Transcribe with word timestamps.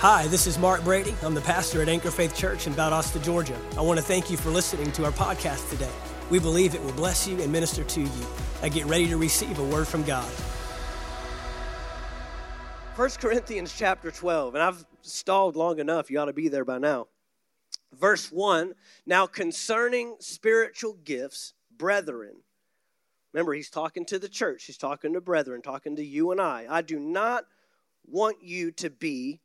Hi, 0.00 0.28
this 0.28 0.46
is 0.46 0.60
Mark 0.60 0.84
Brady. 0.84 1.12
I'm 1.24 1.34
the 1.34 1.40
pastor 1.40 1.82
at 1.82 1.88
Anchor 1.88 2.12
Faith 2.12 2.32
Church 2.32 2.68
in 2.68 2.72
Valdosta, 2.72 3.20
Georgia. 3.20 3.58
I 3.76 3.80
want 3.80 3.98
to 3.98 4.04
thank 4.04 4.30
you 4.30 4.36
for 4.36 4.48
listening 4.48 4.92
to 4.92 5.04
our 5.04 5.10
podcast 5.10 5.68
today. 5.70 5.90
We 6.30 6.38
believe 6.38 6.76
it 6.76 6.84
will 6.84 6.92
bless 6.92 7.26
you 7.26 7.42
and 7.42 7.50
minister 7.50 7.82
to 7.82 8.02
you. 8.02 8.26
I 8.62 8.68
get 8.68 8.86
ready 8.86 9.08
to 9.08 9.16
receive 9.16 9.58
a 9.58 9.64
word 9.64 9.88
from 9.88 10.04
God. 10.04 10.30
1 12.94 13.10
Corinthians 13.18 13.74
chapter 13.76 14.12
12, 14.12 14.54
and 14.54 14.62
I've 14.62 14.86
stalled 15.02 15.56
long 15.56 15.80
enough. 15.80 16.12
You 16.12 16.20
ought 16.20 16.26
to 16.26 16.32
be 16.32 16.46
there 16.46 16.64
by 16.64 16.78
now. 16.78 17.08
Verse 17.92 18.30
1 18.30 18.74
Now 19.04 19.26
concerning 19.26 20.14
spiritual 20.20 20.92
gifts, 21.02 21.54
brethren, 21.76 22.36
remember, 23.32 23.52
he's 23.52 23.68
talking 23.68 24.04
to 24.04 24.20
the 24.20 24.28
church, 24.28 24.66
he's 24.66 24.78
talking 24.78 25.14
to 25.14 25.20
brethren, 25.20 25.60
talking 25.60 25.96
to 25.96 26.04
you 26.04 26.30
and 26.30 26.40
I. 26.40 26.66
I 26.70 26.82
do 26.82 27.00
not 27.00 27.46
want 28.06 28.36
you 28.44 28.70
to 28.70 28.90
be 28.90 29.40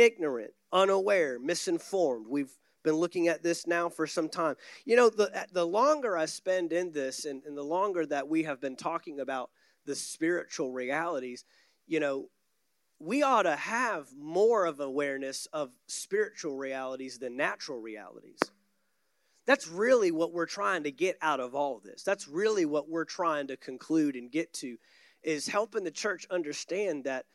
ignorant, 0.00 0.52
unaware, 0.72 1.38
misinformed. 1.38 2.26
We've 2.26 2.52
been 2.82 2.94
looking 2.94 3.28
at 3.28 3.42
this 3.42 3.66
now 3.66 3.90
for 3.90 4.06
some 4.06 4.28
time. 4.28 4.56
You 4.86 4.96
know, 4.96 5.10
the, 5.10 5.46
the 5.52 5.66
longer 5.66 6.16
I 6.16 6.24
spend 6.24 6.72
in 6.72 6.92
this 6.92 7.26
and, 7.26 7.42
and 7.44 7.56
the 7.56 7.62
longer 7.62 8.06
that 8.06 8.26
we 8.26 8.44
have 8.44 8.60
been 8.60 8.76
talking 8.76 9.20
about 9.20 9.50
the 9.84 9.94
spiritual 9.94 10.72
realities, 10.72 11.44
you 11.86 12.00
know, 12.00 12.28
we 12.98 13.22
ought 13.22 13.42
to 13.42 13.56
have 13.56 14.08
more 14.16 14.64
of 14.64 14.80
awareness 14.80 15.46
of 15.52 15.70
spiritual 15.86 16.56
realities 16.56 17.18
than 17.18 17.36
natural 17.36 17.80
realities. 17.80 18.38
That's 19.46 19.68
really 19.68 20.10
what 20.10 20.32
we're 20.32 20.46
trying 20.46 20.84
to 20.84 20.92
get 20.92 21.18
out 21.20 21.40
of 21.40 21.54
all 21.54 21.76
of 21.76 21.82
this. 21.82 22.02
That's 22.02 22.28
really 22.28 22.64
what 22.64 22.88
we're 22.88 23.04
trying 23.04 23.48
to 23.48 23.56
conclude 23.56 24.16
and 24.16 24.30
get 24.30 24.52
to 24.54 24.76
is 25.22 25.46
helping 25.46 25.84
the 25.84 25.90
church 25.90 26.26
understand 26.30 27.04
that 27.04 27.26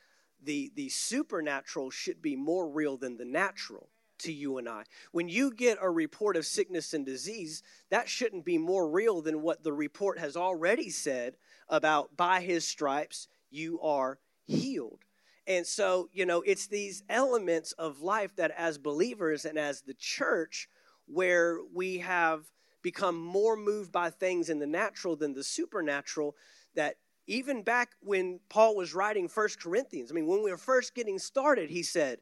the, 0.46 0.72
the 0.76 0.90
supernatural 0.90 1.90
should 1.90 2.22
be 2.22 2.36
more 2.36 2.70
real 2.70 2.98
than 2.98 3.18
the 3.18 3.26
natural 3.26 3.90
to 4.20 4.32
you 4.32 4.58
and 4.58 4.70
I. 4.70 4.84
When 5.12 5.28
you 5.28 5.54
get 5.54 5.78
a 5.82 5.90
report 5.90 6.38
of 6.38 6.46
sickness 6.46 6.94
and 6.94 7.06
disease, 7.06 7.64
that 7.90 8.08
shouldn't 8.08 8.46
be 8.46 8.58
more 8.58 8.90
real 8.90 9.22
than 9.22 9.42
what 9.42 9.64
the 9.64 9.74
report 9.74 10.20
has 10.20 10.38
already 10.38 10.90
said 10.90 11.36
about 11.68 12.16
by 12.16 12.42
his 12.42 12.66
stripes 12.66 13.28
you 13.50 13.80
are 13.82 14.20
healed. 14.46 15.00
And 15.48 15.66
so, 15.66 16.10
you 16.12 16.26
know, 16.26 16.42
it's 16.42 16.68
these 16.68 17.04
elements 17.10 17.72
of 17.74 18.02
life 18.02 18.36
that 18.38 18.52
as 18.58 18.78
believers 18.78 19.46
and 19.46 19.60
as 19.60 19.82
the 19.82 19.94
church 19.94 20.68
where 21.06 21.60
we 21.74 22.00
have 22.00 22.46
become 22.82 23.20
more 23.20 23.56
moved 23.56 23.92
by 23.92 24.10
things 24.10 24.50
in 24.50 24.60
the 24.60 24.68
natural 24.68 25.16
than 25.16 25.34
the 25.34 25.44
supernatural 25.44 26.36
that 26.76 26.98
even 27.28 27.64
back 27.64 27.92
when 28.02 28.40
Paul 28.50 28.76
was 28.76 28.94
writing 28.94 29.28
First 29.28 29.62
Corinthians, 29.62 30.12
I 30.12 30.16
mean, 30.16 30.28
when 30.28 30.44
we 30.44 30.52
were 30.52 30.58
first 30.58 30.96
getting 30.96 31.20
started, 31.20 31.70
he 31.70 31.84
said, 31.84 32.20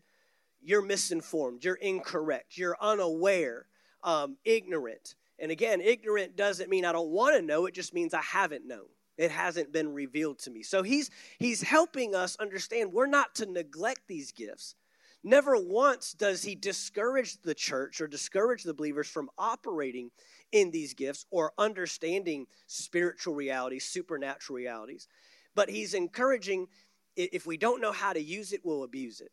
You're 0.62 0.82
misinformed, 0.82 1.64
you're 1.64 1.76
incorrect, 1.76 2.58
you're 2.58 2.78
unaware, 2.80 3.68
um, 4.04 4.38
ignorant. 4.46 5.16
And 5.40 5.52
again, 5.52 5.82
ignorant 5.82 6.36
doesn't 6.36 6.70
mean 6.70 6.86
I 6.86 6.92
don't 6.92 7.10
want 7.10 7.36
to 7.36 7.42
know, 7.42 7.66
it 7.66 7.74
just 7.74 7.94
means 7.94 8.14
I 8.14 8.22
haven't 8.22 8.68
known. 8.68 8.88
It 9.18 9.30
hasn't 9.30 9.72
been 9.72 9.94
revealed 9.94 10.40
to 10.40 10.52
me. 10.52 10.64
So 10.64 10.82
he's 10.82 11.12
he's 11.38 11.62
helping 11.62 12.16
us 12.16 12.36
understand 12.38 12.94
we're 12.94 13.06
not 13.06 13.36
to 13.36 13.46
neglect 13.46 14.02
these 14.08 14.32
gifts. 14.32 14.76
Never 15.24 15.56
once 15.58 16.14
does 16.14 16.44
he 16.44 16.56
discourage 16.56 17.42
the 17.42 17.56
church 17.56 18.02
or 18.02 18.08
discourage 18.08 18.64
the 18.64 18.74
believers 18.74 19.08
from 19.08 19.30
operating 19.38 20.12
in 20.52 20.70
these 20.72 20.94
gifts 20.94 21.26
or 21.32 21.54
understanding 21.58 22.46
spiritual 22.68 23.34
realities, 23.34 23.86
supernatural 23.86 24.58
realities. 24.58 25.08
But 25.56 25.70
he's 25.70 25.94
encouraging 25.94 26.68
if 27.16 27.46
we 27.46 27.58
don't 27.58 27.82
know 27.82 27.92
how 27.92 28.14
to 28.14 28.22
use 28.22 28.54
it, 28.54 28.62
we'll 28.64 28.84
abuse 28.84 29.22
it. 29.22 29.32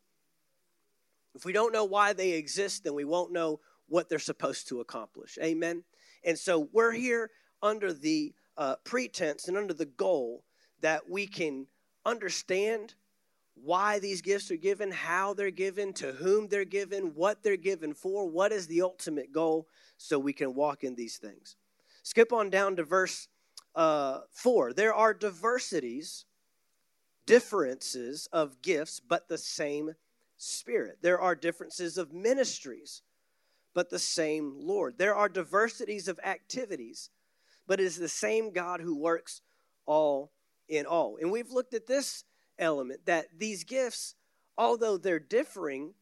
If 1.34 1.44
we 1.44 1.52
don't 1.52 1.72
know 1.72 1.84
why 1.84 2.12
they 2.12 2.32
exist, 2.32 2.84
then 2.84 2.94
we 2.94 3.04
won't 3.04 3.32
know 3.32 3.60
what 3.88 4.08
they're 4.08 4.18
supposed 4.18 4.68
to 4.68 4.80
accomplish. 4.80 5.38
Amen. 5.42 5.84
And 6.24 6.38
so 6.38 6.68
we're 6.72 6.92
here 6.92 7.30
under 7.62 7.92
the 7.92 8.34
uh, 8.56 8.76
pretense 8.84 9.48
and 9.48 9.56
under 9.56 9.74
the 9.74 9.86
goal 9.86 10.44
that 10.80 11.08
we 11.08 11.26
can 11.26 11.66
understand 12.04 12.94
why 13.54 13.98
these 13.98 14.22
gifts 14.22 14.50
are 14.50 14.56
given, 14.56 14.90
how 14.90 15.34
they're 15.34 15.50
given, 15.50 15.92
to 15.94 16.12
whom 16.12 16.48
they're 16.48 16.64
given, 16.64 17.14
what 17.14 17.42
they're 17.42 17.56
given 17.56 17.94
for, 17.94 18.28
what 18.28 18.52
is 18.52 18.66
the 18.66 18.82
ultimate 18.82 19.32
goal, 19.32 19.68
so 19.98 20.18
we 20.18 20.32
can 20.32 20.54
walk 20.54 20.82
in 20.84 20.94
these 20.94 21.18
things. 21.18 21.56
Skip 22.02 22.32
on 22.32 22.50
down 22.50 22.76
to 22.76 22.84
verse 22.84 23.28
uh, 23.74 24.20
4. 24.30 24.72
There 24.72 24.94
are 24.94 25.12
diversities, 25.12 26.24
differences 27.26 28.28
of 28.32 28.62
gifts, 28.62 29.00
but 29.00 29.28
the 29.28 29.38
same 29.38 29.94
Spirit. 30.42 30.98
There 31.02 31.20
are 31.20 31.34
differences 31.34 31.98
of 31.98 32.14
ministries, 32.14 33.02
but 33.74 33.90
the 33.90 33.98
same 33.98 34.54
Lord. 34.56 34.96
There 34.96 35.14
are 35.14 35.28
diversities 35.28 36.08
of 36.08 36.18
activities, 36.24 37.10
but 37.66 37.78
it 37.78 37.84
is 37.84 37.98
the 37.98 38.08
same 38.08 38.50
God 38.50 38.80
who 38.80 38.96
works 38.96 39.42
all 39.84 40.32
in 40.66 40.86
all. 40.86 41.18
And 41.20 41.30
we've 41.30 41.50
looked 41.50 41.74
at 41.74 41.86
this 41.86 42.24
element 42.60 43.06
that 43.06 43.26
these 43.36 43.64
gifts, 43.64 44.14
although 44.56 44.96
they're 44.96 45.18
differing, 45.18 45.94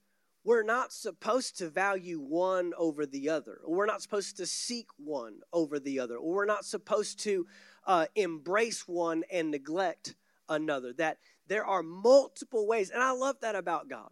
we're 0.44 0.62
not 0.62 0.92
supposed 0.92 1.58
to 1.58 1.68
value 1.68 2.18
one 2.18 2.72
over 2.76 3.06
the 3.06 3.28
other. 3.28 3.60
We're 3.66 3.86
not 3.86 4.02
supposed 4.02 4.36
to 4.38 4.46
seek 4.46 4.86
one 4.96 5.40
over 5.52 5.78
the 5.78 6.00
other. 6.00 6.20
We're 6.20 6.46
not 6.46 6.64
supposed 6.64 7.20
to 7.20 7.46
uh, 7.86 8.06
embrace 8.14 8.86
one 8.86 9.24
and 9.30 9.50
neglect 9.50 10.14
another. 10.48 10.92
That 10.94 11.18
there 11.48 11.66
are 11.66 11.82
multiple 11.82 12.66
ways. 12.66 12.90
And 12.90 13.02
I 13.02 13.10
love 13.12 13.36
that 13.40 13.56
about 13.56 13.88
God. 13.88 14.10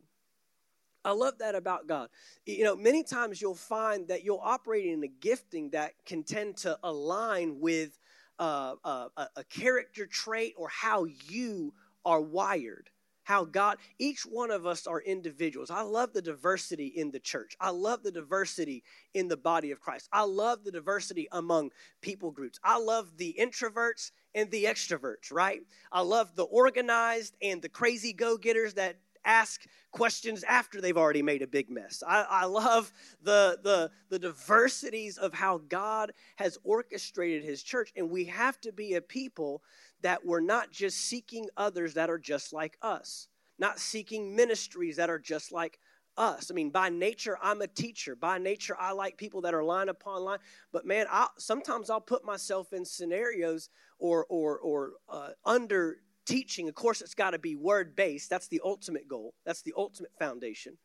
I 1.07 1.13
love 1.13 1.39
that 1.39 1.55
about 1.55 1.87
God. 1.87 2.09
You 2.45 2.65
know, 2.65 2.75
many 2.75 3.05
times 3.05 3.41
you'll 3.41 3.55
find 3.55 4.09
that 4.09 4.25
you'll 4.25 4.43
operate 4.43 4.87
in 4.87 5.05
a 5.05 5.09
gifting 5.09 5.71
that 5.71 5.93
can 6.05 6.25
tend 6.25 6.57
to 6.59 6.79
align 6.83 7.61
with 7.61 7.97
uh, 8.39 8.75
uh, 8.85 9.09
a 9.37 9.45
character 9.45 10.07
trait 10.07 10.55
or 10.59 10.69
how 10.69 11.05
you 11.05 11.73
are 12.07 12.23
wired 12.23 12.89
how 13.27 13.45
God, 13.45 13.79
each 13.99 14.23
one 14.23 14.53
of 14.53 14.67
us 14.67 14.87
are 14.87 15.01
individuals. 15.01 15.69
I 15.69 15.83
love 15.83 16.13
the 16.13 16.23
diversity 16.23 16.87
in 16.87 17.11
the 17.11 17.19
church. 17.19 17.57
I 17.61 17.71
love 17.71 18.05
the 18.05 18.13
diversity 18.13 18.85
in 19.15 19.27
the 19.27 19.37
body 19.37 19.73
of 19.73 19.81
Christ. 19.81 20.09
I 20.13 20.23
love 20.23 20.63
the 20.63 20.71
diversity 20.71 21.27
among 21.33 21.71
people 22.01 22.31
groups. 22.31 22.61
I 22.63 22.79
love 22.79 23.17
the 23.17 23.35
introverts 23.37 24.13
and 24.37 24.49
the 24.53 24.67
extroverts, 24.67 25.33
right? 25.33 25.61
I 25.91 26.03
love 26.03 26.37
the 26.37 26.45
organized 26.45 27.35
and 27.43 27.61
the 27.61 27.69
crazy 27.69 28.13
go 28.13 28.37
getters 28.37 28.75
that 28.75 28.95
ask 29.25 29.63
questions 29.91 30.45
after 30.45 30.81
they've 30.81 30.97
already 30.97 31.23
made 31.23 31.43
a 31.43 31.49
big 31.49 31.69
mess. 31.69 32.05
I, 32.07 32.25
I, 32.31 32.45
love 32.45 32.93
the, 33.23 33.59
the, 33.63 33.91
the 34.09 34.21
diversities 34.21 35.19
of 35.19 35.35
how 35.35 35.59
God 35.69 36.13
has 36.37 36.59
orchestrated 36.63 37.43
his 37.43 37.63
church, 37.63 37.93
and 37.97 38.09
we 38.09 38.27
have 38.27 38.61
to 38.61 38.73
be 38.73 38.95
a 38.95 39.01
people 39.01 39.63
that 40.03 40.25
we're 40.25 40.41
not 40.41 40.71
just 40.71 40.99
seeking 40.99 41.49
others 41.57 41.95
that 41.95 42.11
are 42.11 42.19
just 42.19 42.53
like 42.53 42.77
us, 42.83 43.29
not 43.59 43.79
seeking 43.79 44.37
ministries 44.37 44.97
that 44.97 45.11
are 45.11 45.19
just 45.19 45.53
like 45.53 45.79
us. 46.17 46.51
I 46.51 46.55
mean, 46.55 46.71
by 46.71 46.89
nature, 46.89 47.39
I'm 47.43 47.61
a 47.63 47.67
teacher. 47.67 48.17
By 48.17 48.39
nature, 48.39 48.77
I 48.79 48.93
like 48.93 49.17
people 49.17 49.43
that 49.43 49.55
are 49.55 49.65
line 49.65 49.89
upon 49.89 50.23
line. 50.23 50.39
But 50.73 50.87
man, 50.87 51.07
I, 51.11 51.29
sometimes 51.39 51.91
I'll 51.91 52.01
put 52.01 52.25
myself 52.25 52.73
in 52.73 52.85
scenarios 52.85 53.69
or 53.99 54.27
or 54.29 54.59
or 54.59 54.93
uh, 55.09 55.31
under 55.45 55.99
teaching. 56.25 56.69
Of 56.69 56.75
course, 56.75 57.01
it's 57.01 57.15
got 57.15 57.31
to 57.31 57.39
be 57.39 57.55
word 57.55 57.95
based. 57.97 58.31
That's 58.31 58.49
the 58.49 58.61
ultimate 58.65 59.09
goal. 59.09 59.35
That's 59.45 59.63
the 59.63 59.75
ultimate 59.77 60.13
foundation. 60.19 60.79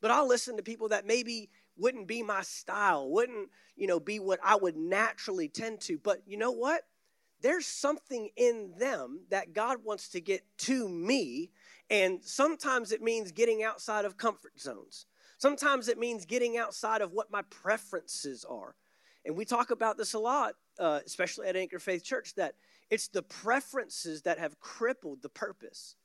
But 0.00 0.10
I'll 0.10 0.28
listen 0.28 0.56
to 0.56 0.62
people 0.62 0.88
that 0.90 1.06
maybe 1.06 1.50
wouldn't 1.76 2.06
be 2.06 2.22
my 2.22 2.42
style, 2.42 3.10
wouldn't 3.10 3.48
you 3.76 3.86
know 3.86 4.00
be 4.00 4.20
what 4.20 4.40
I 4.44 4.56
would 4.56 4.76
naturally 4.76 5.48
tend 5.48 5.80
to. 5.82 5.98
But 5.98 6.22
you 6.26 6.36
know 6.36 6.52
what? 6.52 6.82
There's 7.44 7.66
something 7.66 8.30
in 8.36 8.72
them 8.78 9.20
that 9.28 9.52
God 9.52 9.84
wants 9.84 10.08
to 10.08 10.20
get 10.20 10.42
to 10.60 10.88
me. 10.88 11.50
And 11.90 12.24
sometimes 12.24 12.90
it 12.90 13.02
means 13.02 13.32
getting 13.32 13.62
outside 13.62 14.06
of 14.06 14.16
comfort 14.16 14.58
zones. 14.58 15.04
Sometimes 15.36 15.88
it 15.88 15.98
means 15.98 16.24
getting 16.24 16.56
outside 16.56 17.02
of 17.02 17.12
what 17.12 17.30
my 17.30 17.42
preferences 17.50 18.46
are. 18.48 18.74
And 19.26 19.36
we 19.36 19.44
talk 19.44 19.70
about 19.70 19.98
this 19.98 20.14
a 20.14 20.18
lot, 20.18 20.54
uh, 20.78 21.00
especially 21.04 21.46
at 21.46 21.54
Anchor 21.54 21.78
Faith 21.78 22.02
Church, 22.02 22.34
that 22.36 22.54
it's 22.88 23.08
the 23.08 23.22
preferences 23.22 24.22
that 24.22 24.38
have 24.38 24.58
crippled 24.58 25.20
the 25.20 25.28
purpose. 25.28 25.96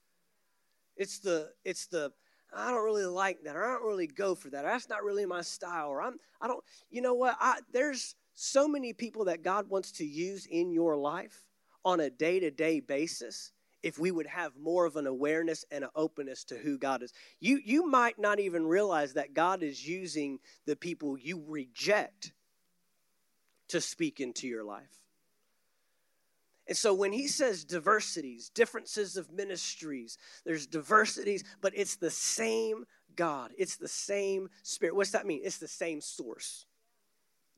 It's 0.98 1.20
the, 1.20 1.52
it's 1.64 1.88
the, 1.88 2.12
I 2.54 2.70
don't 2.70 2.84
really 2.84 3.06
like 3.06 3.44
that, 3.44 3.56
or 3.56 3.66
I 3.66 3.76
don't 3.76 3.88
really 3.88 4.08
go 4.08 4.36
for 4.36 4.50
that, 4.50 4.66
or 4.66 4.70
that's 4.72 4.90
not 4.90 5.06
really 5.06 5.26
my 5.26 5.42
style, 5.42 5.88
or 5.88 6.02
I'm, 6.02 6.18
I 6.42 6.48
don't, 6.48 6.62
you 6.90 7.02
know 7.02 7.14
what? 7.14 7.38
I, 7.40 7.60
there's, 7.72 8.16
so 8.42 8.70
many 8.70 8.94
people 8.94 9.26
that 9.26 9.44
God 9.44 9.70
wants 9.70 9.92
to 9.94 10.06
use 10.06 10.46
in 10.46 10.72
your 10.72 10.96
life 10.96 11.46
on 11.84 12.00
a 12.00 12.10
day 12.10 12.40
to 12.40 12.50
day 12.50 12.80
basis 12.80 13.52
if 13.84 14.00
we 14.00 14.12
would 14.12 14.28
have 14.28 14.56
more 14.56 14.86
of 14.86 14.96
an 14.96 15.08
awareness 15.08 15.66
and 15.72 15.84
an 15.84 15.90
openness 15.94 16.46
to 16.46 16.56
who 16.56 16.78
God 16.78 17.04
is. 17.04 17.12
You, 17.42 17.60
you 17.64 17.86
might 17.86 18.18
not 18.18 18.40
even 18.40 18.66
realize 18.66 19.14
that 19.14 19.34
God 19.34 19.62
is 19.62 19.86
using 19.86 20.40
the 20.66 20.78
people 20.78 21.18
you 21.18 21.44
reject 21.48 22.32
to 23.68 23.82
speak 23.82 24.22
into 24.22 24.48
your 24.48 24.64
life. 24.64 25.02
And 26.66 26.78
so 26.78 26.94
when 26.94 27.12
he 27.12 27.28
says 27.28 27.66
diversities, 27.66 28.50
differences 28.50 29.18
of 29.18 29.34
ministries, 29.34 30.18
there's 30.46 30.66
diversities, 30.66 31.44
but 31.60 31.74
it's 31.76 31.98
the 31.98 32.12
same 32.12 32.86
God. 33.18 33.52
It's 33.58 33.76
the 33.76 33.88
same 33.90 34.50
spirit. 34.64 34.96
What's 34.96 35.12
that 35.12 35.26
mean? 35.26 35.42
It's 35.44 35.58
the 35.58 35.68
same 35.68 36.00
source. 36.00 36.66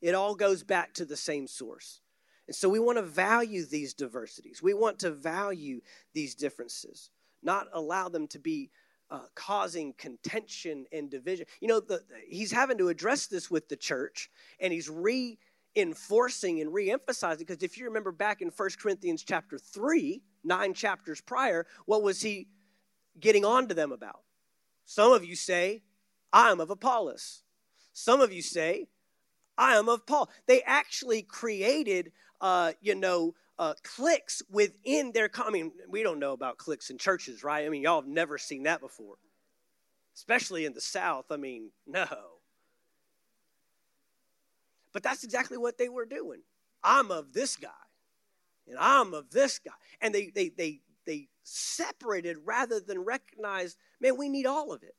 It 0.01 0.15
all 0.15 0.35
goes 0.35 0.63
back 0.63 0.93
to 0.95 1.05
the 1.05 1.17
same 1.17 1.47
source. 1.47 2.01
And 2.47 2.55
so 2.55 2.67
we 2.67 2.79
want 2.79 2.97
to 2.97 3.03
value 3.03 3.65
these 3.65 3.93
diversities. 3.93 4.61
We 4.61 4.73
want 4.73 4.99
to 4.99 5.11
value 5.11 5.81
these 6.13 6.35
differences, 6.35 7.11
not 7.43 7.67
allow 7.71 8.09
them 8.09 8.27
to 8.29 8.39
be 8.39 8.71
uh, 9.09 9.19
causing 9.35 9.93
contention 9.93 10.85
and 10.91 11.09
division. 11.09 11.45
You 11.59 11.67
know, 11.67 11.79
the, 11.79 12.01
he's 12.27 12.51
having 12.51 12.77
to 12.79 12.89
address 12.89 13.27
this 13.27 13.51
with 13.51 13.69
the 13.69 13.75
church, 13.75 14.29
and 14.59 14.73
he's 14.73 14.89
reinforcing 14.89 16.61
and 16.61 16.73
re-emphasizing 16.73 17.45
because 17.45 17.61
if 17.61 17.77
you 17.77 17.85
remember 17.85 18.11
back 18.11 18.41
in 18.41 18.49
1 18.49 18.69
Corinthians 18.81 19.23
chapter 19.23 19.57
3, 19.57 20.21
nine 20.43 20.73
chapters 20.73 21.21
prior, 21.21 21.67
what 21.85 22.03
was 22.03 22.21
he 22.21 22.47
getting 23.19 23.45
on 23.45 23.67
to 23.67 23.73
them 23.73 23.91
about? 23.91 24.21
Some 24.85 25.11
of 25.11 25.23
you 25.23 25.35
say, 25.35 25.83
I 26.33 26.51
am 26.51 26.59
of 26.59 26.69
Apollos. 26.69 27.43
Some 27.93 28.21
of 28.21 28.31
you 28.31 28.41
say, 28.41 28.87
I 29.57 29.75
am 29.75 29.89
of 29.89 30.05
Paul. 30.05 30.29
They 30.47 30.61
actually 30.63 31.21
created, 31.21 32.11
uh, 32.39 32.73
you 32.81 32.95
know, 32.95 33.35
uh, 33.59 33.75
cliques 33.83 34.41
within 34.49 35.11
their. 35.13 35.29
I 35.37 35.51
mean, 35.51 35.71
we 35.87 36.03
don't 36.03 36.19
know 36.19 36.33
about 36.33 36.57
cliques 36.57 36.89
in 36.89 36.97
churches, 36.97 37.43
right? 37.43 37.65
I 37.65 37.69
mean, 37.69 37.83
y'all 37.83 38.01
have 38.01 38.09
never 38.09 38.37
seen 38.37 38.63
that 38.63 38.81
before, 38.81 39.15
especially 40.15 40.65
in 40.65 40.73
the 40.73 40.81
South. 40.81 41.25
I 41.29 41.37
mean, 41.37 41.71
no. 41.85 42.07
But 44.93 45.03
that's 45.03 45.23
exactly 45.23 45.57
what 45.57 45.77
they 45.77 45.89
were 45.89 46.05
doing. 46.05 46.41
I'm 46.83 47.11
of 47.11 47.33
this 47.33 47.55
guy, 47.55 47.69
and 48.67 48.77
I'm 48.79 49.13
of 49.13 49.29
this 49.29 49.59
guy, 49.59 49.71
and 50.01 50.13
they 50.13 50.31
they 50.33 50.49
they 50.49 50.81
they 51.05 51.27
separated 51.43 52.37
rather 52.43 52.79
than 52.79 52.99
recognized. 52.99 53.77
Man, 53.99 54.17
we 54.17 54.27
need 54.27 54.45
all 54.45 54.73
of 54.73 54.83
it. 54.83 54.95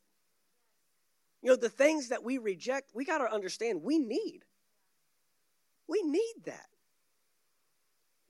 You 1.43 1.49
know, 1.49 1.55
the 1.57 1.69
things 1.69 2.07
that 2.07 2.23
we 2.23 2.37
reject, 2.37 2.91
we 2.95 3.03
got 3.03 3.17
to 3.17 3.31
understand 3.31 3.83
we 3.83 3.99
need. 3.99 4.45
We 5.87 6.01
need 6.01 6.35
that. 6.45 6.67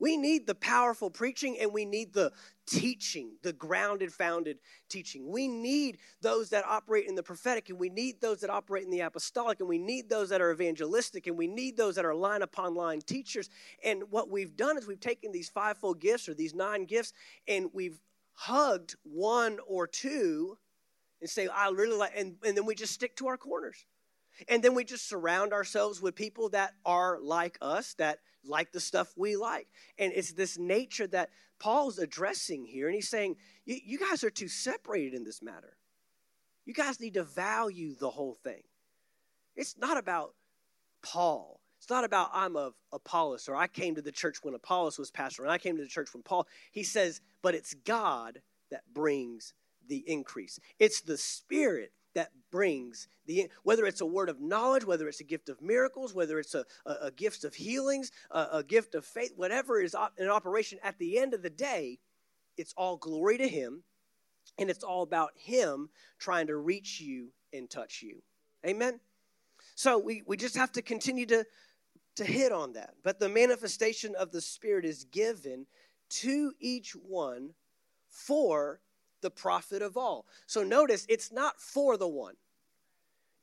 We 0.00 0.16
need 0.16 0.48
the 0.48 0.56
powerful 0.56 1.08
preaching 1.08 1.56
and 1.60 1.72
we 1.72 1.84
need 1.84 2.12
the 2.12 2.32
teaching, 2.66 3.36
the 3.42 3.52
grounded, 3.52 4.12
founded 4.12 4.58
teaching. 4.88 5.30
We 5.30 5.46
need 5.46 5.98
those 6.20 6.50
that 6.50 6.66
operate 6.66 7.06
in 7.06 7.14
the 7.14 7.22
prophetic 7.22 7.70
and 7.70 7.78
we 7.78 7.88
need 7.88 8.20
those 8.20 8.40
that 8.40 8.50
operate 8.50 8.82
in 8.82 8.90
the 8.90 9.00
apostolic 9.00 9.60
and 9.60 9.68
we 9.68 9.78
need 9.78 10.08
those 10.08 10.30
that 10.30 10.40
are 10.40 10.50
evangelistic 10.52 11.28
and 11.28 11.38
we 11.38 11.46
need 11.46 11.76
those 11.76 11.94
that 11.94 12.04
are 12.04 12.14
line 12.14 12.42
upon 12.42 12.74
line 12.74 13.00
teachers. 13.00 13.48
And 13.84 14.02
what 14.10 14.28
we've 14.28 14.56
done 14.56 14.76
is 14.76 14.88
we've 14.88 14.98
taken 14.98 15.30
these 15.30 15.48
fivefold 15.48 16.00
gifts 16.00 16.28
or 16.28 16.34
these 16.34 16.54
nine 16.54 16.84
gifts 16.84 17.12
and 17.46 17.70
we've 17.72 18.00
hugged 18.32 18.96
one 19.04 19.60
or 19.68 19.86
two 19.86 20.58
and 21.24 21.30
say, 21.30 21.48
I 21.48 21.70
really 21.70 21.96
like, 21.96 22.12
and, 22.14 22.36
and 22.44 22.54
then 22.54 22.66
we 22.66 22.74
just 22.74 22.92
stick 22.92 23.16
to 23.16 23.28
our 23.28 23.38
corners. 23.38 23.86
And 24.46 24.62
then 24.62 24.74
we 24.74 24.84
just 24.84 25.08
surround 25.08 25.54
ourselves 25.54 26.02
with 26.02 26.14
people 26.14 26.50
that 26.50 26.74
are 26.84 27.18
like 27.18 27.56
us, 27.62 27.94
that 27.94 28.18
like 28.44 28.72
the 28.72 28.80
stuff 28.80 29.14
we 29.16 29.34
like. 29.34 29.66
And 29.98 30.12
it's 30.14 30.32
this 30.34 30.58
nature 30.58 31.06
that 31.06 31.30
Paul's 31.58 31.98
addressing 31.98 32.66
here. 32.66 32.88
And 32.88 32.94
he's 32.94 33.08
saying, 33.08 33.36
You 33.64 33.98
guys 33.98 34.22
are 34.22 34.28
too 34.28 34.48
separated 34.48 35.14
in 35.14 35.24
this 35.24 35.40
matter. 35.40 35.78
You 36.66 36.74
guys 36.74 37.00
need 37.00 37.14
to 37.14 37.24
value 37.24 37.94
the 37.98 38.10
whole 38.10 38.36
thing. 38.44 38.64
It's 39.56 39.78
not 39.78 39.96
about 39.96 40.34
Paul. 41.02 41.62
It's 41.78 41.88
not 41.88 42.04
about 42.04 42.32
I'm 42.34 42.54
of 42.54 42.74
Apollos 42.92 43.48
or 43.48 43.56
I 43.56 43.66
came 43.66 43.94
to 43.94 44.02
the 44.02 44.12
church 44.12 44.40
when 44.42 44.52
Apollos 44.52 44.98
was 44.98 45.10
pastor 45.10 45.42
and 45.42 45.52
I 45.52 45.56
came 45.56 45.78
to 45.78 45.82
the 45.82 45.88
church 45.88 46.12
when 46.12 46.22
Paul. 46.22 46.46
He 46.70 46.82
says, 46.82 47.22
but 47.40 47.54
it's 47.54 47.72
God 47.72 48.42
that 48.70 48.82
brings 48.92 49.54
the 49.88 50.04
increase. 50.06 50.58
It's 50.78 51.00
the 51.00 51.18
Spirit 51.18 51.92
that 52.14 52.30
brings 52.50 53.08
the 53.26 53.50
whether 53.64 53.86
it's 53.86 54.00
a 54.00 54.06
word 54.06 54.28
of 54.28 54.40
knowledge 54.40 54.84
whether 54.84 55.08
it's 55.08 55.20
a 55.20 55.24
gift 55.24 55.48
of 55.48 55.60
miracles 55.60 56.14
whether 56.14 56.38
it's 56.38 56.54
a, 56.54 56.64
a, 56.86 56.94
a 57.06 57.10
gift 57.10 57.42
of 57.42 57.52
healings 57.54 58.12
a, 58.30 58.46
a, 58.52 58.62
gift 58.62 58.94
of 58.94 59.04
faith 59.04 59.32
whatever 59.34 59.80
is 59.80 59.96
in 60.16 60.28
operation 60.28 60.78
at 60.84 60.96
the 60.98 61.18
end 61.18 61.34
of 61.34 61.42
the 61.42 61.50
day 61.50 61.98
it's 62.56 62.72
all 62.76 62.96
glory 62.96 63.36
to 63.36 63.48
him 63.48 63.82
and 64.58 64.70
it's 64.70 64.84
all 64.84 65.02
about 65.02 65.32
him 65.36 65.88
trying 66.18 66.46
to 66.46 66.56
reach 66.56 67.00
you 67.00 67.32
and 67.52 67.68
touch 67.68 68.02
you. 68.02 68.22
Amen? 68.66 69.00
So 69.74 69.98
we, 69.98 70.22
we 70.26 70.36
just 70.36 70.56
have 70.56 70.72
to 70.72 70.82
continue 70.82 71.26
to 71.26 71.44
to 72.16 72.24
hit 72.24 72.52
on 72.52 72.74
that. 72.74 72.94
But 73.02 73.18
the 73.18 73.28
manifestation 73.28 74.14
of 74.14 74.30
the 74.30 74.40
spirit 74.40 74.84
is 74.84 75.04
given 75.04 75.66
to 76.10 76.52
each 76.60 76.92
one 76.92 77.54
for 78.08 78.78
the 79.24 79.30
profit 79.30 79.82
of 79.82 79.96
all. 79.96 80.26
So 80.46 80.62
notice 80.62 81.06
it's 81.08 81.32
not 81.32 81.60
for 81.60 81.96
the 81.96 82.06
one, 82.06 82.34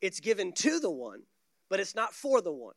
it's 0.00 0.20
given 0.20 0.52
to 0.52 0.80
the 0.80 0.90
one, 0.90 1.24
but 1.68 1.80
it's 1.80 1.94
not 1.94 2.14
for 2.14 2.40
the 2.40 2.52
one. 2.52 2.74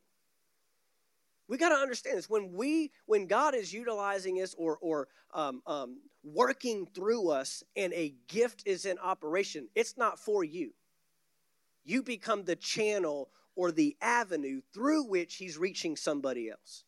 We 1.48 1.58
got 1.58 1.68
to 1.68 1.76
understand 1.76 2.18
this. 2.18 2.28
When 2.28 2.52
we, 2.52 2.90
when 3.06 3.28
God 3.28 3.54
is 3.54 3.72
utilizing 3.72 4.42
us 4.42 4.54
or 4.58 4.78
or 4.80 5.06
um, 5.32 5.62
um, 5.66 6.00
working 6.24 6.88
through 6.92 7.30
us, 7.30 7.62
and 7.76 7.92
a 7.92 8.14
gift 8.26 8.64
is 8.66 8.84
in 8.84 8.98
operation, 8.98 9.68
it's 9.76 9.96
not 9.96 10.18
for 10.18 10.42
you. 10.42 10.72
You 11.84 12.02
become 12.02 12.44
the 12.44 12.56
channel 12.56 13.30
or 13.54 13.70
the 13.70 13.96
avenue 14.02 14.60
through 14.74 15.04
which 15.04 15.36
He's 15.36 15.56
reaching 15.56 15.96
somebody 15.96 16.50
else. 16.50 16.82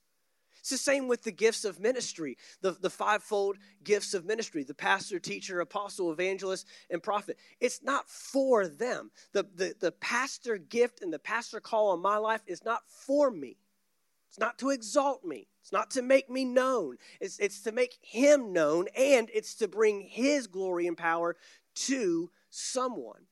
It's 0.61 0.71
the 0.71 0.79
same 0.79 1.09
with 1.09 1.23
the 1.23 1.33
gifts 1.33 1.65
of 1.65 1.81
ministry, 1.81 2.37
the, 2.61 2.73
the 2.73 2.91
fivefold 2.91 3.57
gifts 3.85 4.15
of 4.15 4.25
ministry 4.25 4.65
the 4.65 4.75
pastor, 4.75 5.19
teacher, 5.19 5.61
apostle, 5.61 6.13
evangelist, 6.13 6.67
and 6.91 7.03
prophet. 7.03 7.39
It's 7.61 7.83
not 7.83 8.09
for 8.09 8.67
them. 8.67 9.11
The, 9.33 9.47
the, 9.55 9.75
the 9.79 9.93
pastor 9.93 10.59
gift 10.59 11.03
and 11.03 11.13
the 11.13 11.19
pastor 11.19 11.61
call 11.61 11.91
on 11.91 12.01
my 12.01 12.17
life 12.17 12.43
is 12.47 12.65
not 12.65 12.81
for 12.89 13.31
me. 13.31 13.57
It's 14.29 14.39
not 14.39 14.59
to 14.59 14.71
exalt 14.71 15.25
me. 15.25 15.49
It's 15.63 15.73
not 15.73 15.91
to 15.93 16.03
make 16.03 16.29
me 16.29 16.45
known. 16.45 16.97
It's, 17.21 17.39
it's 17.39 17.63
to 17.63 17.73
make 17.73 17.99
him 18.03 18.53
known, 18.53 18.87
and 18.97 19.31
it's 19.33 19.55
to 19.57 19.69
bring 19.69 20.01
his 20.01 20.47
glory 20.47 20.87
and 20.87 20.97
power 20.97 21.37
to 21.75 22.31
someone. 22.51 23.28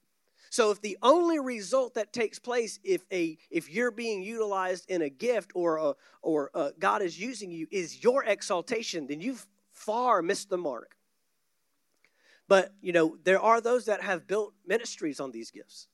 So 0.50 0.70
if 0.70 0.80
the 0.80 0.96
only 1.02 1.38
result 1.38 1.94
that 1.94 2.12
takes 2.12 2.38
place 2.38 2.78
if 2.84 3.04
a 3.12 3.38
if 3.50 3.70
you're 3.70 3.90
being 3.90 4.22
utilized 4.22 4.88
in 4.88 5.02
a 5.02 5.10
gift 5.10 5.52
or 5.54 5.76
a, 5.76 5.94
or 6.22 6.50
a, 6.54 6.72
God 6.78 7.02
is 7.02 7.18
using 7.18 7.50
you 7.50 7.66
is 7.70 8.02
your 8.02 8.24
exaltation, 8.24 9.06
then 9.06 9.20
you've 9.20 9.46
far 9.72 10.22
missed 10.22 10.48
the 10.48 10.58
mark. 10.58 10.96
But 12.48 12.72
you 12.80 12.92
know 12.92 13.16
there 13.24 13.40
are 13.40 13.60
those 13.60 13.86
that 13.86 14.02
have 14.02 14.26
built 14.26 14.54
ministries 14.66 15.20
on 15.20 15.32
these 15.32 15.50
gifts. 15.50 15.88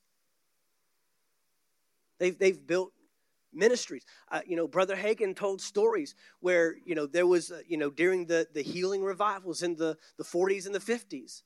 They've 2.19 2.39
they've 2.39 2.67
built 2.67 2.93
ministries. 3.53 4.05
Uh, 4.31 4.41
you 4.47 4.57
know, 4.57 4.67
Brother 4.67 4.97
Hagin 4.97 5.35
told 5.35 5.61
stories 5.61 6.15
where 6.41 6.77
you 6.85 6.95
know 6.95 7.07
there 7.07 7.27
was 7.27 7.51
uh, 7.51 7.61
you 7.67 7.77
know 7.77 7.91
during 7.91 8.27
the 8.27 8.47
the 8.53 8.63
healing 8.63 9.03
revivals 9.03 9.63
in 9.63 9.77
the 9.77 9.97
the 10.19 10.25
40s 10.25 10.67
and 10.67 10.75
the 10.75 10.79
50s 10.79 11.43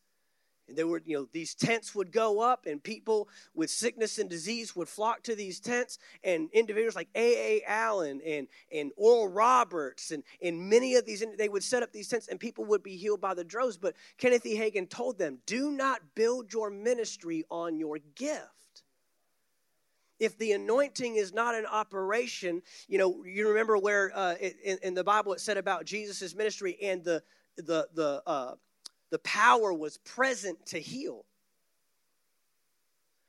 and 0.69 0.77
there 0.77 0.87
were, 0.87 1.03
you 1.05 1.17
know, 1.17 1.29
these 1.33 1.55
tents 1.55 1.95
would 1.95 2.13
go 2.13 2.41
up, 2.41 2.67
and 2.67 2.83
people 2.83 3.29
with 3.55 3.71
sickness 3.71 4.19
and 4.19 4.29
disease 4.29 4.75
would 4.75 4.89
flock 4.89 5.23
to 5.25 5.35
these 5.35 5.61
tents. 5.61 5.99
And 6.25 6.51
individuals 6.53 6.97
like 6.97 7.09
A.A. 7.15 7.63
Allen 7.67 8.21
and, 8.27 8.49
and 8.73 8.93
Oral 8.97 9.29
Roberts 9.29 10.11
and, 10.11 10.23
and 10.43 10.69
many 10.69 10.95
of 10.95 11.07
these, 11.07 11.25
they 11.39 11.49
would 11.49 11.65
set 11.65 11.83
up 11.83 11.93
these 11.93 12.09
tents, 12.09 12.29
and 12.29 12.41
people 12.41 12.65
would 12.67 12.83
be 12.83 12.97
healed 12.97 13.21
by 13.21 13.35
the 13.35 13.45
droves. 13.45 13.77
But 13.77 13.95
Kenneth 14.19 14.47
E. 14.47 14.57
Hagin 14.57 14.89
told 14.89 15.19
them, 15.19 15.39
do 15.47 15.71
not 15.71 16.01
build 16.15 16.53
your 16.53 16.71
ministry 16.71 17.45
on 17.51 17.79
your 17.79 17.99
gift 18.15 18.51
if 20.19 20.39
the 20.39 20.53
anointing 20.53 21.17
is 21.17 21.33
not 21.33 21.55
an 21.55 21.67
operation, 21.67 22.63
you 22.89 22.99
know, 22.99 23.25
you 23.25 23.49
remember 23.49 23.77
where 23.77 24.11
uh, 24.15 24.35
in, 24.35 24.79
in, 24.83 24.95
the 24.95 25.05
Bible 25.05 25.33
it 25.35 25.41
said 25.41 25.57
about 25.57 25.85
Jesus' 25.85 26.35
ministry 26.35 26.79
and 26.83 27.05
the 27.05 27.23
the 27.57 27.89
the 27.95 28.23
uh, 28.27 28.55
the 29.11 29.19
power 29.21 29.73
was 29.73 29.99
present 29.99 30.67
to 30.67 30.79
heal. 30.79 31.25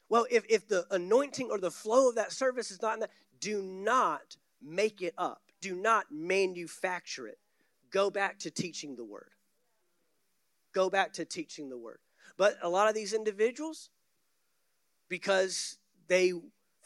Well, 0.10 0.26
if, 0.32 0.46
if 0.50 0.68
the 0.68 0.86
anointing 0.90 1.50
or 1.52 1.60
the 1.60 1.72
flow 1.72 2.10
of 2.10 2.16
that 2.16 2.32
service 2.32 2.72
is 2.72 2.82
not 2.82 2.96
in 2.96 3.00
that, 3.02 3.12
do 3.40 3.62
not 3.62 4.38
make 4.62 5.02
it 5.02 5.14
up. 5.18 5.42
Do 5.62 5.76
not 5.76 6.06
manufacture 6.12 7.28
it. 7.28 7.40
Go 7.92 8.10
back 8.10 8.40
to 8.40 8.52
teaching 8.52 8.96
the 8.96 9.04
word. 9.04 9.32
Go 10.74 10.90
back 10.90 11.14
to 11.14 11.26
teaching 11.26 11.70
the 11.70 11.78
word. 11.78 12.00
But 12.38 12.58
a 12.62 12.70
lot 12.70 12.88
of 12.88 12.96
these 12.96 13.14
individuals, 13.14 13.90
because 15.10 15.78
they 16.08 16.34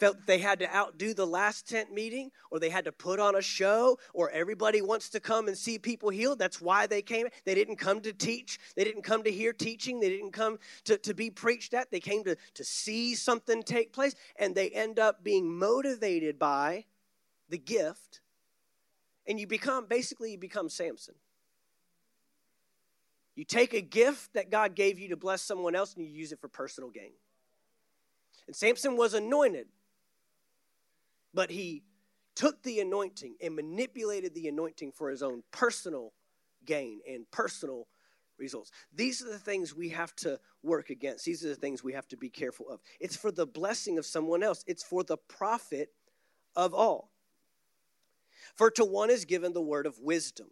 felt 0.01 0.25
they 0.25 0.39
had 0.39 0.57
to 0.57 0.75
outdo 0.75 1.13
the 1.13 1.27
last 1.27 1.69
tent 1.69 1.93
meeting 1.93 2.31
or 2.49 2.59
they 2.59 2.71
had 2.71 2.85
to 2.85 2.91
put 2.91 3.19
on 3.19 3.35
a 3.35 3.41
show 3.41 3.99
or 4.15 4.31
everybody 4.31 4.81
wants 4.81 5.09
to 5.09 5.19
come 5.19 5.47
and 5.47 5.55
see 5.55 5.77
people 5.77 6.09
healed. 6.09 6.39
That's 6.39 6.59
why 6.59 6.87
they 6.87 7.03
came. 7.03 7.27
They 7.45 7.53
didn't 7.53 7.75
come 7.75 8.01
to 8.01 8.11
teach, 8.11 8.57
they 8.75 8.83
didn't 8.83 9.03
come 9.03 9.21
to 9.21 9.31
hear 9.31 9.53
teaching, 9.53 9.99
they 9.99 10.09
didn't 10.09 10.31
come 10.31 10.57
to, 10.85 10.97
to 10.97 11.13
be 11.13 11.29
preached 11.29 11.75
at. 11.75 11.91
They 11.91 11.99
came 11.99 12.23
to, 12.23 12.35
to 12.55 12.63
see 12.63 13.13
something 13.13 13.61
take 13.61 13.93
place 13.93 14.15
and 14.37 14.55
they 14.55 14.71
end 14.71 14.97
up 14.97 15.23
being 15.23 15.47
motivated 15.55 16.39
by 16.39 16.85
the 17.49 17.59
gift. 17.59 18.21
And 19.27 19.39
you 19.39 19.45
become 19.45 19.85
basically, 19.85 20.31
you 20.31 20.39
become 20.39 20.67
Samson. 20.67 21.13
You 23.35 23.45
take 23.45 23.75
a 23.75 23.81
gift 23.81 24.33
that 24.33 24.49
God 24.49 24.73
gave 24.73 24.97
you 24.97 25.09
to 25.09 25.15
bless 25.15 25.43
someone 25.43 25.75
else 25.75 25.93
and 25.93 26.03
you 26.03 26.11
use 26.11 26.31
it 26.31 26.41
for 26.41 26.47
personal 26.47 26.89
gain. 26.89 27.11
And 28.47 28.55
Samson 28.55 28.97
was 28.97 29.13
anointed, 29.13 29.67
but 31.33 31.49
he 31.49 31.83
took 32.35 32.63
the 32.63 32.79
anointing 32.79 33.35
and 33.41 33.55
manipulated 33.55 34.33
the 34.33 34.47
anointing 34.47 34.91
for 34.91 35.09
his 35.09 35.21
own 35.21 35.43
personal 35.51 36.13
gain 36.65 37.01
and 37.07 37.29
personal 37.31 37.87
results. 38.37 38.71
These 38.93 39.21
are 39.21 39.29
the 39.29 39.39
things 39.39 39.75
we 39.75 39.89
have 39.89 40.15
to 40.17 40.39
work 40.63 40.89
against. 40.89 41.25
These 41.25 41.45
are 41.45 41.49
the 41.49 41.55
things 41.55 41.83
we 41.83 41.93
have 41.93 42.07
to 42.09 42.17
be 42.17 42.29
careful 42.29 42.69
of. 42.69 42.81
It's 42.99 43.15
for 43.15 43.31
the 43.31 43.45
blessing 43.45 43.97
of 43.97 44.05
someone 44.05 44.43
else, 44.43 44.63
it's 44.67 44.83
for 44.83 45.03
the 45.03 45.17
profit 45.17 45.89
of 46.55 46.73
all. 46.73 47.11
For 48.55 48.71
to 48.71 48.85
one 48.85 49.09
is 49.09 49.25
given 49.25 49.53
the 49.53 49.61
word 49.61 49.85
of 49.85 49.99
wisdom 49.99 50.47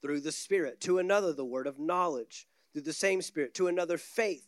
through 0.00 0.20
the 0.20 0.32
Spirit, 0.32 0.80
to 0.82 0.98
another, 0.98 1.32
the 1.32 1.44
word 1.44 1.66
of 1.66 1.78
knowledge 1.78 2.46
through 2.72 2.82
the 2.82 2.92
same 2.92 3.20
Spirit, 3.20 3.54
to 3.54 3.66
another, 3.66 3.98
faith 3.98 4.47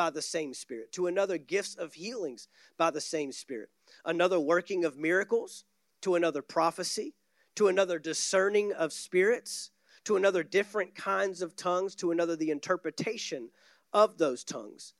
by 0.00 0.08
the 0.08 0.22
same 0.22 0.54
Spirit, 0.54 0.92
to 0.92 1.08
another, 1.08 1.36
gifts 1.36 1.74
of 1.74 1.92
healings 1.92 2.48
by 2.78 2.90
the 2.90 3.02
same 3.02 3.32
Spirit, 3.32 3.68
another, 4.02 4.40
working 4.40 4.82
of 4.82 4.96
miracles, 4.96 5.64
to 6.00 6.14
another, 6.14 6.40
prophecy, 6.40 7.12
to 7.54 7.68
another, 7.68 7.98
discerning 7.98 8.72
of 8.72 8.94
spirits 8.94 9.72
to 10.04 10.16
another 10.16 10.42
different 10.42 10.94
kinds 10.94 11.42
of 11.42 11.54
tongues, 11.54 11.94
to 11.96 12.10
another 12.10 12.34
the 12.34 12.50
interpretation 12.50 13.50
of 13.92 14.16
those 14.16 14.42
tongues. 14.42 14.94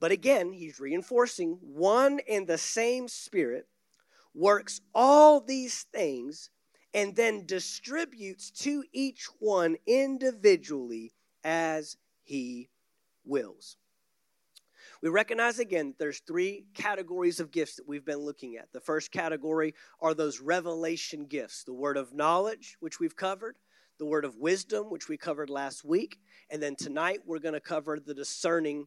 But 0.00 0.10
again, 0.10 0.52
he's 0.52 0.80
reinforcing 0.80 1.58
one 1.60 2.20
and 2.28 2.48
the 2.48 2.58
same 2.58 3.06
Spirit 3.06 3.68
works 4.34 4.80
all 4.92 5.40
these 5.40 5.84
things 5.92 6.50
and 6.92 7.14
then 7.14 7.46
distributes 7.46 8.50
to 8.50 8.82
each 8.92 9.28
one 9.38 9.76
individually 9.86 11.12
as 11.44 11.96
he 12.24 12.68
wills. 13.24 13.76
We 15.02 15.08
recognize 15.08 15.58
again 15.58 15.88
that 15.88 15.98
there's 15.98 16.20
three 16.20 16.64
categories 16.74 17.40
of 17.40 17.50
gifts 17.50 17.74
that 17.74 17.88
we've 17.88 18.04
been 18.04 18.20
looking 18.20 18.56
at. 18.56 18.72
The 18.72 18.80
first 18.80 19.10
category 19.10 19.74
are 20.00 20.14
those 20.14 20.40
revelation 20.40 21.26
gifts, 21.26 21.64
the 21.64 21.72
word 21.72 21.96
of 21.96 22.14
knowledge, 22.14 22.76
which 22.78 23.00
we've 23.00 23.16
covered, 23.16 23.56
the 23.98 24.06
word 24.06 24.24
of 24.24 24.36
wisdom, 24.36 24.90
which 24.90 25.08
we 25.08 25.16
covered 25.16 25.50
last 25.50 25.84
week. 25.84 26.20
And 26.50 26.62
then 26.62 26.76
tonight 26.76 27.22
we're 27.26 27.40
going 27.40 27.54
to 27.54 27.60
cover 27.60 27.98
the 27.98 28.14
discerning 28.14 28.86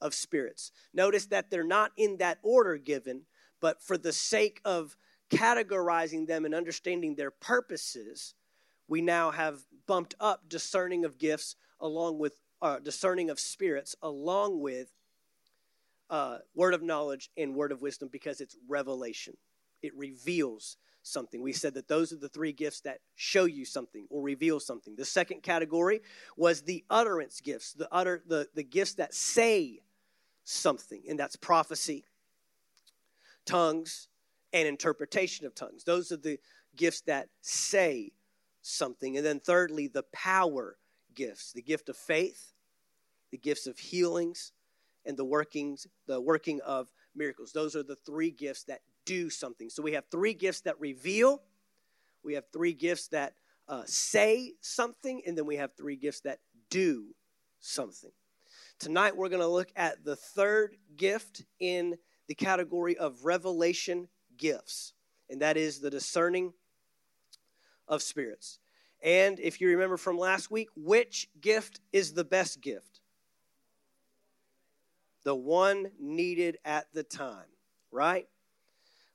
of 0.00 0.14
spirits. 0.14 0.72
Notice 0.94 1.26
that 1.26 1.50
they're 1.50 1.62
not 1.62 1.92
in 1.98 2.16
that 2.18 2.38
order 2.42 2.78
given, 2.78 3.26
but 3.60 3.82
for 3.82 3.98
the 3.98 4.14
sake 4.14 4.62
of 4.64 4.96
categorizing 5.30 6.26
them 6.26 6.46
and 6.46 6.54
understanding 6.54 7.16
their 7.16 7.30
purposes, 7.30 8.34
we 8.88 9.02
now 9.02 9.30
have 9.30 9.60
bumped 9.86 10.14
up 10.20 10.48
discerning 10.48 11.04
of 11.04 11.18
gifts 11.18 11.54
along 11.78 12.18
with 12.18 12.40
uh, 12.62 12.78
discerning 12.78 13.28
of 13.28 13.38
spirits 13.38 13.94
along 14.02 14.60
with 14.60 14.88
uh, 16.10 16.38
word 16.54 16.74
of 16.74 16.82
knowledge 16.82 17.30
and 17.36 17.54
word 17.54 17.72
of 17.72 17.80
wisdom 17.80 18.08
because 18.12 18.40
it's 18.40 18.56
revelation. 18.68 19.36
It 19.82 19.96
reveals 19.96 20.76
something. 21.02 21.40
We 21.40 21.52
said 21.52 21.74
that 21.74 21.88
those 21.88 22.12
are 22.12 22.16
the 22.16 22.28
three 22.28 22.52
gifts 22.52 22.80
that 22.82 22.98
show 23.14 23.44
you 23.44 23.64
something 23.64 24.06
or 24.10 24.22
reveal 24.22 24.60
something. 24.60 24.96
The 24.96 25.04
second 25.04 25.42
category 25.42 26.00
was 26.36 26.62
the 26.62 26.84
utterance 26.90 27.40
gifts, 27.40 27.72
the 27.72 27.88
utter 27.90 28.22
the, 28.26 28.48
the 28.54 28.64
gifts 28.64 28.94
that 28.94 29.14
say 29.14 29.80
something, 30.44 31.02
and 31.08 31.18
that's 31.18 31.36
prophecy, 31.36 32.04
tongues, 33.46 34.08
and 34.52 34.66
interpretation 34.66 35.46
of 35.46 35.54
tongues. 35.54 35.84
Those 35.84 36.12
are 36.12 36.16
the 36.16 36.38
gifts 36.76 37.02
that 37.02 37.28
say 37.40 38.12
something. 38.62 39.16
And 39.16 39.24
then 39.24 39.40
thirdly, 39.40 39.86
the 39.86 40.04
power 40.12 40.76
gifts, 41.14 41.52
the 41.52 41.62
gift 41.62 41.88
of 41.88 41.96
faith, 41.96 42.52
the 43.30 43.38
gifts 43.38 43.66
of 43.66 43.78
healings, 43.78 44.52
and 45.04 45.16
the 45.16 45.24
workings, 45.24 45.86
the 46.06 46.20
working 46.20 46.60
of 46.66 46.88
miracles. 47.14 47.52
Those 47.52 47.74
are 47.76 47.82
the 47.82 47.96
three 47.96 48.30
gifts 48.30 48.64
that 48.64 48.80
do 49.04 49.30
something. 49.30 49.70
So 49.70 49.82
we 49.82 49.92
have 49.92 50.04
three 50.10 50.34
gifts 50.34 50.60
that 50.62 50.80
reveal, 50.80 51.42
we 52.22 52.34
have 52.34 52.44
three 52.52 52.72
gifts 52.72 53.08
that 53.08 53.34
uh, 53.68 53.82
say 53.86 54.54
something, 54.60 55.22
and 55.26 55.38
then 55.38 55.46
we 55.46 55.56
have 55.56 55.70
three 55.76 55.96
gifts 55.96 56.20
that 56.20 56.40
do 56.68 57.14
something. 57.60 58.10
Tonight 58.78 59.16
we're 59.16 59.28
going 59.28 59.42
to 59.42 59.46
look 59.46 59.70
at 59.76 60.04
the 60.04 60.16
third 60.16 60.76
gift 60.96 61.44
in 61.60 61.96
the 62.26 62.34
category 62.34 62.96
of 62.96 63.24
revelation 63.24 64.08
gifts, 64.36 64.94
and 65.28 65.40
that 65.40 65.56
is 65.56 65.80
the 65.80 65.90
discerning 65.90 66.52
of 67.86 68.02
spirits. 68.02 68.58
And 69.02 69.38
if 69.38 69.60
you 69.60 69.68
remember 69.68 69.96
from 69.96 70.18
last 70.18 70.50
week, 70.50 70.68
which 70.76 71.28
gift 71.40 71.80
is 71.92 72.12
the 72.12 72.24
best 72.24 72.60
gift? 72.60 72.89
The 75.24 75.34
one 75.34 75.90
needed 75.98 76.58
at 76.64 76.86
the 76.92 77.02
time, 77.02 77.46
right? 77.90 78.26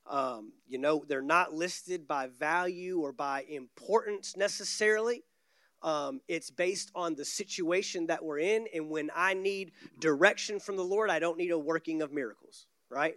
Um, 0.07 0.53
you 0.67 0.77
know, 0.77 1.03
they're 1.07 1.21
not 1.21 1.53
listed 1.53 2.07
by 2.07 2.27
value 2.27 3.00
or 3.00 3.12
by 3.12 3.43
importance 3.50 4.38
necessarily. 4.38 5.24
Um, 5.81 6.21
it's 6.27 6.51
based 6.51 6.91
on 6.95 7.15
the 7.15 7.25
situation 7.25 8.07
that 8.07 8.24
we're 8.24 8.39
in. 8.39 8.67
And 8.74 8.89
when 8.89 9.09
I 9.15 9.33
need 9.33 9.71
direction 10.00 10.59
from 10.59 10.77
the 10.77 10.83
Lord, 10.83 11.09
I 11.09 11.19
don't 11.19 11.38
need 11.38 11.51
a 11.51 11.59
working 11.59 12.01
of 12.01 12.12
miracles, 12.12 12.67
right? 12.89 13.15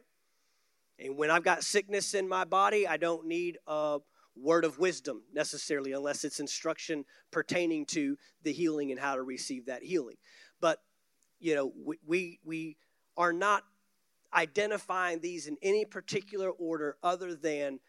And 0.98 1.16
when 1.16 1.30
I've 1.30 1.44
got 1.44 1.62
sickness 1.62 2.14
in 2.14 2.28
my 2.28 2.44
body, 2.44 2.86
I 2.86 2.96
don't 2.96 3.26
need 3.26 3.58
a 3.66 3.98
word 4.34 4.64
of 4.64 4.78
wisdom 4.78 5.22
necessarily, 5.32 5.92
unless 5.92 6.24
it's 6.24 6.40
instruction 6.40 7.04
pertaining 7.30 7.86
to 7.86 8.16
the 8.42 8.52
healing 8.52 8.90
and 8.90 9.00
how 9.00 9.16
to 9.16 9.22
receive 9.22 9.66
that 9.66 9.82
healing. 9.82 10.16
You 11.40 11.54
know, 11.54 11.72
we, 12.06 12.38
we 12.44 12.76
are 13.16 13.32
not 13.32 13.64
identifying 14.34 15.20
these 15.20 15.46
in 15.46 15.56
any 15.62 15.84
particular 15.84 16.50
order 16.50 16.96
other 17.02 17.34
than 17.34 17.80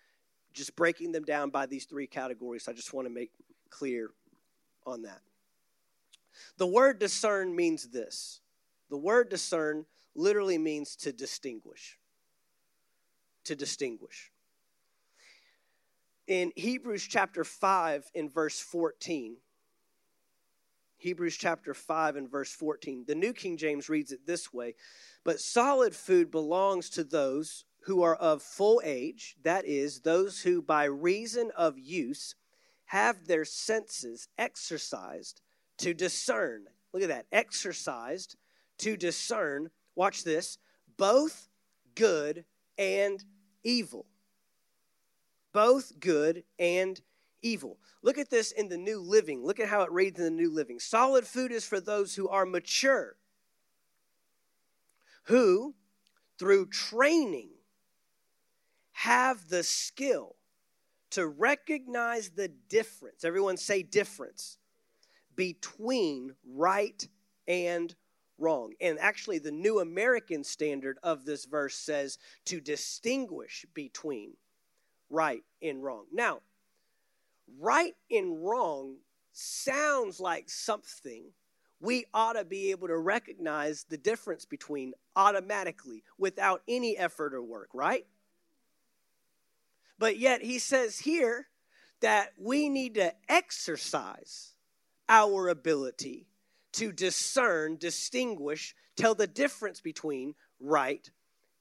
just 0.53 0.75
breaking 0.75 1.11
them 1.11 1.23
down 1.23 1.49
by 1.49 1.65
these 1.65 1.85
three 1.85 2.07
categories. 2.07 2.67
I 2.67 2.73
just 2.73 2.93
want 2.93 3.07
to 3.07 3.13
make 3.13 3.31
clear 3.69 4.09
on 4.85 5.03
that. 5.03 5.21
The 6.57 6.67
word 6.67 6.99
discern 6.99 7.55
means 7.55 7.89
this 7.89 8.41
the 8.89 8.97
word 8.97 9.29
discern 9.29 9.85
literally 10.15 10.57
means 10.57 10.95
to 10.97 11.11
distinguish. 11.11 11.97
To 13.45 13.55
distinguish. 13.55 14.31
In 16.27 16.51
Hebrews 16.55 17.07
chapter 17.07 17.43
5, 17.43 18.11
in 18.13 18.29
verse 18.29 18.59
14, 18.59 19.37
Hebrews 20.99 21.37
chapter 21.37 21.73
5 21.73 22.17
and 22.17 22.29
verse 22.29 22.51
14. 22.51 23.05
The 23.07 23.15
New 23.15 23.31
King 23.31 23.55
James 23.55 23.87
reads 23.87 24.11
it 24.11 24.25
this 24.25 24.53
way 24.53 24.75
But 25.23 25.39
solid 25.39 25.95
food 25.95 26.29
belongs 26.29 26.89
to 26.91 27.05
those 27.05 27.63
who 27.83 28.03
are 28.03 28.15
of 28.15 28.43
full 28.43 28.81
age, 28.83 29.37
that 29.43 29.65
is, 29.65 30.01
those 30.01 30.41
who 30.41 30.61
by 30.61 30.83
reason 30.83 31.51
of 31.55 31.79
use 31.79 32.35
have 32.85 33.27
their 33.27 33.45
senses 33.45 34.27
exercised 34.37 35.41
to 35.77 35.93
discern. 35.93 36.65
Look 36.93 37.03
at 37.03 37.09
that, 37.09 37.27
exercised 37.31 38.35
to 38.79 38.97
discern, 38.97 39.69
watch 39.95 40.25
this, 40.25 40.57
both 40.97 41.47
good 41.95 42.43
and 42.77 43.23
evil. 43.63 44.05
Both 45.53 45.99
good 45.99 46.43
and 46.57 46.99
evil. 47.41 47.77
Look 48.01 48.17
at 48.17 48.29
this 48.29 48.51
in 48.51 48.69
the 48.69 48.77
New 48.77 48.99
Living. 49.01 49.43
Look 49.43 49.59
at 49.59 49.69
how 49.69 49.81
it 49.81 49.91
reads 49.91 50.19
in 50.19 50.25
the 50.25 50.31
New 50.31 50.53
Living. 50.53 50.79
Solid 50.79 51.25
food 51.25 51.51
is 51.51 51.65
for 51.65 51.79
those 51.79 52.15
who 52.15 52.27
are 52.29 52.45
mature, 52.45 53.15
who, 55.23 55.75
through 56.37 56.67
training, 56.67 57.49
have 58.91 59.49
the 59.49 59.63
skill 59.63 60.35
to 61.11 61.27
recognize 61.27 62.31
the 62.31 62.49
difference. 62.69 63.23
Everyone 63.23 63.57
say 63.57 63.83
difference 63.83 64.57
between 65.35 66.35
right 66.45 67.07
and 67.47 67.95
wrong. 68.37 68.73
And 68.81 68.99
actually, 68.99 69.39
the 69.39 69.51
New 69.51 69.79
American 69.79 70.43
Standard 70.43 70.97
of 71.03 71.25
this 71.25 71.45
verse 71.45 71.75
says 71.75 72.17
to 72.45 72.61
distinguish 72.61 73.65
between 73.73 74.33
right 75.09 75.43
and 75.61 75.83
wrong. 75.83 76.05
Now, 76.11 76.39
right 77.59 77.95
and 78.11 78.43
wrong 78.43 78.97
sounds 79.31 80.19
like 80.19 80.49
something 80.49 81.31
we 81.81 82.05
ought 82.13 82.33
to 82.33 82.43
be 82.43 82.71
able 82.71 82.87
to 82.87 82.97
recognize 82.97 83.85
the 83.85 83.97
difference 83.97 84.45
between 84.45 84.93
automatically 85.15 86.03
without 86.17 86.61
any 86.67 86.97
effort 86.97 87.33
or 87.33 87.41
work, 87.41 87.69
right? 87.73 88.05
But 89.97 90.17
yet 90.17 90.41
he 90.41 90.59
says 90.59 90.99
here 90.99 91.47
that 92.01 92.31
we 92.37 92.69
need 92.69 92.95
to 92.95 93.13
exercise 93.27 94.53
our 95.07 95.47
ability 95.47 96.27
to 96.73 96.91
discern, 96.91 97.77
distinguish, 97.77 98.75
tell 98.95 99.15
the 99.15 99.27
difference 99.27 99.81
between 99.81 100.35
right 100.59 101.09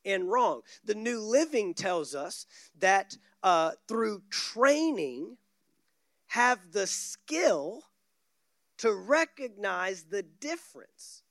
and 0.04 0.30
wrong. 0.30 0.62
The 0.84 0.94
New 0.94 1.20
Living 1.20 1.74
tells 1.74 2.14
us 2.14 2.46
that 2.78 3.16
uh, 3.42 3.72
through 3.88 4.22
training, 4.30 5.36
have 6.28 6.72
the 6.72 6.86
skill 6.86 7.82
to 8.78 8.92
recognize 8.92 10.04
the 10.04 10.22
difference 10.22 11.22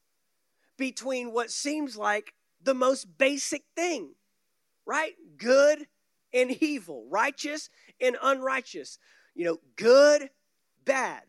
between 0.77 1.31
what 1.31 1.51
seems 1.51 1.97
like 1.97 2.33
the 2.61 2.73
most 2.73 3.17
basic 3.17 3.63
thing, 3.75 4.13
right? 4.85 5.13
Good 5.37 5.87
and 6.33 6.51
evil, 6.61 7.05
righteous 7.09 7.69
and 8.01 8.17
unrighteous. 8.21 8.99
You 9.35 9.45
know, 9.45 9.57
good, 9.75 10.29
bad. 10.85 11.23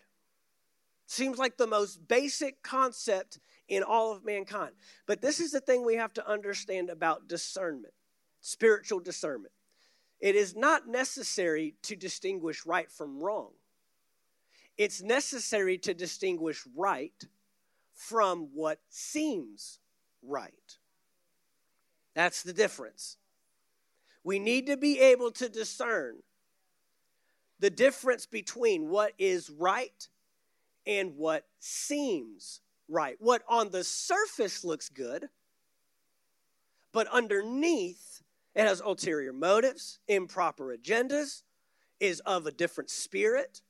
Seems 1.06 1.38
like 1.38 1.56
the 1.56 1.66
most 1.66 2.06
basic 2.08 2.62
concept 2.62 3.38
in 3.68 3.82
all 3.82 4.12
of 4.12 4.24
mankind. 4.24 4.72
But 5.06 5.20
this 5.20 5.40
is 5.40 5.52
the 5.52 5.60
thing 5.60 5.84
we 5.84 5.96
have 5.96 6.12
to 6.14 6.28
understand 6.28 6.90
about 6.90 7.28
discernment, 7.28 7.94
spiritual 8.40 9.00
discernment. 9.00 9.52
It 10.20 10.34
is 10.34 10.56
not 10.56 10.88
necessary 10.88 11.76
to 11.82 11.96
distinguish 11.96 12.66
right 12.66 12.90
from 12.90 13.22
wrong. 13.22 13.52
It's 14.78 15.02
necessary 15.02 15.76
to 15.78 15.92
distinguish 15.92 16.62
right 16.76 17.12
from 17.94 18.48
what 18.54 18.78
seems 18.88 19.80
right. 20.22 20.78
That's 22.14 22.42
the 22.42 22.52
difference. 22.52 23.16
We 24.22 24.38
need 24.38 24.66
to 24.66 24.76
be 24.76 25.00
able 25.00 25.32
to 25.32 25.48
discern 25.48 26.18
the 27.58 27.70
difference 27.70 28.24
between 28.24 28.88
what 28.88 29.12
is 29.18 29.50
right 29.50 30.08
and 30.86 31.16
what 31.16 31.44
seems 31.58 32.60
right. 32.88 33.16
What 33.18 33.42
on 33.48 33.70
the 33.70 33.82
surface 33.82 34.64
looks 34.64 34.88
good, 34.88 35.28
but 36.92 37.08
underneath 37.08 38.22
it 38.54 38.62
has 38.62 38.80
ulterior 38.80 39.32
motives, 39.32 39.98
improper 40.08 40.76
agendas, 40.76 41.42
is 42.00 42.20
of 42.20 42.46
a 42.46 42.52
different 42.52 42.90
spirit. 42.90 43.62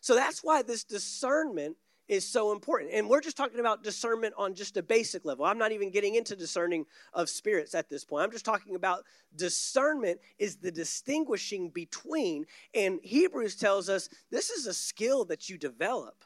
So 0.00 0.14
that's 0.14 0.40
why 0.44 0.62
this 0.62 0.84
discernment 0.84 1.76
is 2.08 2.26
so 2.26 2.52
important. 2.52 2.92
And 2.94 3.08
we're 3.08 3.20
just 3.20 3.36
talking 3.36 3.60
about 3.60 3.84
discernment 3.84 4.34
on 4.38 4.54
just 4.54 4.76
a 4.76 4.82
basic 4.82 5.24
level. 5.24 5.44
I'm 5.44 5.58
not 5.58 5.72
even 5.72 5.90
getting 5.90 6.14
into 6.14 6.34
discerning 6.34 6.86
of 7.12 7.28
spirits 7.28 7.74
at 7.74 7.90
this 7.90 8.04
point. 8.04 8.24
I'm 8.24 8.32
just 8.32 8.46
talking 8.46 8.74
about 8.74 9.04
discernment 9.36 10.20
is 10.38 10.56
the 10.56 10.72
distinguishing 10.72 11.68
between. 11.68 12.46
And 12.74 12.98
Hebrews 13.02 13.56
tells 13.56 13.88
us 13.90 14.08
this 14.30 14.50
is 14.50 14.66
a 14.66 14.74
skill 14.74 15.26
that 15.26 15.50
you 15.50 15.58
develop. 15.58 16.24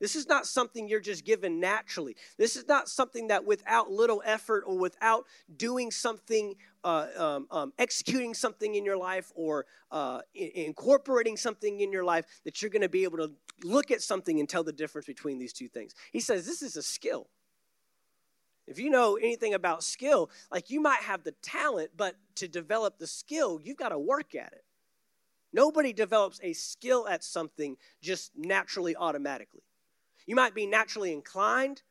This 0.00 0.16
is 0.16 0.26
not 0.26 0.48
something 0.48 0.88
you're 0.88 0.98
just 0.98 1.24
given 1.24 1.60
naturally. 1.60 2.16
This 2.36 2.56
is 2.56 2.66
not 2.66 2.88
something 2.88 3.28
that 3.28 3.44
without 3.44 3.88
little 3.88 4.20
effort 4.26 4.64
or 4.66 4.76
without 4.76 5.26
doing 5.56 5.92
something, 5.92 6.56
uh, 6.84 7.06
um, 7.16 7.46
um, 7.50 7.72
executing 7.78 8.34
something 8.34 8.74
in 8.74 8.84
your 8.84 8.96
life 8.96 9.32
or 9.34 9.66
uh, 9.90 10.20
incorporating 10.34 11.36
something 11.36 11.80
in 11.80 11.92
your 11.92 12.04
life, 12.04 12.26
that 12.44 12.60
you're 12.60 12.70
going 12.70 12.82
to 12.82 12.88
be 12.88 13.04
able 13.04 13.18
to 13.18 13.32
look 13.62 13.90
at 13.90 14.02
something 14.02 14.40
and 14.40 14.48
tell 14.48 14.64
the 14.64 14.72
difference 14.72 15.06
between 15.06 15.38
these 15.38 15.52
two 15.52 15.68
things. 15.68 15.94
He 16.12 16.20
says 16.20 16.46
this 16.46 16.62
is 16.62 16.76
a 16.76 16.82
skill. 16.82 17.28
If 18.66 18.78
you 18.78 18.90
know 18.90 19.16
anything 19.16 19.54
about 19.54 19.82
skill, 19.82 20.30
like 20.50 20.70
you 20.70 20.80
might 20.80 21.00
have 21.00 21.24
the 21.24 21.32
talent, 21.42 21.90
but 21.96 22.16
to 22.36 22.48
develop 22.48 22.98
the 22.98 23.06
skill, 23.06 23.60
you've 23.62 23.76
got 23.76 23.90
to 23.90 23.98
work 23.98 24.34
at 24.34 24.52
it. 24.52 24.64
Nobody 25.52 25.92
develops 25.92 26.40
a 26.42 26.52
skill 26.52 27.06
at 27.08 27.22
something 27.22 27.76
just 28.00 28.32
naturally, 28.36 28.96
automatically. 28.96 29.62
You 30.26 30.36
might 30.36 30.54
be 30.54 30.66
naturally 30.66 31.12
inclined 31.12 31.82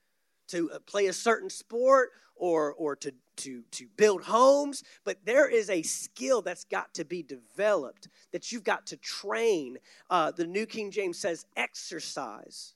to 0.47 0.71
uh, 0.71 0.79
play 0.79 1.07
a 1.07 1.13
certain 1.13 1.49
sport 1.49 2.09
or, 2.35 2.73
or 2.73 2.95
to, 2.95 3.13
to, 3.41 3.63
to 3.71 3.87
build 3.97 4.23
homes, 4.23 4.83
but 5.03 5.17
there 5.25 5.47
is 5.47 5.69
a 5.69 5.81
skill 5.81 6.41
that's 6.41 6.63
got 6.65 6.93
to 6.95 7.05
be 7.05 7.23
developed, 7.23 8.07
that 8.31 8.51
you've 8.51 8.63
got 8.63 8.87
to 8.87 8.97
train. 8.97 9.77
Uh, 10.09 10.31
the 10.31 10.47
New 10.47 10.65
King 10.65 10.91
James 10.91 11.17
says 11.19 11.45
exercise. 11.55 12.73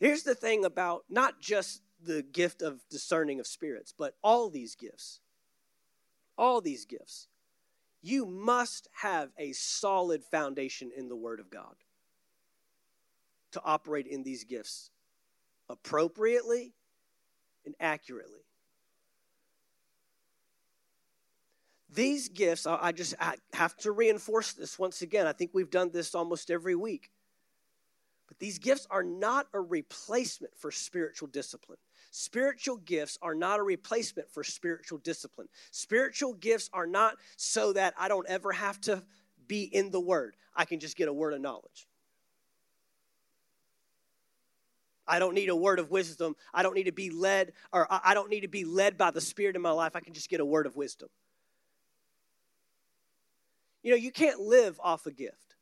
Here's 0.00 0.22
the 0.22 0.34
thing 0.34 0.64
about 0.64 1.04
not 1.08 1.40
just 1.40 1.82
the 2.02 2.22
gift 2.22 2.62
of 2.62 2.80
discerning 2.90 3.40
of 3.40 3.46
spirits, 3.46 3.94
but 3.96 4.14
all 4.22 4.50
these 4.50 4.74
gifts. 4.74 5.20
All 6.36 6.60
these 6.60 6.84
gifts. 6.84 7.28
You 8.02 8.26
must 8.26 8.88
have 8.92 9.30
a 9.38 9.52
solid 9.52 10.24
foundation 10.24 10.90
in 10.94 11.08
the 11.08 11.16
Word 11.16 11.40
of 11.40 11.50
God 11.50 11.74
to 13.52 13.62
operate 13.64 14.06
in 14.06 14.22
these 14.24 14.44
gifts 14.44 14.90
appropriately 15.70 16.74
and 17.64 17.74
accurately. 17.80 18.43
These 21.94 22.28
gifts, 22.30 22.66
I 22.66 22.92
just 22.92 23.14
I 23.20 23.36
have 23.52 23.76
to 23.78 23.92
reinforce 23.92 24.52
this 24.52 24.78
once 24.78 25.02
again. 25.02 25.26
I 25.26 25.32
think 25.32 25.52
we've 25.54 25.70
done 25.70 25.90
this 25.92 26.14
almost 26.14 26.50
every 26.50 26.74
week. 26.74 27.10
But 28.26 28.38
these 28.38 28.58
gifts 28.58 28.86
are 28.90 29.02
not 29.02 29.46
a 29.52 29.60
replacement 29.60 30.56
for 30.56 30.72
spiritual 30.72 31.28
discipline. 31.28 31.78
Spiritual 32.10 32.78
gifts 32.78 33.18
are 33.22 33.34
not 33.34 33.60
a 33.60 33.62
replacement 33.62 34.30
for 34.30 34.42
spiritual 34.42 34.98
discipline. 34.98 35.48
Spiritual 35.70 36.34
gifts 36.34 36.68
are 36.72 36.86
not 36.86 37.16
so 37.36 37.72
that 37.74 37.94
I 37.98 38.08
don't 38.08 38.26
ever 38.28 38.52
have 38.52 38.80
to 38.82 39.02
be 39.46 39.62
in 39.62 39.90
the 39.90 40.00
Word. 40.00 40.36
I 40.56 40.64
can 40.64 40.80
just 40.80 40.96
get 40.96 41.08
a 41.08 41.12
word 41.12 41.34
of 41.34 41.40
knowledge. 41.40 41.86
I 45.06 45.18
don't 45.18 45.34
need 45.34 45.48
a 45.50 45.56
word 45.56 45.78
of 45.78 45.90
wisdom. 45.90 46.34
I 46.52 46.62
don't 46.62 46.74
need 46.74 46.84
to 46.84 46.92
be 46.92 47.10
led, 47.10 47.52
or 47.72 47.86
I 47.90 48.14
don't 48.14 48.30
need 48.30 48.40
to 48.40 48.48
be 48.48 48.64
led 48.64 48.96
by 48.96 49.10
the 49.10 49.20
Spirit 49.20 49.54
in 49.54 49.62
my 49.62 49.70
life. 49.70 49.94
I 49.94 50.00
can 50.00 50.14
just 50.14 50.30
get 50.30 50.40
a 50.40 50.44
word 50.44 50.66
of 50.66 50.76
wisdom. 50.76 51.08
You 53.84 53.92
know, 53.92 53.96
you 53.96 54.10
can't 54.10 54.40
live 54.40 54.80
off 54.82 55.06
a 55.06 55.12
gift. 55.12 55.54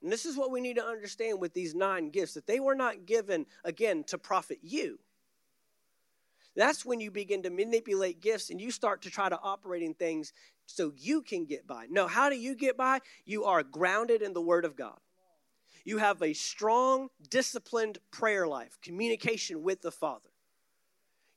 And 0.00 0.12
this 0.12 0.24
is 0.24 0.36
what 0.36 0.52
we 0.52 0.60
need 0.60 0.76
to 0.76 0.84
understand 0.84 1.40
with 1.40 1.52
these 1.52 1.74
nine 1.74 2.10
gifts 2.10 2.34
that 2.34 2.46
they 2.46 2.60
were 2.60 2.76
not 2.76 3.04
given, 3.06 3.46
again, 3.64 4.04
to 4.04 4.18
profit 4.18 4.58
you. 4.62 5.00
That's 6.54 6.84
when 6.84 7.00
you 7.00 7.10
begin 7.10 7.42
to 7.42 7.50
manipulate 7.50 8.20
gifts 8.20 8.50
and 8.50 8.60
you 8.60 8.70
start 8.70 9.02
to 9.02 9.10
try 9.10 9.28
to 9.28 9.40
operate 9.42 9.82
in 9.82 9.94
things 9.94 10.32
so 10.66 10.92
you 10.96 11.22
can 11.22 11.44
get 11.44 11.66
by. 11.66 11.86
No, 11.90 12.06
how 12.06 12.30
do 12.30 12.36
you 12.36 12.54
get 12.54 12.76
by? 12.76 13.00
You 13.24 13.44
are 13.46 13.64
grounded 13.64 14.22
in 14.22 14.32
the 14.32 14.40
Word 14.40 14.64
of 14.64 14.76
God 14.76 14.98
you 15.86 15.98
have 15.98 16.20
a 16.20 16.34
strong, 16.34 17.08
disciplined 17.30 17.98
prayer 18.10 18.46
life, 18.46 18.76
communication 18.82 19.62
with 19.62 19.80
the 19.80 19.92
Father. 19.92 20.28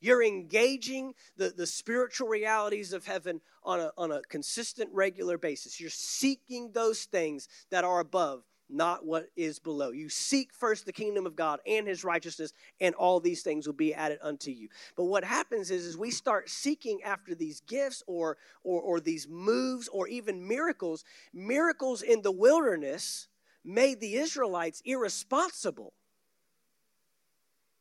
You're 0.01 0.23
engaging 0.23 1.13
the, 1.35 1.49
the 1.49 1.67
spiritual 1.67 2.27
realities 2.27 2.93
of 2.93 3.05
heaven 3.05 3.41
on 3.63 3.79
a, 3.79 3.91
on 3.97 4.11
a 4.11 4.21
consistent, 4.29 4.89
regular 4.93 5.37
basis. 5.37 5.79
You're 5.79 5.89
seeking 5.89 6.71
those 6.71 7.03
things 7.03 7.47
that 7.69 7.83
are 7.83 7.99
above, 7.99 8.43
not 8.69 9.05
what 9.05 9.27
is 9.35 9.59
below. 9.59 9.91
You 9.91 10.07
seek 10.07 10.53
first 10.53 10.85
the 10.85 10.93
kingdom 10.93 11.25
of 11.25 11.35
God 11.35 11.59
and 11.67 11.87
his 11.87 12.03
righteousness, 12.03 12.53
and 12.79 12.95
all 12.95 13.19
these 13.19 13.41
things 13.41 13.67
will 13.67 13.73
be 13.73 13.93
added 13.93 14.19
unto 14.21 14.51
you. 14.51 14.69
But 14.95 15.05
what 15.05 15.23
happens 15.25 15.69
is, 15.69 15.85
is 15.85 15.97
we 15.97 16.11
start 16.11 16.49
seeking 16.49 17.03
after 17.03 17.35
these 17.35 17.59
gifts 17.61 18.01
or, 18.07 18.37
or, 18.63 18.81
or 18.81 18.99
these 18.99 19.27
moves 19.27 19.89
or 19.89 20.07
even 20.07 20.47
miracles. 20.47 21.03
Miracles 21.33 22.01
in 22.01 22.21
the 22.21 22.31
wilderness 22.31 23.27
made 23.65 23.99
the 23.99 24.15
Israelites 24.15 24.81
irresponsible 24.85 25.93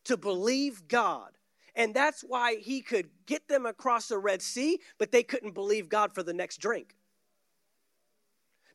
to 0.04 0.16
believe 0.16 0.88
God. 0.88 1.37
And 1.74 1.94
that's 1.94 2.22
why 2.22 2.56
he 2.56 2.80
could 2.80 3.08
get 3.26 3.48
them 3.48 3.66
across 3.66 4.08
the 4.08 4.18
Red 4.18 4.42
Sea, 4.42 4.80
but 4.98 5.12
they 5.12 5.22
couldn't 5.22 5.54
believe 5.54 5.88
God 5.88 6.12
for 6.12 6.22
the 6.22 6.32
next 6.32 6.58
drink. 6.58 6.94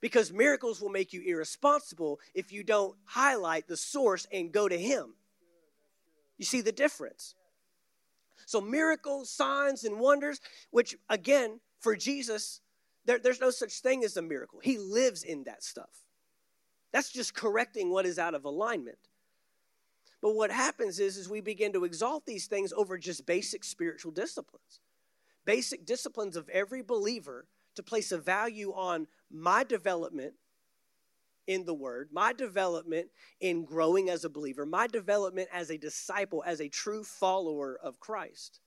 Because 0.02 0.34
miracles 0.34 0.82
will 0.82 0.90
make 0.90 1.14
you 1.14 1.22
irresponsible 1.22 2.20
if 2.34 2.52
you 2.52 2.64
don't 2.64 2.96
highlight 3.06 3.68
the 3.68 3.78
source 3.78 4.28
and 4.32 4.52
go 4.52 4.68
to 4.68 4.78
Him. 4.78 5.14
You 6.38 6.46
see 6.46 6.62
the 6.62 6.72
difference? 6.72 7.36
So, 8.46 8.60
miracles, 8.60 9.30
signs, 9.30 9.86
and 9.86 10.00
wonders, 10.00 10.42
which 10.72 10.96
again, 11.10 11.62
for 11.80 11.96
Jesus, 11.96 12.60
there, 13.06 13.20
there's 13.20 13.42
no 13.42 13.50
such 13.50 13.80
thing 13.80 14.04
as 14.04 14.18
a 14.18 14.22
miracle. 14.22 14.60
He 14.62 14.78
lives 14.78 15.24
in 15.24 15.44
that 15.46 15.64
stuff. 15.64 16.04
That's 16.92 17.12
just 17.12 17.34
correcting 17.34 17.90
what 17.90 18.06
is 18.06 18.20
out 18.20 18.36
of 18.36 18.46
alignment. 18.46 18.98
But 20.24 20.36
what 20.36 20.52
happens 20.52 21.02
is, 21.02 21.18
is 21.18 21.28
we 21.28 21.42
begin 21.42 21.74
to 21.74 21.84
exalt 21.84 22.26
these 22.26 22.48
things 22.48 22.72
over 22.72 22.98
just 22.98 23.26
basic 23.26 23.66
spiritual 23.66 24.14
disciplines. 24.14 24.80
Basic 25.44 25.86
disciplines 25.86 26.38
of 26.38 26.48
every 26.48 26.82
believer 26.82 27.46
to 27.76 27.84
place 27.84 28.14
a 28.14 28.18
value 28.18 28.72
on 28.72 29.08
my 29.30 29.66
development 29.66 30.36
in 31.46 31.66
the 31.66 31.74
word, 31.74 32.08
my 32.14 32.32
development 32.32 33.10
in 33.42 33.66
growing 33.66 34.10
as 34.10 34.24
a 34.24 34.30
believer, 34.30 34.66
my 34.66 34.88
development 34.88 35.50
as 35.52 35.70
a 35.70 35.78
disciple, 35.78 36.42
as 36.48 36.62
a 36.62 36.70
true 36.70 37.04
follower 37.04 37.78
of 37.84 38.00
Christ. 38.00 38.62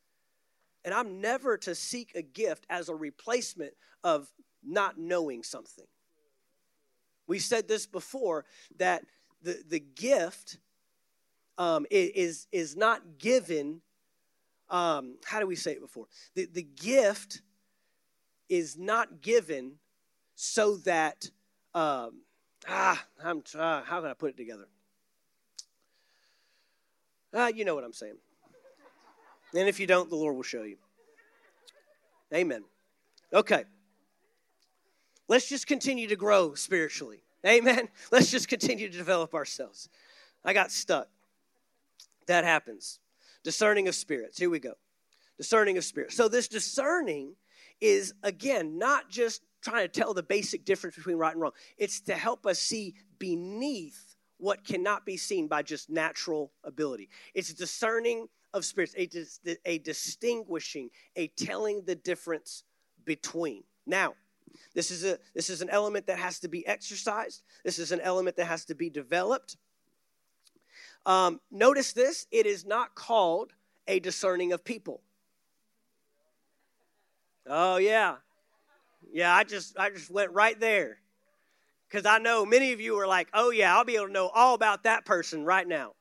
And 0.84 0.92
I'm 0.92 1.22
never 1.22 1.56
to 1.56 1.74
seek 1.74 2.14
a 2.14 2.20
gift 2.20 2.66
as 2.68 2.90
a 2.90 2.94
replacement 2.94 3.72
of 4.04 4.30
not 4.62 4.98
knowing 4.98 5.42
something. 5.42 5.86
We 7.26 7.38
said 7.38 7.66
this 7.66 7.86
before 7.86 8.44
that 8.76 9.06
the, 9.40 9.62
the 9.66 9.80
gift 9.80 10.58
um, 11.58 11.86
is, 11.90 12.46
is 12.52 12.76
not 12.76 13.18
given. 13.18 13.80
Um, 14.68 15.16
how 15.24 15.40
do 15.40 15.46
we 15.46 15.56
say 15.56 15.72
it 15.72 15.80
before? 15.80 16.06
The, 16.34 16.46
the 16.46 16.62
gift 16.62 17.42
is 18.48 18.76
not 18.76 19.20
given 19.20 19.74
so 20.34 20.76
that, 20.78 21.30
um, 21.74 22.22
ah, 22.68 23.02
I'm 23.22 23.42
uh, 23.54 23.82
how 23.82 24.00
can 24.00 24.10
I 24.10 24.14
put 24.14 24.30
it 24.30 24.36
together? 24.36 24.66
Ah, 27.34 27.48
you 27.48 27.64
know 27.64 27.74
what 27.74 27.84
I'm 27.84 27.92
saying. 27.92 28.16
And 29.54 29.68
if 29.68 29.80
you 29.80 29.86
don't, 29.86 30.10
the 30.10 30.16
Lord 30.16 30.34
will 30.36 30.42
show 30.42 30.62
you. 30.62 30.76
Amen. 32.34 32.64
Okay. 33.32 33.64
Let's 35.28 35.48
just 35.48 35.66
continue 35.66 36.08
to 36.08 36.16
grow 36.16 36.54
spiritually. 36.54 37.22
Amen. 37.44 37.88
Let's 38.12 38.30
just 38.30 38.48
continue 38.48 38.88
to 38.90 38.96
develop 38.96 39.34
ourselves. 39.34 39.88
I 40.44 40.52
got 40.52 40.70
stuck. 40.70 41.08
That 42.26 42.44
happens. 42.44 42.98
Discerning 43.44 43.88
of 43.88 43.94
spirits. 43.94 44.38
Here 44.38 44.50
we 44.50 44.58
go. 44.58 44.74
Discerning 45.38 45.78
of 45.78 45.84
spirits. 45.84 46.16
So, 46.16 46.28
this 46.28 46.48
discerning 46.48 47.34
is, 47.80 48.14
again, 48.22 48.78
not 48.78 49.10
just 49.10 49.42
trying 49.62 49.84
to 49.84 49.88
tell 49.88 50.14
the 50.14 50.22
basic 50.22 50.64
difference 50.64 50.96
between 50.96 51.16
right 51.16 51.32
and 51.32 51.40
wrong, 51.40 51.52
it's 51.76 52.00
to 52.02 52.14
help 52.14 52.46
us 52.46 52.58
see 52.58 52.94
beneath 53.18 54.16
what 54.38 54.64
cannot 54.64 55.06
be 55.06 55.16
seen 55.16 55.48
by 55.48 55.62
just 55.62 55.90
natural 55.90 56.52
ability. 56.64 57.08
It's 57.34 57.52
discerning 57.52 58.28
of 58.52 58.64
spirits, 58.64 58.94
a, 58.96 59.06
dis- 59.06 59.40
a 59.64 59.78
distinguishing, 59.78 60.90
a 61.16 61.28
telling 61.28 61.82
the 61.84 61.94
difference 61.94 62.64
between. 63.04 63.64
Now, 63.86 64.14
this 64.74 64.90
is, 64.90 65.04
a, 65.04 65.18
this 65.34 65.50
is 65.50 65.62
an 65.62 65.70
element 65.70 66.06
that 66.06 66.18
has 66.18 66.38
to 66.40 66.48
be 66.48 66.66
exercised. 66.66 67.42
This 67.64 67.78
is 67.78 67.92
an 67.92 68.00
element 68.00 68.36
that 68.36 68.46
has 68.46 68.64
to 68.66 68.74
be 68.74 68.90
developed. 68.90 69.56
Um, 71.06 71.40
notice 71.50 71.92
this 71.92 72.26
it 72.30 72.44
is 72.44 72.66
not 72.66 72.94
called 72.94 73.52
a 73.86 74.00
discerning 74.00 74.52
of 74.52 74.64
people. 74.64 75.00
Oh, 77.46 77.76
yeah. 77.76 78.16
Yeah, 79.12 79.34
I 79.34 79.44
just 79.44 79.78
I 79.78 79.90
just 79.90 80.10
went 80.10 80.32
right 80.32 80.58
there. 80.58 80.98
Because 81.88 82.04
I 82.04 82.18
know 82.18 82.44
many 82.44 82.72
of 82.72 82.80
you 82.80 82.98
are 82.98 83.06
like, 83.06 83.28
oh 83.32 83.50
yeah, 83.50 83.76
I'll 83.76 83.84
be 83.84 83.94
able 83.94 84.08
to 84.08 84.12
know 84.12 84.28
all 84.28 84.54
about 84.54 84.82
that 84.82 85.04
person 85.04 85.44
right 85.44 85.66
now. 85.66 85.92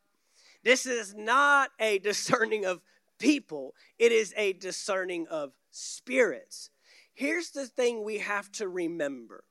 This 0.63 0.87
is 0.87 1.13
not 1.13 1.69
a 1.79 1.99
discerning 1.99 2.65
of 2.65 2.81
people, 3.19 3.75
it 3.99 4.11
is 4.11 4.33
a 4.35 4.53
discerning 4.53 5.27
of 5.27 5.53
spirits. 5.71 6.69
Here's 7.13 7.51
the 7.51 7.67
thing 7.67 8.03
we 8.03 8.17
have 8.17 8.51
to 8.53 8.67
remember 8.67 9.43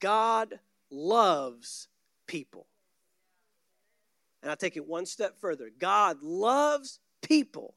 God 0.00 0.58
loves 0.90 1.88
people. 2.26 2.66
And 4.42 4.50
I'll 4.50 4.56
take 4.56 4.76
it 4.76 4.86
one 4.86 5.06
step 5.06 5.40
further 5.40 5.70
God 5.78 6.22
loves 6.22 6.98
people 7.22 7.74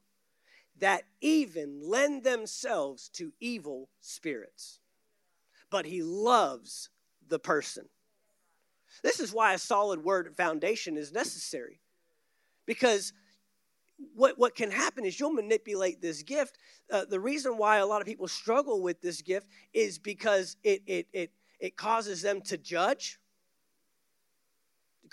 that 0.79 1.03
even 1.21 1.81
lend 1.83 2.23
themselves 2.23 3.09
to 3.09 3.31
evil 3.39 3.89
spirits. 4.01 4.79
But 5.69 5.85
he 5.85 6.03
loves 6.03 6.89
the 7.27 7.39
person. 7.39 7.85
This 9.01 9.19
is 9.19 9.33
why 9.33 9.53
a 9.53 9.57
solid 9.57 10.03
word 10.03 10.35
foundation 10.35 10.97
is 10.97 11.11
necessary. 11.11 11.79
Because 12.65 13.13
what, 14.15 14.37
what 14.37 14.55
can 14.55 14.71
happen 14.71 15.05
is 15.05 15.19
you'll 15.19 15.33
manipulate 15.33 16.01
this 16.01 16.23
gift. 16.23 16.57
Uh, 16.91 17.05
the 17.05 17.19
reason 17.19 17.57
why 17.57 17.77
a 17.77 17.85
lot 17.85 18.01
of 18.01 18.07
people 18.07 18.27
struggle 18.27 18.81
with 18.81 19.01
this 19.01 19.21
gift 19.21 19.47
is 19.73 19.97
because 19.99 20.57
it, 20.63 20.81
it, 20.85 21.07
it, 21.13 21.31
it 21.59 21.77
causes 21.77 22.21
them 22.21 22.41
to 22.41 22.57
judge, 22.57 23.19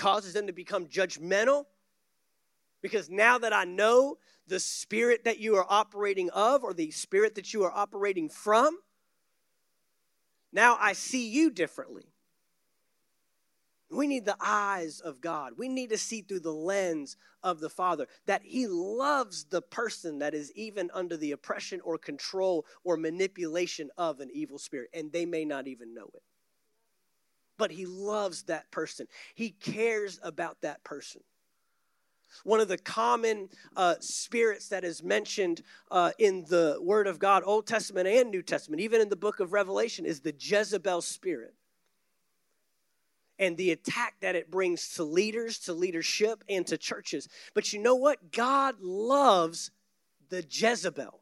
causes 0.01 0.33
them 0.33 0.47
to 0.47 0.53
become 0.53 0.87
judgmental. 0.87 1.67
Because 2.83 3.11
now 3.11 3.37
that 3.37 3.53
I 3.53 3.65
know 3.65 4.17
the 4.47 4.59
spirit 4.59 5.25
that 5.25 5.39
you 5.39 5.57
are 5.57 5.67
operating 5.69 6.31
of 6.31 6.65
or 6.65 6.73
the 6.73 6.91
spirit 6.91 7.35
that 7.35 7.53
you 7.53 7.63
are 7.65 7.73
operating 7.73 8.31
from, 8.31 8.79
now 10.53 10.79
I 10.81 10.95
see 10.95 11.29
you 11.29 11.51
differently. 11.51 12.07
We 13.91 14.07
need 14.07 14.25
the 14.25 14.37
eyes 14.41 15.01
of 15.01 15.21
God. 15.21 15.55
We 15.59 15.69
need 15.69 15.91
to 15.91 15.99
see 15.99 16.23
through 16.23 16.41
the 16.41 16.53
lens 16.53 17.17
of 17.43 17.61
the 17.61 17.69
Father 17.69 18.07
that 18.27 18.43
He 18.43 18.67
loves 18.67 19.45
the 19.45 19.61
person 19.61 20.21
that 20.21 20.33
is 20.33 20.51
even 20.55 20.91
under 20.95 21.17
the 21.17 21.33
oppression 21.33 21.81
or 21.85 21.99
control 21.99 22.65
or 22.85 22.97
manipulation 22.97 23.91
of 23.99 24.21
an 24.21 24.31
evil 24.33 24.59
spirit, 24.59 24.91
and 24.95 25.13
they 25.13 25.27
may 25.27 25.45
not 25.45 25.67
even 25.67 25.93
know 25.93 26.09
it. 26.15 26.23
But 27.61 27.71
He 27.71 27.85
loves 27.85 28.45
that 28.45 28.71
person, 28.71 29.07
He 29.35 29.51
cares 29.51 30.19
about 30.23 30.63
that 30.63 30.83
person. 30.83 31.21
One 32.43 32.61
of 32.61 32.69
the 32.69 32.79
common 32.79 33.51
uh, 33.77 33.97
spirits 34.01 34.69
that 34.69 34.83
is 34.83 35.03
mentioned 35.03 35.63
uh, 35.91 36.13
in 36.19 36.47
the 36.49 36.79
Word 36.81 37.07
of 37.07 37.19
God, 37.19 37.43
Old 37.45 37.67
Testament 37.67 38.09
and 38.09 38.31
New 38.31 38.41
Testament, 38.41 38.81
even 38.81 39.03
in 39.03 39.11
the 39.11 39.17
book 39.17 39.41
of 39.41 39.53
Revelation, 39.53 40.07
is 40.07 40.21
the 40.21 40.35
Jezebel 40.39 41.03
spirit 41.03 41.55
and 43.39 43.59
the 43.59 43.73
attack 43.73 44.15
that 44.21 44.37
it 44.37 44.51
brings 44.51 44.89
to 44.95 45.05
leaders, 45.05 45.59
to 45.59 45.75
leadership, 45.75 46.43
and 46.49 46.67
to 46.69 46.79
churches. 46.79 47.29
But 47.53 47.75
you 47.75 47.79
know 47.79 47.97
what? 47.97 48.33
God 48.33 48.77
loves 48.81 49.71
the 50.31 50.43
Jezebel. 50.49 51.21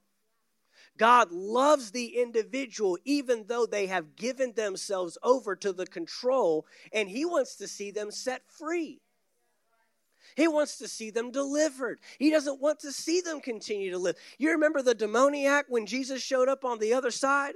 God 0.98 1.32
loves 1.32 1.90
the 1.90 2.20
individual 2.20 2.98
even 3.04 3.44
though 3.46 3.66
they 3.66 3.86
have 3.86 4.16
given 4.16 4.52
themselves 4.52 5.16
over 5.22 5.56
to 5.56 5.72
the 5.72 5.86
control, 5.86 6.66
and 6.92 7.08
He 7.08 7.24
wants 7.24 7.56
to 7.56 7.68
see 7.68 7.90
them 7.90 8.10
set 8.10 8.42
free. 8.50 9.00
He 10.36 10.46
wants 10.46 10.78
to 10.78 10.88
see 10.88 11.10
them 11.10 11.30
delivered. 11.30 11.98
He 12.18 12.30
doesn't 12.30 12.60
want 12.60 12.80
to 12.80 12.92
see 12.92 13.20
them 13.20 13.40
continue 13.40 13.90
to 13.90 13.98
live. 13.98 14.16
You 14.38 14.52
remember 14.52 14.82
the 14.82 14.94
demoniac 14.94 15.66
when 15.68 15.86
Jesus 15.86 16.22
showed 16.22 16.48
up 16.48 16.64
on 16.64 16.78
the 16.78 16.92
other 16.92 17.10
side? 17.10 17.54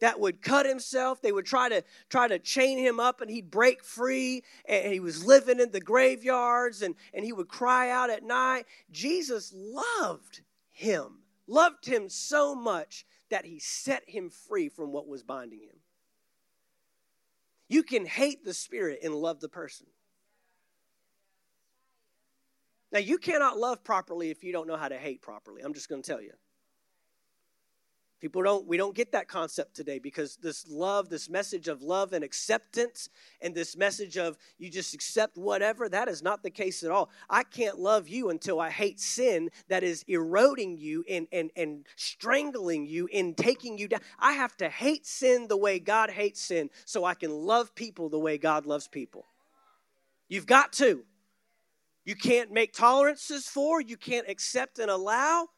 that 0.00 0.18
would 0.18 0.42
cut 0.42 0.66
himself. 0.66 1.22
They 1.22 1.32
would 1.32 1.46
try 1.46 1.68
to 1.68 1.84
try 2.08 2.26
to 2.26 2.38
chain 2.38 2.78
him 2.78 2.98
up 2.98 3.20
and 3.20 3.30
he'd 3.30 3.50
break 3.50 3.84
free. 3.84 4.42
And 4.66 4.92
he 4.92 5.00
was 5.00 5.24
living 5.24 5.60
in 5.60 5.70
the 5.70 5.80
graveyards 5.80 6.82
and, 6.82 6.96
and 7.14 7.24
he 7.24 7.32
would 7.32 7.48
cry 7.48 7.90
out 7.90 8.10
at 8.10 8.24
night. 8.24 8.64
Jesus 8.90 9.54
loved 9.54 10.40
him, 10.70 11.18
loved 11.50 11.86
him 11.86 12.08
so 12.08 12.54
much 12.54 13.04
that 13.28 13.44
he 13.44 13.58
set 13.58 14.02
him 14.06 14.30
free 14.30 14.68
from 14.68 14.92
what 14.92 15.08
was 15.08 15.22
binding 15.22 15.60
him. 15.60 15.76
You 17.68 17.82
can 17.82 18.06
hate 18.06 18.44
the 18.44 18.54
spirit 18.54 19.00
and 19.02 19.14
love 19.14 19.40
the 19.40 19.48
person. 19.48 19.86
Now, 22.92 22.98
you 22.98 23.18
cannot 23.18 23.58
love 23.58 23.84
properly 23.84 24.30
if 24.30 24.42
you 24.42 24.52
don't 24.52 24.66
know 24.66 24.76
how 24.76 24.88
to 24.88 24.98
hate 24.98 25.22
properly. 25.22 25.62
I'm 25.62 25.74
just 25.74 25.88
going 25.88 26.02
to 26.02 26.10
tell 26.10 26.22
you. 26.22 26.32
People 28.20 28.42
don't, 28.42 28.66
we 28.66 28.76
don't 28.76 28.94
get 28.94 29.12
that 29.12 29.28
concept 29.28 29.74
today 29.74 29.98
because 29.98 30.36
this 30.36 30.68
love, 30.68 31.08
this 31.08 31.30
message 31.30 31.68
of 31.68 31.82
love 31.82 32.12
and 32.12 32.22
acceptance, 32.22 33.08
and 33.40 33.54
this 33.54 33.78
message 33.78 34.18
of 34.18 34.36
you 34.58 34.68
just 34.68 34.92
accept 34.92 35.38
whatever, 35.38 35.88
that 35.88 36.06
is 36.06 36.22
not 36.22 36.42
the 36.42 36.50
case 36.50 36.82
at 36.82 36.90
all. 36.90 37.08
I 37.30 37.44
can't 37.44 37.78
love 37.78 38.08
you 38.08 38.28
until 38.28 38.60
I 38.60 38.68
hate 38.68 39.00
sin 39.00 39.50
that 39.68 39.82
is 39.82 40.04
eroding 40.06 40.76
you 40.76 41.02
and, 41.08 41.28
and, 41.32 41.50
and 41.56 41.86
strangling 41.96 42.86
you 42.86 43.08
and 43.12 43.34
taking 43.34 43.78
you 43.78 43.88
down. 43.88 44.00
I 44.18 44.32
have 44.32 44.54
to 44.58 44.68
hate 44.68 45.06
sin 45.06 45.48
the 45.48 45.56
way 45.56 45.78
God 45.78 46.10
hates 46.10 46.42
sin 46.42 46.68
so 46.84 47.06
I 47.06 47.14
can 47.14 47.30
love 47.30 47.74
people 47.74 48.10
the 48.10 48.18
way 48.18 48.36
God 48.36 48.66
loves 48.66 48.86
people. 48.86 49.24
You've 50.28 50.46
got 50.46 50.74
to. 50.74 51.04
You 52.04 52.16
can't 52.16 52.50
make 52.50 52.74
tolerances 52.74 53.46
for, 53.46 53.80
you 53.80 53.96
can't 53.96 54.28
accept 54.28 54.78
and 54.78 54.90
allow. 54.90 55.48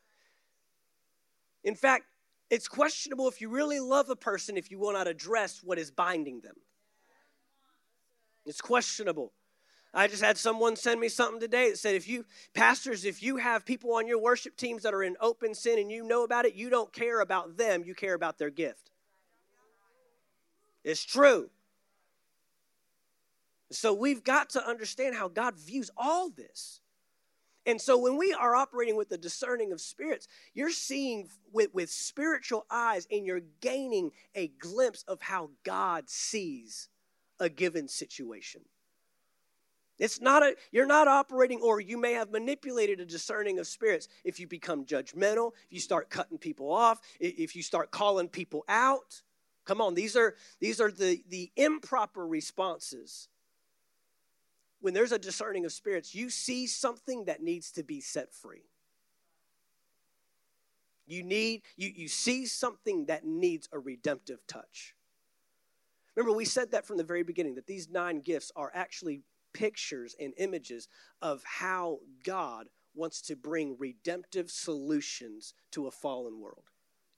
In 1.64 1.74
fact, 1.74 2.04
it's 2.52 2.68
questionable 2.68 3.28
if 3.28 3.40
you 3.40 3.48
really 3.48 3.80
love 3.80 4.10
a 4.10 4.14
person 4.14 4.58
if 4.58 4.70
you 4.70 4.78
will 4.78 4.92
not 4.92 5.08
address 5.08 5.62
what 5.64 5.78
is 5.78 5.90
binding 5.90 6.42
them. 6.42 6.54
It's 8.44 8.60
questionable. 8.60 9.32
I 9.94 10.06
just 10.06 10.22
had 10.22 10.36
someone 10.36 10.76
send 10.76 11.00
me 11.00 11.08
something 11.08 11.40
today 11.40 11.70
that 11.70 11.78
said 11.78 11.94
if 11.94 12.06
you, 12.06 12.26
pastors, 12.52 13.06
if 13.06 13.22
you 13.22 13.38
have 13.38 13.64
people 13.64 13.94
on 13.94 14.06
your 14.06 14.20
worship 14.20 14.54
teams 14.54 14.82
that 14.82 14.92
are 14.92 15.02
in 15.02 15.16
open 15.18 15.54
sin 15.54 15.78
and 15.78 15.90
you 15.90 16.04
know 16.06 16.24
about 16.24 16.44
it, 16.44 16.54
you 16.54 16.68
don't 16.68 16.92
care 16.92 17.20
about 17.20 17.56
them, 17.56 17.84
you 17.86 17.94
care 17.94 18.12
about 18.12 18.36
their 18.36 18.50
gift. 18.50 18.90
It's 20.84 21.02
true. 21.02 21.48
So 23.70 23.94
we've 23.94 24.22
got 24.22 24.50
to 24.50 24.68
understand 24.68 25.14
how 25.14 25.28
God 25.28 25.56
views 25.56 25.90
all 25.96 26.28
this. 26.28 26.81
And 27.64 27.80
so 27.80 27.96
when 27.96 28.16
we 28.16 28.32
are 28.32 28.56
operating 28.56 28.96
with 28.96 29.08
the 29.08 29.18
discerning 29.18 29.72
of 29.72 29.80
spirits, 29.80 30.26
you're 30.52 30.70
seeing 30.70 31.28
with, 31.52 31.72
with 31.72 31.90
spiritual 31.90 32.66
eyes 32.70 33.06
and 33.10 33.24
you're 33.24 33.42
gaining 33.60 34.10
a 34.34 34.48
glimpse 34.48 35.04
of 35.06 35.22
how 35.22 35.50
God 35.64 36.08
sees 36.08 36.88
a 37.38 37.48
given 37.48 37.88
situation. 37.88 38.62
It's 39.98 40.20
not 40.20 40.42
a, 40.42 40.56
you're 40.72 40.86
not 40.86 41.06
operating, 41.06 41.60
or 41.60 41.80
you 41.80 41.96
may 41.96 42.14
have 42.14 42.32
manipulated 42.32 42.98
a 42.98 43.04
discerning 43.04 43.60
of 43.60 43.68
spirits 43.68 44.08
if 44.24 44.40
you 44.40 44.48
become 44.48 44.84
judgmental, 44.84 45.52
if 45.66 45.72
you 45.72 45.80
start 45.80 46.10
cutting 46.10 46.38
people 46.38 46.72
off, 46.72 46.98
if 47.20 47.54
you 47.54 47.62
start 47.62 47.92
calling 47.92 48.28
people 48.28 48.64
out. 48.68 49.22
Come 49.64 49.80
on, 49.80 49.94
these 49.94 50.16
are 50.16 50.34
these 50.58 50.80
are 50.80 50.90
the, 50.90 51.22
the 51.28 51.52
improper 51.56 52.26
responses 52.26 53.28
when 54.82 54.94
there's 54.94 55.12
a 55.12 55.18
discerning 55.18 55.64
of 55.64 55.72
spirits, 55.72 56.14
you 56.14 56.28
see 56.28 56.66
something 56.66 57.24
that 57.26 57.40
needs 57.40 57.70
to 57.70 57.84
be 57.84 58.00
set 58.00 58.34
free. 58.34 58.64
You 61.06 61.22
need, 61.22 61.62
you, 61.76 61.90
you 61.94 62.08
see 62.08 62.46
something 62.46 63.06
that 63.06 63.24
needs 63.24 63.68
a 63.72 63.78
redemptive 63.78 64.40
touch. 64.46 64.94
Remember, 66.16 66.36
we 66.36 66.44
said 66.44 66.72
that 66.72 66.84
from 66.84 66.96
the 66.96 67.04
very 67.04 67.22
beginning 67.22 67.54
that 67.54 67.66
these 67.66 67.88
nine 67.88 68.20
gifts 68.20 68.50
are 68.56 68.72
actually 68.74 69.22
pictures 69.54 70.16
and 70.18 70.32
images 70.36 70.88
of 71.20 71.42
how 71.44 71.98
God 72.24 72.66
wants 72.94 73.22
to 73.22 73.36
bring 73.36 73.76
redemptive 73.78 74.50
solutions 74.50 75.54
to 75.70 75.86
a 75.86 75.92
fallen 75.92 76.40
world. 76.40 76.64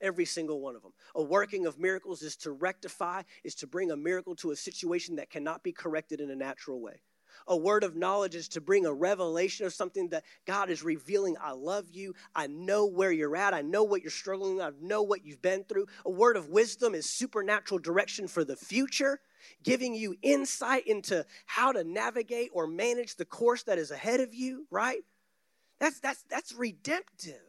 Every 0.01 0.25
single 0.25 0.61
one 0.61 0.75
of 0.75 0.83
them. 0.83 0.93
A 1.15 1.23
working 1.23 1.65
of 1.65 1.79
miracles 1.79 2.21
is 2.21 2.35
to 2.37 2.51
rectify, 2.51 3.23
is 3.43 3.55
to 3.55 3.67
bring 3.67 3.89
a 3.89 3.97
miracle 3.97 4.35
to 4.35 4.51
a 4.51 4.55
situation 4.55 5.15
that 5.15 5.31
cannot 5.31 5.63
be 5.63 5.71
corrected 5.71 6.21
in 6.21 6.29
a 6.29 6.35
natural 6.35 6.79
way. 6.79 7.01
A 7.47 7.55
word 7.55 7.83
of 7.83 7.95
knowledge 7.95 8.35
is 8.35 8.47
to 8.49 8.61
bring 8.61 8.85
a 8.85 8.93
revelation 8.93 9.65
of 9.65 9.73
something 9.73 10.09
that 10.09 10.23
God 10.45 10.69
is 10.69 10.83
revealing. 10.83 11.35
I 11.41 11.51
love 11.51 11.85
you. 11.91 12.13
I 12.35 12.47
know 12.47 12.85
where 12.85 13.11
you're 13.11 13.35
at. 13.35 13.53
I 13.53 13.61
know 13.61 13.83
what 13.83 14.01
you're 14.01 14.11
struggling. 14.11 14.61
I 14.61 14.71
know 14.81 15.03
what 15.03 15.25
you've 15.25 15.41
been 15.41 15.63
through. 15.63 15.87
A 16.05 16.09
word 16.09 16.37
of 16.37 16.49
wisdom 16.49 16.95
is 16.95 17.17
supernatural 17.17 17.79
direction 17.79 18.27
for 18.27 18.43
the 18.43 18.55
future, 18.55 19.19
giving 19.63 19.93
you 19.93 20.15
insight 20.21 20.87
into 20.87 21.25
how 21.45 21.71
to 21.71 21.83
navigate 21.83 22.49
or 22.53 22.67
manage 22.67 23.15
the 23.15 23.25
course 23.25 23.63
that 23.63 23.77
is 23.77 23.91
ahead 23.91 24.19
of 24.19 24.33
you, 24.33 24.67
right? 24.71 25.03
That's, 25.79 25.99
that's, 25.99 26.23
that's 26.29 26.53
redemptive. 26.53 27.41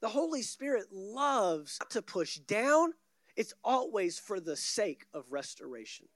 The 0.00 0.08
Holy 0.08 0.42
Spirit 0.42 0.86
loves 0.92 1.78
to 1.90 2.02
push 2.02 2.36
down, 2.38 2.92
it's 3.36 3.54
always 3.64 4.18
for 4.18 4.40
the 4.40 4.56
sake 4.56 5.06
of 5.12 5.24
restoration. 5.30 6.06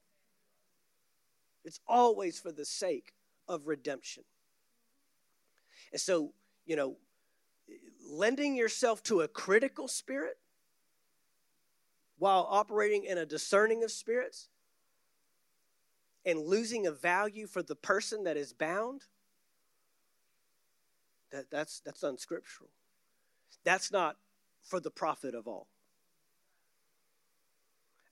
It's 1.63 1.79
always 1.87 2.39
for 2.39 2.51
the 2.51 2.65
sake 2.65 3.13
of 3.47 3.67
redemption. 3.67 4.23
And 5.91 6.01
so, 6.01 6.33
you 6.65 6.75
know, 6.75 6.97
lending 8.09 8.55
yourself 8.55 9.03
to 9.03 9.21
a 9.21 9.27
critical 9.27 9.87
spirit 9.87 10.37
while 12.17 12.47
operating 12.49 13.05
in 13.05 13.17
a 13.17 13.25
discerning 13.25 13.83
of 13.83 13.91
spirits 13.91 14.49
and 16.25 16.39
losing 16.39 16.87
a 16.87 16.91
value 16.91 17.47
for 17.47 17.61
the 17.61 17.75
person 17.75 18.23
that 18.23 18.37
is 18.37 18.53
bound 18.53 19.03
that, 21.31 21.49
that's 21.49 21.81
that's 21.81 22.03
unscriptural 22.03 22.69
that's 23.63 23.91
not 23.91 24.17
for 24.61 24.79
the 24.79 24.91
profit 24.91 25.35
of 25.35 25.47
all 25.47 25.67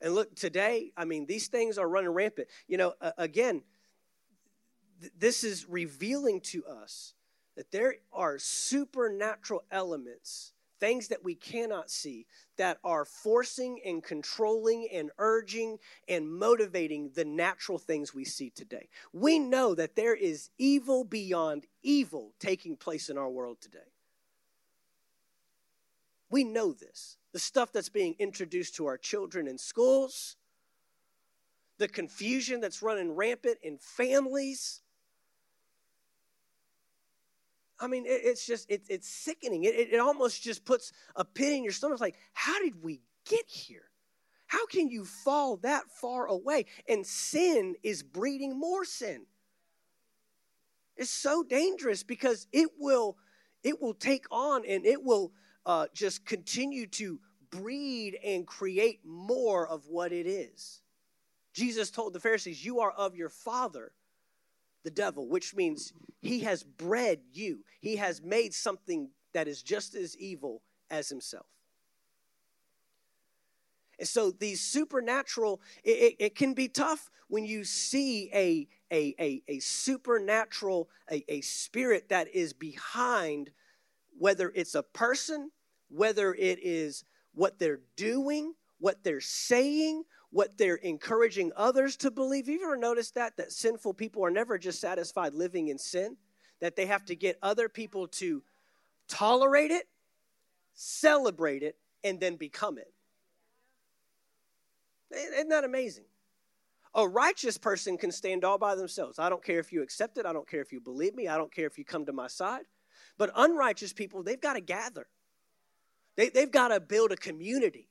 and 0.01 0.15
look, 0.15 0.35
today, 0.35 0.91
I 0.97 1.05
mean, 1.05 1.25
these 1.25 1.47
things 1.47 1.77
are 1.77 1.87
running 1.87 2.09
rampant. 2.09 2.47
You 2.67 2.77
know, 2.77 2.93
uh, 2.99 3.11
again, 3.17 3.63
th- 4.99 5.13
this 5.17 5.43
is 5.43 5.69
revealing 5.69 6.41
to 6.41 6.65
us 6.65 7.13
that 7.55 7.71
there 7.71 7.95
are 8.11 8.39
supernatural 8.39 9.63
elements, 9.71 10.53
things 10.79 11.09
that 11.09 11.23
we 11.23 11.35
cannot 11.35 11.91
see, 11.91 12.25
that 12.57 12.79
are 12.83 13.05
forcing 13.05 13.79
and 13.85 14.03
controlling 14.03 14.87
and 14.91 15.11
urging 15.19 15.77
and 16.07 16.31
motivating 16.31 17.11
the 17.13 17.25
natural 17.25 17.77
things 17.77 18.15
we 18.15 18.25
see 18.25 18.49
today. 18.49 18.89
We 19.13 19.37
know 19.37 19.75
that 19.75 19.95
there 19.95 20.15
is 20.15 20.49
evil 20.57 21.03
beyond 21.03 21.67
evil 21.83 22.33
taking 22.39 22.75
place 22.75 23.09
in 23.09 23.17
our 23.17 23.29
world 23.29 23.57
today. 23.61 23.79
We 26.32 26.44
know 26.44 26.74
this 26.74 27.17
the 27.34 27.39
stuff 27.39 27.72
that's 27.72 27.89
being 27.89 28.15
introduced 28.20 28.76
to 28.76 28.88
our 28.88 28.98
children 28.98 29.48
in 29.48 29.58
schools, 29.58 30.36
the 31.78 31.88
confusion 31.88 32.60
that's 32.60 32.82
running 32.82 33.15
rampant 33.15 33.58
in 33.62 33.78
families. 33.78 34.82
I 37.80 37.88
mean, 37.88 38.04
it's 38.06 38.46
just, 38.46 38.70
it, 38.70 38.84
it's 38.89 39.08
sickening. 39.08 39.63
It, 39.63 39.94
it 39.94 40.00
almost 40.00 40.44
just 40.44 40.65
puts 40.65 40.91
a 41.15 41.26
pit 41.26 41.54
in 41.54 41.63
your 41.63 41.74
stomach. 41.74 41.96
It's 41.96 42.02
like, 42.02 42.20
how 42.34 42.62
did 42.62 42.84
we 42.84 43.02
get 43.28 43.46
here? 43.48 43.86
How 44.46 44.67
can 44.67 44.89
you 44.89 45.06
fall 45.06 45.58
that 45.58 45.84
far 45.89 46.28
away? 46.28 46.65
And 46.88 47.08
sin 47.08 47.76
is 47.82 48.04
breeding 48.04 48.60
more 48.60 48.86
sin. 48.86 49.26
It's 50.98 51.10
so 51.10 51.41
dangerous 51.41 52.04
because 52.04 52.46
it 52.52 52.70
will, 52.78 53.17
it 53.63 53.82
will 53.82 53.96
take 53.96 54.26
on 54.30 54.63
and 54.67 54.86
it 54.86 55.04
will 55.04 55.32
uh, 55.65 55.88
just 55.93 56.26
continue 56.26 56.88
to 56.88 57.19
breed 57.50 58.17
and 58.24 58.47
create 58.47 59.00
more 59.06 59.67
of 59.67 59.88
what 59.88 60.12
it 60.12 60.26
is. 60.26 60.82
Jesus 61.54 61.91
told 61.91 62.13
the 62.13 62.19
Pharisees, 62.19 62.63
You 62.63 62.80
are 62.80 62.91
of 62.91 63.15
your 63.15 63.30
father, 63.30 63.91
the 64.84 64.91
devil, 64.91 65.28
which 65.28 65.54
means 65.54 65.93
he 66.21 66.39
has 66.41 66.63
bred 66.63 67.19
you. 67.34 67.60
He 67.80 67.97
has 67.97 68.21
made 68.21 68.54
something 68.54 69.10
that 69.34 69.47
is 69.47 69.62
just 69.62 69.95
as 69.95 70.17
evil 70.17 70.62
as 70.89 71.10
himself. 71.10 71.45
And 74.00 74.08
so 74.08 74.32
these 74.32 74.62
supernatural, 74.62 75.62
it, 75.84 75.91
it, 75.91 76.15
it, 76.17 76.36
can 76.36 76.56
be 76.56 76.67
tough 76.67 77.12
when 77.28 77.45
you 77.45 77.63
see 77.63 78.32
a, 78.34 78.67
a, 78.91 79.13
a, 79.19 79.43
a 79.47 79.60
supernatural, 79.60 80.89
a, 81.12 81.24
a 81.32 81.41
spirit 81.41 82.10
that 82.10 82.28
is 82.34 82.52
behind, 82.52 83.52
whether 84.21 84.51
it's 84.55 84.75
a 84.75 84.84
person 84.84 85.49
whether 85.91 86.34
it 86.34 86.60
is 86.62 87.03
what 87.34 87.60
they're 87.60 87.81
doing, 87.95 88.53
what 88.79 89.03
they're 89.03 89.21
saying, 89.21 90.03
what 90.31 90.57
they're 90.57 90.75
encouraging 90.75 91.51
others 91.55 91.97
to 91.97 92.10
believe. 92.10 92.47
Have 92.47 92.55
you 92.55 92.63
ever 92.63 92.77
noticed 92.77 93.15
that? 93.15 93.36
That 93.38 93.51
sinful 93.51 93.93
people 93.95 94.23
are 94.25 94.31
never 94.31 94.57
just 94.57 94.79
satisfied 94.79 95.34
living 95.34 95.67
in 95.67 95.77
sin, 95.77 96.15
that 96.62 96.75
they 96.75 96.86
have 96.86 97.05
to 97.05 97.15
get 97.15 97.38
other 97.41 97.67
people 97.67 98.07
to 98.07 98.41
tolerate 99.07 99.71
it, 99.71 99.88
celebrate 100.73 101.63
it, 101.63 101.75
and 102.03 102.19
then 102.19 102.38
become 102.38 102.77
it. 102.77 102.93
Isn't 105.12 105.49
that 105.49 105.65
amazing? 105.65 106.05
A 106.95 107.07
righteous 107.07 107.57
person 107.57 107.97
can 107.97 108.12
stand 108.12 108.45
all 108.45 108.57
by 108.57 108.75
themselves. 108.75 109.19
I 109.19 109.29
don't 109.29 109.43
care 109.43 109.60
if 109.60 109.73
you 109.73 109.81
accept 109.81 110.17
it. 110.17 110.25
I 110.25 110.31
don't 110.31 110.47
care 110.47 110.62
if 110.62 110.71
you 110.71 110.79
believe 110.79 111.15
me. 111.15 111.27
I 111.27 111.38
don't 111.38 111.53
care 111.53 111.67
if 111.67 111.77
you 111.77 111.84
come 111.84 112.05
to 112.05 112.13
my 112.13 112.27
side. 112.27 112.63
But 113.17 113.32
unrighteous 113.36 113.93
people, 113.93 114.24
they've 114.24 114.39
got 114.39 114.54
to 114.54 114.62
gather. 114.62 115.08
They, 116.15 116.30
they've 116.30 116.52
got 116.52 116.69
to 116.69 116.80
build 116.80 117.12
a 117.12 117.17
community. 117.17 117.89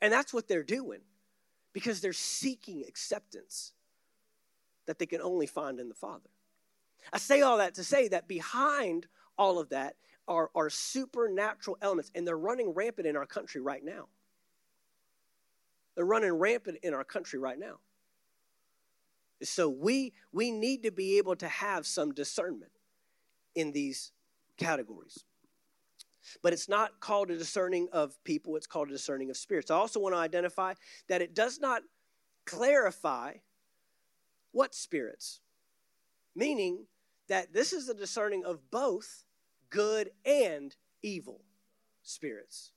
And 0.00 0.12
that's 0.12 0.32
what 0.32 0.48
they're 0.48 0.62
doing 0.62 1.00
because 1.72 2.00
they're 2.00 2.12
seeking 2.12 2.84
acceptance 2.86 3.72
that 4.86 4.98
they 4.98 5.06
can 5.06 5.20
only 5.20 5.46
find 5.46 5.80
in 5.80 5.88
the 5.88 5.94
Father. 5.94 6.30
I 7.12 7.18
say 7.18 7.42
all 7.42 7.58
that 7.58 7.74
to 7.74 7.84
say 7.84 8.08
that 8.08 8.28
behind 8.28 9.06
all 9.36 9.58
of 9.58 9.70
that 9.70 9.96
are, 10.26 10.50
are 10.54 10.70
supernatural 10.70 11.78
elements, 11.80 12.10
and 12.14 12.26
they're 12.26 12.38
running 12.38 12.70
rampant 12.70 13.06
in 13.06 13.16
our 13.16 13.26
country 13.26 13.60
right 13.60 13.84
now. 13.84 14.06
They're 15.94 16.04
running 16.04 16.32
rampant 16.32 16.78
in 16.82 16.94
our 16.94 17.04
country 17.04 17.38
right 17.38 17.58
now. 17.58 17.78
So 19.42 19.68
we 19.68 20.12
we 20.32 20.50
need 20.50 20.82
to 20.82 20.90
be 20.90 21.18
able 21.18 21.36
to 21.36 21.48
have 21.48 21.86
some 21.86 22.12
discernment 22.12 22.72
in 23.54 23.72
these 23.72 24.12
categories. 24.58 25.24
But 26.42 26.52
it's 26.52 26.68
not 26.68 27.00
called 27.00 27.30
a 27.30 27.38
discerning 27.38 27.88
of 27.92 28.22
people, 28.24 28.56
it's 28.56 28.66
called 28.66 28.88
a 28.88 28.92
discerning 28.92 29.30
of 29.30 29.36
spirits. 29.36 29.70
I 29.70 29.76
also 29.76 30.00
want 30.00 30.14
to 30.14 30.18
identify 30.18 30.74
that 31.08 31.22
it 31.22 31.34
does 31.34 31.58
not 31.58 31.82
clarify 32.44 33.34
what 34.52 34.74
spirits, 34.74 35.40
meaning 36.34 36.86
that 37.28 37.52
this 37.52 37.72
is 37.72 37.88
a 37.88 37.94
discerning 37.94 38.44
of 38.44 38.70
both 38.70 39.24
good 39.70 40.10
and 40.24 40.74
evil 41.02 41.40
spirits. 42.02 42.72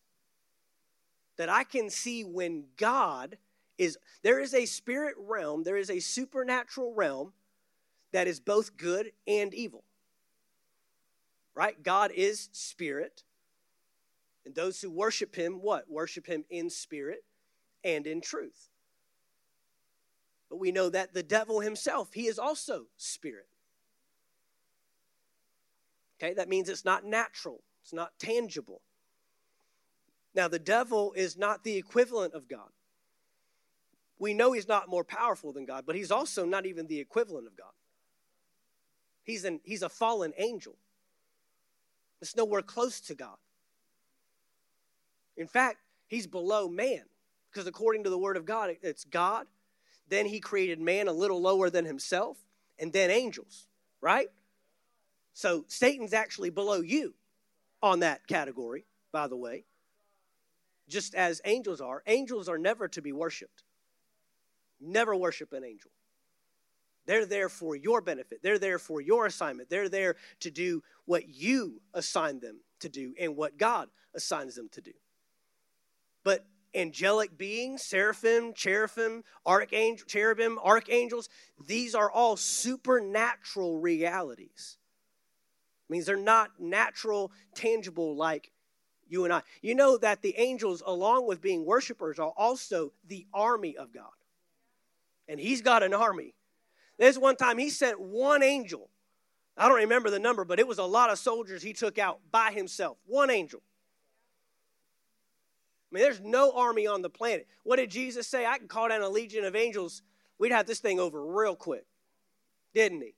That 1.37 1.49
I 1.49 1.63
can 1.63 1.89
see 1.89 2.23
when 2.23 2.65
God 2.77 3.37
is, 3.77 3.97
there 4.21 4.39
is 4.39 4.53
a 4.53 4.65
spirit 4.65 5.15
realm, 5.17 5.63
there 5.63 5.77
is 5.77 5.89
a 5.89 5.99
supernatural 5.99 6.93
realm 6.93 7.33
that 8.11 8.27
is 8.27 8.39
both 8.39 8.77
good 8.77 9.11
and 9.25 9.53
evil. 9.53 9.83
Right? 11.53 11.81
God 11.81 12.11
is 12.15 12.49
spirit. 12.51 13.23
And 14.45 14.55
those 14.55 14.81
who 14.81 14.89
worship 14.89 15.35
him, 15.35 15.61
what? 15.61 15.89
Worship 15.89 16.25
him 16.25 16.45
in 16.49 16.69
spirit 16.69 17.23
and 17.83 18.07
in 18.07 18.21
truth. 18.21 18.69
But 20.49 20.57
we 20.57 20.71
know 20.71 20.89
that 20.89 21.13
the 21.13 21.23
devil 21.23 21.59
himself, 21.59 22.13
he 22.13 22.27
is 22.27 22.39
also 22.39 22.87
spirit. 22.97 23.47
Okay, 26.21 26.33
that 26.33 26.49
means 26.49 26.69
it's 26.69 26.85
not 26.85 27.05
natural, 27.05 27.61
it's 27.83 27.93
not 27.93 28.11
tangible. 28.19 28.81
Now, 30.33 30.47
the 30.47 30.59
devil 30.59 31.13
is 31.15 31.37
not 31.37 31.63
the 31.63 31.75
equivalent 31.75 32.33
of 32.33 32.47
God. 32.47 32.69
We 34.17 34.33
know 34.33 34.51
he's 34.51 34.67
not 34.67 34.87
more 34.87 35.03
powerful 35.03 35.51
than 35.51 35.65
God, 35.65 35.83
but 35.85 35.95
he's 35.95 36.11
also 36.11 36.45
not 36.45 36.65
even 36.65 36.87
the 36.87 36.99
equivalent 36.99 37.47
of 37.47 37.57
God. 37.57 37.71
He's, 39.23 39.45
an, 39.45 39.59
he's 39.63 39.81
a 39.81 39.89
fallen 39.89 40.31
angel. 40.37 40.75
It's 42.21 42.35
nowhere 42.35 42.61
close 42.61 42.99
to 43.01 43.15
God. 43.15 43.37
In 45.37 45.47
fact, 45.47 45.79
he's 46.07 46.27
below 46.27 46.67
man 46.67 47.03
because 47.51 47.67
according 47.67 48.03
to 48.03 48.09
the 48.09 48.17
word 48.17 48.37
of 48.37 48.45
God, 48.45 48.75
it's 48.81 49.03
God. 49.03 49.47
Then 50.07 50.25
he 50.25 50.39
created 50.39 50.79
man 50.79 51.07
a 51.07 51.13
little 51.13 51.41
lower 51.41 51.69
than 51.69 51.85
himself, 51.85 52.37
and 52.77 52.91
then 52.91 53.09
angels, 53.09 53.67
right? 54.01 54.27
So 55.33 55.65
Satan's 55.67 56.13
actually 56.13 56.49
below 56.49 56.81
you 56.81 57.13
on 57.81 58.01
that 58.01 58.27
category, 58.27 58.85
by 59.11 59.27
the 59.27 59.37
way, 59.37 59.63
just 60.89 61.15
as 61.15 61.41
angels 61.45 61.79
are. 61.79 62.03
Angels 62.07 62.49
are 62.49 62.57
never 62.57 62.87
to 62.89 63.01
be 63.01 63.13
worshiped. 63.13 63.63
Never 64.79 65.15
worship 65.15 65.53
an 65.53 65.63
angel. 65.63 65.91
They're 67.11 67.25
there 67.25 67.49
for 67.49 67.75
your 67.75 67.99
benefit. 67.99 68.39
They're 68.41 68.57
there 68.57 68.79
for 68.79 69.01
your 69.01 69.25
assignment. 69.25 69.69
They're 69.69 69.89
there 69.89 70.15
to 70.39 70.49
do 70.49 70.81
what 71.03 71.27
you 71.27 71.81
assign 71.93 72.39
them 72.39 72.61
to 72.79 72.87
do 72.87 73.13
and 73.19 73.35
what 73.35 73.57
God 73.57 73.89
assigns 74.15 74.55
them 74.55 74.69
to 74.71 74.79
do. 74.79 74.93
But 76.23 76.45
angelic 76.73 77.37
beings, 77.37 77.83
seraphim, 77.83 78.53
cherubim, 78.53 79.25
archangel, 79.45 80.07
cherubim, 80.07 80.57
archangels, 80.63 81.27
these 81.67 81.95
are 81.95 82.09
all 82.09 82.37
supernatural 82.37 83.79
realities. 83.79 84.77
It 85.89 85.91
means 85.91 86.05
they're 86.05 86.15
not 86.15 86.51
natural, 86.61 87.33
tangible 87.55 88.15
like 88.15 88.53
you 89.09 89.25
and 89.25 89.33
I. 89.33 89.41
You 89.61 89.75
know 89.75 89.97
that 89.97 90.21
the 90.21 90.35
angels, 90.37 90.81
along 90.85 91.27
with 91.27 91.41
being 91.41 91.65
worshipers, 91.65 92.19
are 92.19 92.31
also 92.37 92.93
the 93.05 93.27
army 93.33 93.75
of 93.75 93.93
God. 93.93 94.05
And 95.27 95.41
he's 95.41 95.61
got 95.61 95.83
an 95.83 95.93
army. 95.93 96.35
There's 97.01 97.17
one 97.17 97.35
time 97.35 97.57
he 97.57 97.71
sent 97.71 97.99
one 97.99 98.43
angel. 98.43 98.87
I 99.57 99.67
don't 99.67 99.77
remember 99.77 100.11
the 100.11 100.19
number, 100.19 100.45
but 100.45 100.59
it 100.59 100.67
was 100.67 100.77
a 100.77 100.83
lot 100.83 101.09
of 101.09 101.17
soldiers 101.17 101.63
he 101.63 101.73
took 101.73 101.97
out 101.97 102.19
by 102.29 102.51
himself. 102.51 102.99
One 103.07 103.31
angel. 103.31 103.63
I 105.91 105.95
mean, 105.95 106.03
there's 106.03 106.21
no 106.21 106.51
army 106.51 106.85
on 106.85 107.01
the 107.01 107.09
planet. 107.09 107.47
What 107.63 107.77
did 107.77 107.89
Jesus 107.89 108.27
say? 108.27 108.45
I 108.45 108.59
can 108.59 108.67
call 108.67 108.87
down 108.87 109.01
a 109.01 109.09
legion 109.09 109.45
of 109.45 109.55
angels. 109.55 110.03
We'd 110.37 110.51
have 110.51 110.67
this 110.67 110.79
thing 110.79 110.99
over 110.99 111.25
real 111.25 111.55
quick. 111.55 111.87
Didn't 112.75 113.01
he? 113.01 113.15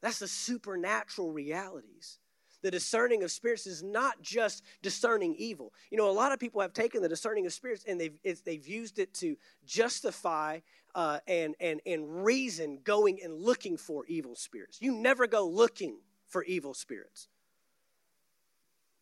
That's 0.00 0.20
the 0.20 0.28
supernatural 0.28 1.32
realities. 1.32 2.20
The 2.62 2.70
discerning 2.70 3.24
of 3.24 3.32
spirits 3.32 3.66
is 3.66 3.82
not 3.82 4.22
just 4.22 4.62
discerning 4.80 5.34
evil. 5.36 5.72
You 5.90 5.98
know, 5.98 6.08
a 6.08 6.12
lot 6.12 6.30
of 6.30 6.38
people 6.38 6.60
have 6.60 6.72
taken 6.72 7.02
the 7.02 7.08
discerning 7.08 7.44
of 7.46 7.52
spirits 7.52 7.84
and 7.88 8.00
they've, 8.00 8.44
they've 8.44 8.66
used 8.66 9.00
it 9.00 9.12
to 9.14 9.36
justify 9.66 10.60
uh, 10.94 11.18
and, 11.26 11.54
and, 11.60 11.80
and 11.86 12.24
reason 12.24 12.78
going 12.84 13.20
and 13.22 13.34
looking 13.34 13.76
for 13.76 14.04
evil 14.06 14.34
spirits. 14.34 14.78
You 14.80 14.94
never 14.94 15.26
go 15.26 15.46
looking 15.46 15.98
for 16.28 16.44
evil 16.44 16.74
spirits. 16.74 17.28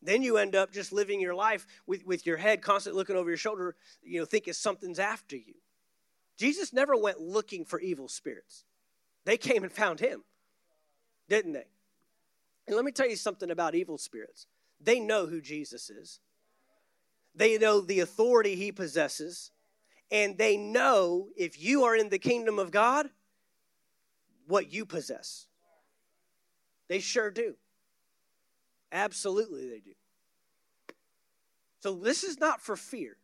Then 0.01 0.23
you 0.23 0.37
end 0.37 0.55
up 0.55 0.71
just 0.71 0.91
living 0.91 1.21
your 1.21 1.35
life 1.35 1.67
with, 1.85 2.05
with 2.05 2.25
your 2.25 2.37
head 2.37 2.61
constantly 2.61 2.97
looking 2.99 3.15
over 3.15 3.29
your 3.29 3.37
shoulder, 3.37 3.75
you 4.01 4.19
know, 4.19 4.25
thinking 4.25 4.53
something's 4.53 4.99
after 4.99 5.35
you. 5.35 5.53
Jesus 6.37 6.73
never 6.73 6.95
went 6.95 7.19
looking 7.19 7.65
for 7.65 7.79
evil 7.79 8.07
spirits. 8.07 8.63
They 9.25 9.37
came 9.37 9.63
and 9.63 9.71
found 9.71 9.99
him, 9.99 10.23
didn't 11.29 11.53
they? 11.53 11.67
And 12.65 12.75
let 12.75 12.85
me 12.85 12.91
tell 12.91 13.07
you 13.07 13.15
something 13.15 13.51
about 13.51 13.75
evil 13.75 13.97
spirits. 13.97 14.47
They 14.79 14.99
know 14.99 15.27
who 15.27 15.41
Jesus 15.41 15.89
is, 15.89 16.19
they 17.35 17.57
know 17.57 17.81
the 17.81 17.99
authority 17.99 18.55
he 18.55 18.71
possesses, 18.71 19.51
and 20.11 20.37
they 20.37 20.57
know 20.57 21.29
if 21.37 21.59
you 21.61 21.85
are 21.85 21.95
in 21.95 22.09
the 22.09 22.19
kingdom 22.19 22.59
of 22.59 22.69
God, 22.69 23.09
what 24.47 24.71
you 24.71 24.85
possess. 24.85 25.47
They 26.89 26.99
sure 26.99 27.31
do. 27.31 27.55
Absolutely, 28.91 29.69
they 29.69 29.79
do. 29.79 29.93
So 31.79 31.95
this 31.95 32.23
is 32.23 32.39
not 32.39 32.61
for 32.61 32.75
fear. 32.75 33.15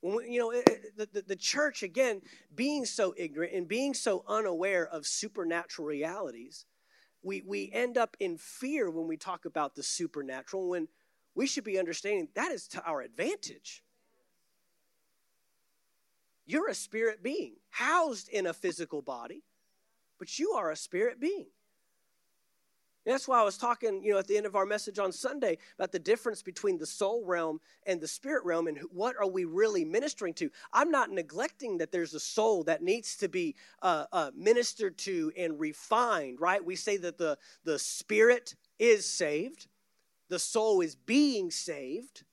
When 0.00 0.16
we, 0.16 0.30
you 0.30 0.38
know, 0.38 0.52
the, 0.52 1.08
the, 1.12 1.22
the 1.22 1.36
church, 1.36 1.82
again, 1.82 2.20
being 2.54 2.84
so 2.84 3.14
ignorant 3.16 3.54
and 3.54 3.66
being 3.66 3.94
so 3.94 4.22
unaware 4.28 4.86
of 4.86 5.06
supernatural 5.06 5.88
realities, 5.88 6.66
we, 7.22 7.42
we 7.44 7.70
end 7.72 7.96
up 7.96 8.16
in 8.20 8.36
fear 8.36 8.90
when 8.90 9.08
we 9.08 9.16
talk 9.16 9.46
about 9.46 9.74
the 9.74 9.82
supernatural 9.82 10.68
when 10.68 10.88
we 11.34 11.46
should 11.46 11.64
be 11.64 11.78
understanding 11.78 12.28
that 12.34 12.52
is 12.52 12.68
to 12.68 12.82
our 12.84 13.00
advantage. 13.00 13.82
You're 16.46 16.68
a 16.68 16.74
spirit 16.74 17.22
being, 17.22 17.54
housed 17.70 18.28
in 18.28 18.46
a 18.46 18.52
physical 18.52 19.02
body, 19.02 19.42
but 20.18 20.38
you 20.38 20.52
are 20.52 20.70
a 20.70 20.76
spirit 20.76 21.20
being. 21.20 21.46
And 23.06 23.12
that's 23.12 23.28
why 23.28 23.40
I 23.40 23.44
was 23.44 23.56
talking, 23.56 24.02
you 24.02 24.12
know, 24.12 24.18
at 24.18 24.26
the 24.26 24.36
end 24.36 24.46
of 24.46 24.56
our 24.56 24.66
message 24.66 24.98
on 24.98 25.12
Sunday 25.12 25.58
about 25.78 25.92
the 25.92 25.98
difference 25.98 26.42
between 26.42 26.76
the 26.76 26.86
soul 26.86 27.24
realm 27.24 27.60
and 27.86 28.00
the 28.00 28.08
spirit 28.08 28.44
realm 28.44 28.66
and 28.66 28.78
what 28.90 29.14
are 29.16 29.28
we 29.28 29.44
really 29.44 29.84
ministering 29.84 30.34
to. 30.34 30.50
I'm 30.72 30.90
not 30.90 31.10
neglecting 31.10 31.78
that 31.78 31.92
there's 31.92 32.14
a 32.14 32.20
soul 32.20 32.64
that 32.64 32.82
needs 32.82 33.16
to 33.18 33.28
be 33.28 33.54
uh, 33.80 34.06
uh, 34.12 34.32
ministered 34.36 34.98
to 34.98 35.32
and 35.38 35.58
refined, 35.60 36.40
right? 36.40 36.64
We 36.64 36.74
say 36.74 36.96
that 36.96 37.16
the, 37.16 37.38
the 37.62 37.78
spirit 37.78 38.56
is 38.80 39.08
saved, 39.08 39.68
the 40.28 40.40
soul 40.40 40.80
is 40.80 40.96
being 40.96 41.52
saved, 41.52 42.24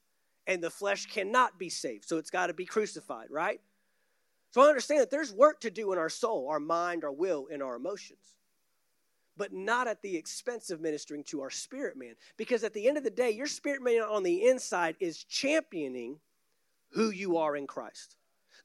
and 0.47 0.63
the 0.63 0.71
flesh 0.71 1.05
cannot 1.05 1.59
be 1.59 1.69
saved. 1.69 2.05
So 2.05 2.17
it's 2.17 2.31
got 2.31 2.47
to 2.47 2.53
be 2.53 2.65
crucified, 2.65 3.27
right? 3.29 3.61
So 4.53 4.61
I 4.61 4.67
understand 4.67 5.01
that 5.01 5.11
there's 5.11 5.33
work 5.33 5.59
to 5.61 5.71
do 5.71 5.91
in 5.91 5.99
our 5.99 6.09
soul, 6.09 6.47
our 6.49 6.59
mind, 6.59 7.03
our 7.03 7.11
will, 7.11 7.47
and 7.51 7.61
our 7.61 7.75
emotions 7.75 8.35
but 9.37 9.53
not 9.53 9.87
at 9.87 10.01
the 10.01 10.15
expense 10.15 10.69
of 10.69 10.81
ministering 10.81 11.23
to 11.23 11.41
our 11.41 11.49
spirit 11.49 11.97
man. 11.97 12.15
Because 12.37 12.63
at 12.63 12.73
the 12.73 12.87
end 12.87 12.97
of 12.97 13.03
the 13.03 13.09
day, 13.09 13.31
your 13.31 13.47
spirit 13.47 13.81
man 13.81 14.01
on 14.01 14.23
the 14.23 14.45
inside 14.47 14.95
is 14.99 15.23
championing 15.23 16.19
who 16.91 17.09
you 17.09 17.37
are 17.37 17.55
in 17.55 17.65
Christ, 17.65 18.17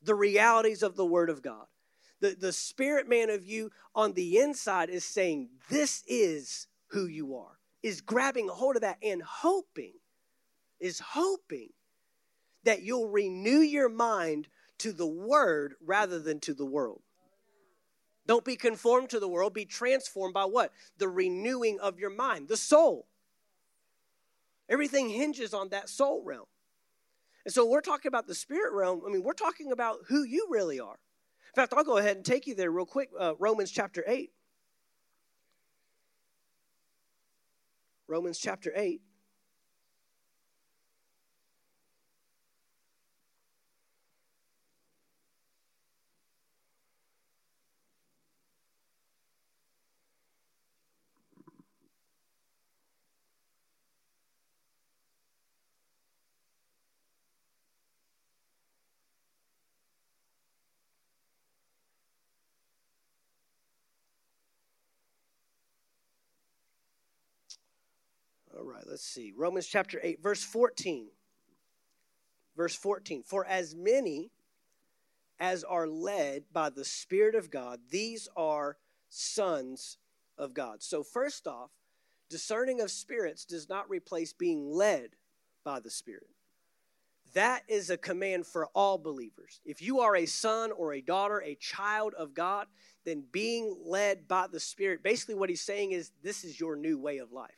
the 0.02 0.14
realities 0.14 0.82
of 0.82 0.96
the 0.96 1.06
Word 1.06 1.30
of 1.30 1.42
God. 1.42 1.66
The, 2.20 2.36
the 2.38 2.52
spirit 2.52 3.08
man 3.08 3.30
of 3.30 3.44
you 3.44 3.70
on 3.94 4.12
the 4.12 4.38
inside 4.38 4.90
is 4.90 5.04
saying, 5.04 5.48
This 5.70 6.02
is 6.06 6.66
who 6.88 7.06
you 7.06 7.36
are, 7.36 7.58
is 7.82 8.00
grabbing 8.00 8.48
a 8.50 8.52
hold 8.52 8.76
of 8.76 8.82
that 8.82 8.98
and 9.02 9.22
hoping, 9.22 9.94
is 10.80 11.00
hoping 11.00 11.70
that 12.64 12.82
you'll 12.82 13.08
renew 13.08 13.60
your 13.60 13.88
mind 13.88 14.48
to 14.78 14.92
the 14.92 15.06
Word 15.06 15.74
rather 15.84 16.18
than 16.18 16.40
to 16.40 16.54
the 16.54 16.66
world. 16.66 17.02
Don't 18.26 18.44
be 18.44 18.56
conformed 18.56 19.08
to 19.10 19.20
the 19.20 19.28
world, 19.28 19.54
be 19.54 19.64
transformed 19.64 20.34
by 20.34 20.44
what? 20.44 20.72
The 20.98 21.08
renewing 21.08 21.80
of 21.80 21.98
your 21.98 22.10
mind, 22.10 22.48
the 22.48 22.58
soul. 22.58 23.06
Everything 24.68 25.08
hinges 25.08 25.54
on 25.54 25.70
that 25.70 25.88
soul 25.88 26.22
realm. 26.22 26.44
And 27.46 27.54
so 27.54 27.66
we're 27.66 27.80
talking 27.80 28.10
about 28.10 28.26
the 28.26 28.34
spirit 28.34 28.74
realm. 28.74 29.00
I 29.06 29.10
mean, 29.10 29.22
we're 29.22 29.32
talking 29.32 29.72
about 29.72 30.00
who 30.08 30.22
you 30.24 30.46
really 30.50 30.78
are. 30.78 30.98
In 31.48 31.54
fact, 31.54 31.72
I'll 31.72 31.84
go 31.84 31.96
ahead 31.96 32.16
and 32.16 32.24
take 32.24 32.46
you 32.46 32.54
there 32.54 32.70
real 32.70 32.84
quick. 32.84 33.08
Uh, 33.18 33.32
Romans 33.38 33.70
chapter 33.70 34.04
8. 34.06 34.30
Romans 38.06 38.38
chapter 38.38 38.70
8. 38.76 39.00
Right, 68.64 68.84
let's 68.88 69.04
see. 69.04 69.32
Romans 69.36 69.66
chapter 69.66 70.00
8, 70.02 70.22
verse 70.22 70.42
14. 70.42 71.08
Verse 72.56 72.74
14. 72.74 73.22
For 73.22 73.44
as 73.44 73.74
many 73.74 74.30
as 75.38 75.64
are 75.64 75.86
led 75.86 76.44
by 76.52 76.70
the 76.70 76.84
Spirit 76.84 77.34
of 77.34 77.50
God, 77.50 77.80
these 77.90 78.28
are 78.36 78.76
sons 79.08 79.98
of 80.36 80.54
God. 80.54 80.82
So, 80.82 81.02
first 81.02 81.46
off, 81.46 81.70
discerning 82.28 82.80
of 82.80 82.90
spirits 82.90 83.44
does 83.44 83.68
not 83.68 83.88
replace 83.88 84.32
being 84.32 84.70
led 84.70 85.10
by 85.64 85.80
the 85.80 85.90
Spirit. 85.90 86.28
That 87.34 87.62
is 87.68 87.90
a 87.90 87.96
command 87.96 88.46
for 88.46 88.68
all 88.74 88.98
believers. 88.98 89.60
If 89.64 89.82
you 89.82 90.00
are 90.00 90.16
a 90.16 90.26
son 90.26 90.72
or 90.72 90.94
a 90.94 91.00
daughter, 91.00 91.42
a 91.42 91.56
child 91.56 92.14
of 92.14 92.34
God, 92.34 92.66
then 93.04 93.24
being 93.30 93.76
led 93.84 94.26
by 94.26 94.46
the 94.50 94.60
Spirit, 94.60 95.02
basically 95.02 95.34
what 95.34 95.50
he's 95.50 95.60
saying 95.60 95.92
is 95.92 96.10
this 96.22 96.42
is 96.42 96.58
your 96.58 96.74
new 96.74 96.98
way 96.98 97.18
of 97.18 97.32
life. 97.32 97.57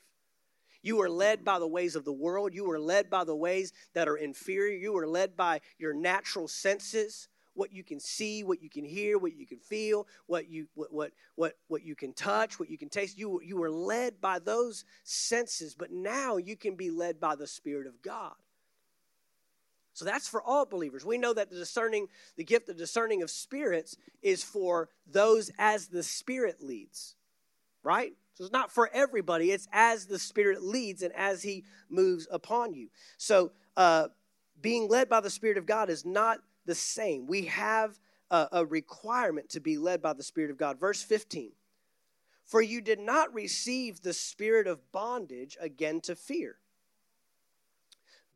You 0.83 1.01
are 1.03 1.11
led 1.11 1.45
by 1.45 1.59
the 1.59 1.66
ways 1.66 1.97
of 1.97 2.05
the 2.05 2.12
world. 2.12 2.55
You 2.55 2.70
are 2.70 2.81
led 2.81 3.11
by 3.11 3.24
the 3.24 3.37
ways 3.37 3.72
that 3.95 4.09
are 4.09 4.16
inferior. 4.16 4.76
You 4.76 4.97
are 4.97 5.07
led 5.07 5.37
by 5.37 5.61
your 5.78 5.93
natural 5.93 6.49
senses, 6.49 7.28
what 7.55 7.72
you 7.72 7.85
can 7.85 8.01
see, 8.01 8.43
what 8.43 8.62
you 8.62 8.70
can 8.70 8.85
hear, 8.85 9.18
what 9.18 9.37
you 9.37 9.47
can 9.47 9.59
feel, 9.59 10.07
what 10.26 10.49
you 10.49 10.66
what 10.74 10.93
what 10.93 11.12
what, 11.35 11.57
what 11.68 11.83
you 11.85 11.95
can 11.95 12.12
touch, 12.12 12.59
what 12.59 12.70
you 12.70 12.78
can 12.78 12.89
taste. 12.89 13.18
You 13.18 13.41
you 13.43 13.62
are 13.62 13.70
led 13.70 14.20
by 14.20 14.39
those 14.39 14.85
senses, 15.05 15.74
but 15.74 15.91
now 15.91 16.37
you 16.37 16.57
can 16.57 16.76
be 16.76 16.91
led 16.91 17.20
by 17.20 17.35
the 17.35 17.47
Spirit 17.47 17.87
of 17.87 18.01
God. 18.03 18.35
So 19.93 20.05
that's 20.07 20.28
for 20.28 20.41
all 20.41 20.64
believers. 20.64 21.05
We 21.05 21.18
know 21.18 21.35
that 21.35 21.51
the 21.51 21.57
discerning, 21.57 22.07
the 22.37 22.45
gift 22.45 22.70
of 22.70 22.78
discerning 22.78 23.22
of 23.22 23.31
spirits 23.31 23.97
is 24.22 24.43
for 24.43 24.89
those 25.07 25.51
as 25.59 25.89
the 25.89 26.03
Spirit 26.03 26.62
leads, 26.62 27.16
right? 27.83 28.14
So 28.41 28.47
it's 28.47 28.53
not 28.55 28.72
for 28.72 28.88
everybody, 28.95 29.51
it's 29.51 29.68
as 29.70 30.07
the 30.07 30.18
Spirit 30.18 30.62
leads 30.62 31.03
and 31.03 31.12
as 31.14 31.43
He 31.43 31.62
moves 31.91 32.26
upon 32.30 32.72
you. 32.72 32.88
So 33.18 33.53
uh, 33.76 34.09
being 34.62 34.88
led 34.88 35.11
by 35.11 35.20
the 35.20 35.28
Spirit 35.28 35.59
of 35.59 35.66
God 35.66 35.91
is 35.91 36.07
not 36.07 36.38
the 36.64 36.74
same. 36.74 37.26
We 37.26 37.45
have 37.45 38.01
a, 38.30 38.49
a 38.53 38.64
requirement 38.64 39.51
to 39.51 39.61
be 39.61 39.76
led 39.76 40.01
by 40.01 40.14
the 40.14 40.22
Spirit 40.22 40.51
of 40.51 40.57
God. 40.57 40.80
Verse 40.80 41.03
15 41.03 41.53
For 42.47 42.62
you 42.62 42.80
did 42.80 42.99
not 42.99 43.34
receive 43.34 44.01
the 44.01 44.14
spirit 44.14 44.66
of 44.66 44.91
bondage 44.91 45.59
again 45.61 46.01
to 46.03 46.16
fear, 46.16 46.57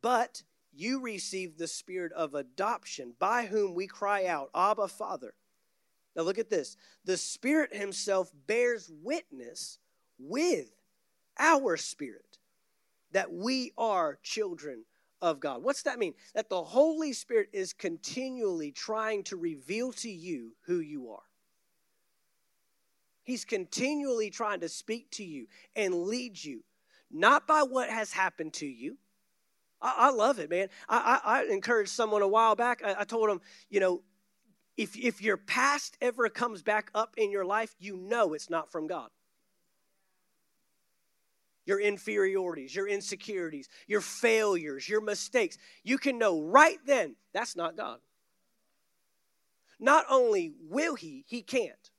but 0.03 0.43
you 0.71 1.01
received 1.01 1.59
the 1.59 1.67
spirit 1.67 2.13
of 2.13 2.35
adoption, 2.35 3.15
by 3.19 3.47
whom 3.47 3.73
we 3.73 3.87
cry 3.87 4.27
out, 4.27 4.51
Abba, 4.55 4.89
Father. 4.89 5.33
Now 6.15 6.25
look 6.25 6.39
at 6.39 6.51
this. 6.51 6.77
The 7.07 7.17
Spirit 7.17 7.75
Himself 7.75 8.31
bears 8.47 8.93
witness 9.03 9.79
with 10.19 10.71
our 11.39 11.77
spirit 11.77 12.39
that 13.13 13.33
we 13.33 13.73
are 13.79 14.19
children 14.23 14.85
of 15.23 15.41
God. 15.41 15.63
What's 15.63 15.83
that 15.83 15.99
mean? 15.99 16.15
That 16.35 16.51
the 16.51 16.63
Holy 16.63 17.13
Spirit 17.13 17.49
is 17.53 17.73
continually 17.73 18.73
trying 18.73 19.23
to 19.25 19.37
reveal 19.37 19.93
to 19.93 20.11
you 20.11 20.53
who 20.67 20.81
you 20.81 21.11
are. 21.11 21.23
He's 23.23 23.45
continually 23.45 24.29
trying 24.29 24.61
to 24.61 24.69
speak 24.69 25.11
to 25.13 25.25
you 25.25 25.47
and 25.75 25.95
lead 25.95 26.43
you, 26.43 26.63
not 27.11 27.47
by 27.47 27.63
what 27.63 27.89
has 27.89 28.13
happened 28.13 28.53
to 28.55 28.67
you. 28.67 28.99
I, 29.81 29.95
I 29.97 30.11
love 30.11 30.39
it, 30.39 30.51
man. 30.51 30.69
I, 30.89 31.21
I, 31.25 31.41
I, 31.41 31.45
encouraged 31.45 31.91
someone 31.91 32.21
a 32.21 32.29
while 32.29 32.55
back. 32.55 32.83
I, 32.85 32.97
I 33.01 33.05
told 33.05 33.31
them, 33.31 33.41
you 33.71 33.81
know, 33.81 34.03
if, 34.77 34.95
if 34.95 35.23
your 35.23 35.39
past 35.39 35.97
ever 36.03 36.29
comes 36.29 36.63
back 36.63 36.91
up 36.95 37.15
in 37.17 37.31
your 37.31 37.47
life, 37.47 37.75
you 37.79 37.97
know 37.97 38.35
it's 38.35 38.51
not 38.51 38.71
from 38.71 38.87
God 38.89 39.09
your 41.67 41.81
inferiorities, 41.81 42.75
your 42.75 42.89
insecurities, 42.89 43.69
your 43.87 44.01
failures, 44.01 44.89
your 44.89 45.01
mistakes, 45.01 45.59
you 45.83 45.99
can 45.99 46.19
know 46.19 46.43
right 46.43 46.79
then 46.87 47.17
that's 47.33 47.57
not 47.57 47.77
God. 47.77 47.99
Not 49.81 50.07
only 50.09 50.53
will 50.71 50.95
He, 50.95 51.25
He 51.27 51.43
can't. 51.43 51.91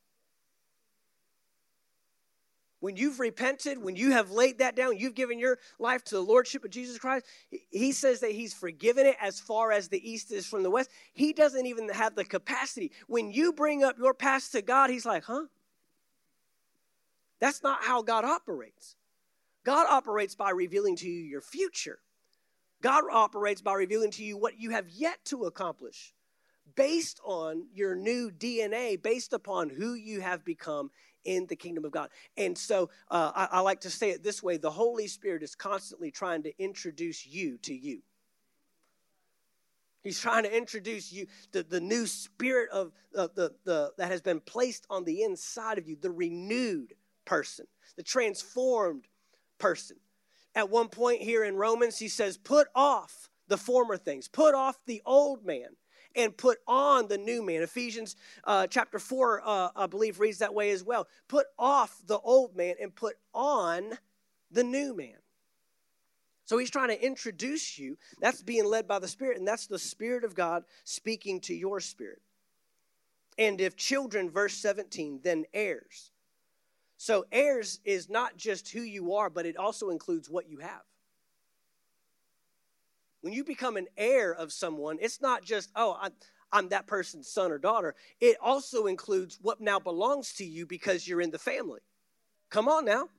When 2.79 2.97
you've 2.97 3.19
repented, 3.19 3.81
when 3.81 3.95
you 3.95 4.11
have 4.11 4.29
laid 4.29 4.59
that 4.59 4.75
down, 4.75 4.97
you've 4.97 5.15
given 5.15 5.39
your 5.39 5.57
life 5.79 6.03
to 6.05 6.15
the 6.15 6.21
Lordship 6.21 6.63
of 6.63 6.69
Jesus 6.69 6.99
Christ, 6.99 7.25
He 7.71 7.91
says 7.91 8.19
that 8.19 8.31
He's 8.31 8.53
forgiven 8.53 9.07
it 9.07 9.17
as 9.19 9.39
far 9.39 9.71
as 9.71 9.87
the 9.87 10.09
East 10.09 10.31
is 10.31 10.45
from 10.45 10.63
the 10.63 10.69
West. 10.69 10.89
He 11.13 11.33
doesn't 11.33 11.65
even 11.65 11.89
have 11.89 12.15
the 12.15 12.23
capacity. 12.23 12.91
When 13.07 13.31
you 13.31 13.53
bring 13.53 13.83
up 13.83 13.97
your 13.97 14.13
past 14.13 14.51
to 14.51 14.61
God, 14.61 14.89
He's 14.89 15.05
like, 15.05 15.23
huh? 15.23 15.45
That's 17.39 17.63
not 17.63 17.83
how 17.83 18.01
God 18.01 18.23
operates. 18.23 18.95
God 19.65 19.87
operates 19.89 20.35
by 20.35 20.51
revealing 20.51 20.95
to 20.97 21.09
you 21.09 21.21
your 21.21 21.41
future. 21.41 21.99
God 22.81 23.03
operates 23.11 23.61
by 23.61 23.73
revealing 23.73 24.11
to 24.11 24.23
you 24.23 24.37
what 24.37 24.59
you 24.59 24.69
have 24.69 24.87
yet 24.89 25.17
to 25.25 25.45
accomplish 25.45 26.13
based 26.75 27.19
on 27.25 27.65
your 27.73 27.95
new 27.95 28.31
DNA, 28.31 29.01
based 29.01 29.33
upon 29.33 29.69
who 29.69 29.95
you 29.95 30.21
have 30.21 30.45
become 30.45 30.91
in 31.23 31.47
the 31.47 31.55
kingdom 31.55 31.83
of 31.83 31.91
God. 31.91 32.09
And 32.37 32.55
so 32.55 32.91
uh, 33.09 33.31
I, 33.35 33.47
I 33.53 33.59
like 33.61 33.81
to 33.81 33.89
say 33.89 34.11
it 34.11 34.23
this 34.23 34.43
way 34.43 34.57
the 34.57 34.71
Holy 34.71 35.07
Spirit 35.07 35.41
is 35.41 35.55
constantly 35.55 36.11
trying 36.11 36.43
to 36.43 36.53
introduce 36.61 37.25
you 37.25 37.57
to 37.63 37.73
you. 37.73 38.01
He's 40.03 40.19
trying 40.19 40.43
to 40.43 40.55
introduce 40.55 41.11
you 41.11 41.25
to 41.53 41.63
the 41.63 41.79
new 41.81 42.05
spirit 42.05 42.69
of 42.69 42.91
uh, 43.17 43.29
the, 43.33 43.55
the 43.63 43.91
that 43.97 44.11
has 44.11 44.21
been 44.21 44.39
placed 44.39 44.85
on 44.91 45.03
the 45.03 45.23
inside 45.23 45.79
of 45.79 45.87
you, 45.87 45.97
the 45.99 46.11
renewed 46.11 46.93
person, 47.25 47.65
the 47.97 48.03
transformed 48.03 49.07
person. 49.57 49.97
At 50.53 50.69
one 50.69 50.87
point 50.87 51.21
here 51.21 51.43
in 51.43 51.55
Romans, 51.55 51.97
he 51.97 52.07
says, 52.07 52.37
Put 52.37 52.67
off 52.73 53.29
the 53.47 53.57
former 53.57 53.97
things, 53.97 54.27
put 54.27 54.55
off 54.55 54.77
the 54.85 55.01
old 55.05 55.45
man, 55.45 55.67
and 56.15 56.35
put 56.35 56.59
on 56.67 57.07
the 57.07 57.17
new 57.17 57.43
man. 57.43 57.61
Ephesians 57.61 58.15
uh, 58.45 58.67
chapter 58.67 58.99
4, 58.99 59.41
uh, 59.43 59.69
I 59.75 59.87
believe, 59.87 60.19
reads 60.19 60.39
that 60.39 60.53
way 60.53 60.71
as 60.71 60.83
well. 60.83 61.07
Put 61.27 61.47
off 61.59 62.01
the 62.07 62.19
old 62.19 62.55
man 62.55 62.75
and 62.81 62.95
put 62.95 63.17
on 63.33 63.97
the 64.51 64.63
new 64.63 64.95
man. 64.95 65.17
So 66.45 66.57
he's 66.57 66.69
trying 66.69 66.89
to 66.89 67.05
introduce 67.05 67.77
you. 67.77 67.97
That's 68.21 68.41
being 68.41 68.65
led 68.65 68.87
by 68.87 68.99
the 68.99 69.07
Spirit, 69.07 69.37
and 69.37 69.47
that's 69.47 69.67
the 69.67 69.79
Spirit 69.79 70.23
of 70.23 70.35
God 70.35 70.63
speaking 70.83 71.39
to 71.41 71.55
your 71.55 71.79
spirit. 71.79 72.21
And 73.37 73.59
if 73.59 73.75
children, 73.75 74.29
verse 74.29 74.53
17, 74.53 75.21
then 75.23 75.45
heirs 75.53 76.11
so, 77.05 77.23
heirs 77.31 77.81
is 77.85 78.09
not 78.09 78.35
just 78.35 78.69
who 78.69 78.81
you 78.81 79.13
are, 79.13 79.29
but 79.29 79.45
it 79.45 79.57
also 79.57 79.91
includes 79.91 80.27
what 80.27 80.49
you 80.49 80.57
have. 80.57 80.81
When 83.21 83.31
you 83.31 83.43
become 83.43 83.77
an 83.77 83.85
heir 83.95 84.33
of 84.33 84.51
someone, 84.51 84.97
it's 84.99 85.21
not 85.21 85.43
just, 85.43 85.69
oh, 85.75 85.95
I'm, 86.01 86.13
I'm 86.51 86.69
that 86.69 86.87
person's 86.87 87.29
son 87.29 87.51
or 87.51 87.59
daughter. 87.59 87.93
It 88.19 88.37
also 88.41 88.87
includes 88.87 89.37
what 89.39 89.61
now 89.61 89.77
belongs 89.77 90.33
to 90.37 90.43
you 90.43 90.65
because 90.65 91.07
you're 91.07 91.21
in 91.21 91.29
the 91.29 91.37
family. 91.37 91.81
Come 92.49 92.67
on 92.67 92.85
now. 92.85 93.09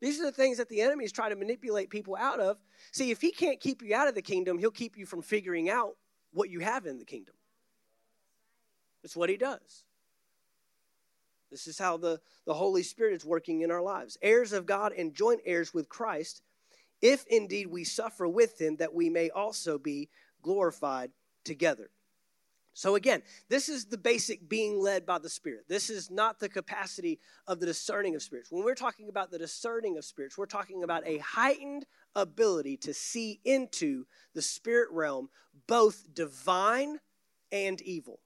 These 0.00 0.18
are 0.18 0.24
the 0.24 0.32
things 0.32 0.58
that 0.58 0.68
the 0.68 0.80
enemy 0.80 1.04
is 1.04 1.12
trying 1.12 1.30
to 1.30 1.36
manipulate 1.36 1.90
people 1.90 2.16
out 2.16 2.40
of. 2.40 2.56
See, 2.90 3.12
if 3.12 3.20
he 3.20 3.30
can't 3.30 3.60
keep 3.60 3.82
you 3.82 3.94
out 3.94 4.08
of 4.08 4.16
the 4.16 4.20
kingdom, 4.22 4.58
he'll 4.58 4.72
keep 4.72 4.98
you 4.98 5.06
from 5.06 5.22
figuring 5.22 5.70
out 5.70 5.96
what 6.32 6.50
you 6.50 6.58
have 6.58 6.86
in 6.86 6.98
the 6.98 7.04
kingdom. 7.04 7.36
That's 9.00 9.14
what 9.14 9.30
he 9.30 9.36
does. 9.36 9.84
This 11.50 11.66
is 11.66 11.78
how 11.78 11.96
the, 11.96 12.20
the 12.46 12.54
Holy 12.54 12.82
Spirit 12.82 13.14
is 13.14 13.24
working 13.24 13.62
in 13.62 13.70
our 13.70 13.82
lives. 13.82 14.16
Heirs 14.22 14.52
of 14.52 14.66
God 14.66 14.92
and 14.92 15.14
joint 15.14 15.40
heirs 15.44 15.74
with 15.74 15.88
Christ, 15.88 16.42
if 17.02 17.26
indeed 17.26 17.66
we 17.66 17.84
suffer 17.84 18.28
with 18.28 18.60
him, 18.60 18.76
that 18.76 18.94
we 18.94 19.10
may 19.10 19.30
also 19.30 19.78
be 19.78 20.08
glorified 20.42 21.10
together. 21.44 21.90
So, 22.72 22.94
again, 22.94 23.22
this 23.48 23.68
is 23.68 23.86
the 23.86 23.98
basic 23.98 24.48
being 24.48 24.80
led 24.80 25.04
by 25.04 25.18
the 25.18 25.28
Spirit. 25.28 25.64
This 25.68 25.90
is 25.90 26.10
not 26.10 26.38
the 26.38 26.48
capacity 26.48 27.18
of 27.46 27.58
the 27.58 27.66
discerning 27.66 28.14
of 28.14 28.22
spirits. 28.22 28.52
When 28.52 28.64
we're 28.64 28.76
talking 28.76 29.08
about 29.08 29.30
the 29.30 29.38
discerning 29.38 29.98
of 29.98 30.04
spirits, 30.04 30.38
we're 30.38 30.46
talking 30.46 30.84
about 30.84 31.06
a 31.06 31.18
heightened 31.18 31.84
ability 32.14 32.76
to 32.78 32.94
see 32.94 33.40
into 33.44 34.06
the 34.34 34.42
spirit 34.42 34.88
realm, 34.92 35.30
both 35.66 36.14
divine 36.14 37.00
and 37.50 37.82
evil 37.82 38.20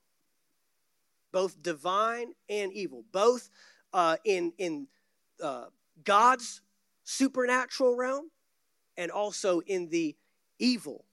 both 1.34 1.60
divine 1.64 2.32
and 2.48 2.72
evil, 2.72 3.04
both 3.10 3.50
uh, 3.92 4.16
in, 4.24 4.52
in 4.56 4.86
uh, 5.42 5.64
God's 6.04 6.62
supernatural 7.02 7.96
realm 7.96 8.30
and 8.96 9.10
also 9.10 9.58
in 9.66 9.88
the 9.88 10.14
evil 10.60 11.04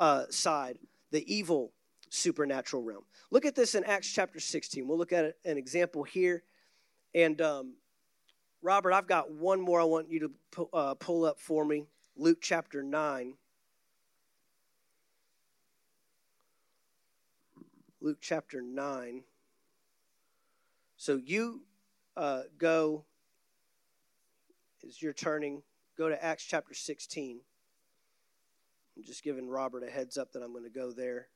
uh, 0.00 0.24
side, 0.30 0.78
the 1.12 1.32
evil 1.32 1.72
supernatural 2.10 2.82
realm. 2.82 3.04
Look 3.30 3.46
at 3.46 3.54
this 3.54 3.76
in 3.76 3.84
Acts 3.84 4.12
chapter 4.12 4.40
16. 4.40 4.88
We'll 4.88 4.98
look 4.98 5.12
at 5.12 5.36
an 5.44 5.56
example 5.56 6.02
here. 6.02 6.42
And 7.14 7.40
um, 7.40 7.74
Robert, 8.62 8.92
I've 8.92 9.06
got 9.06 9.30
one 9.30 9.60
more 9.60 9.80
I 9.80 9.84
want 9.84 10.10
you 10.10 10.18
to 10.20 10.30
pu- 10.50 10.70
uh, 10.72 10.94
pull 10.94 11.24
up 11.24 11.38
for 11.38 11.64
me 11.64 11.86
Luke 12.16 12.38
chapter 12.40 12.82
9. 12.82 13.34
Luke 18.00 18.18
chapter 18.20 18.60
9. 18.60 19.22
So 21.02 21.16
you 21.16 21.62
uh, 22.16 22.42
go, 22.58 23.06
as 24.86 25.02
you're 25.02 25.12
turning, 25.12 25.64
go 25.98 26.08
to 26.08 26.24
Acts 26.24 26.44
chapter 26.44 26.74
16. 26.74 27.40
I'm 28.96 29.02
just 29.02 29.24
giving 29.24 29.48
Robert 29.48 29.82
a 29.82 29.90
heads 29.90 30.16
up 30.16 30.30
that 30.30 30.44
I'm 30.44 30.52
going 30.52 30.62
to 30.62 30.70
go 30.70 30.92
there. 30.92 31.26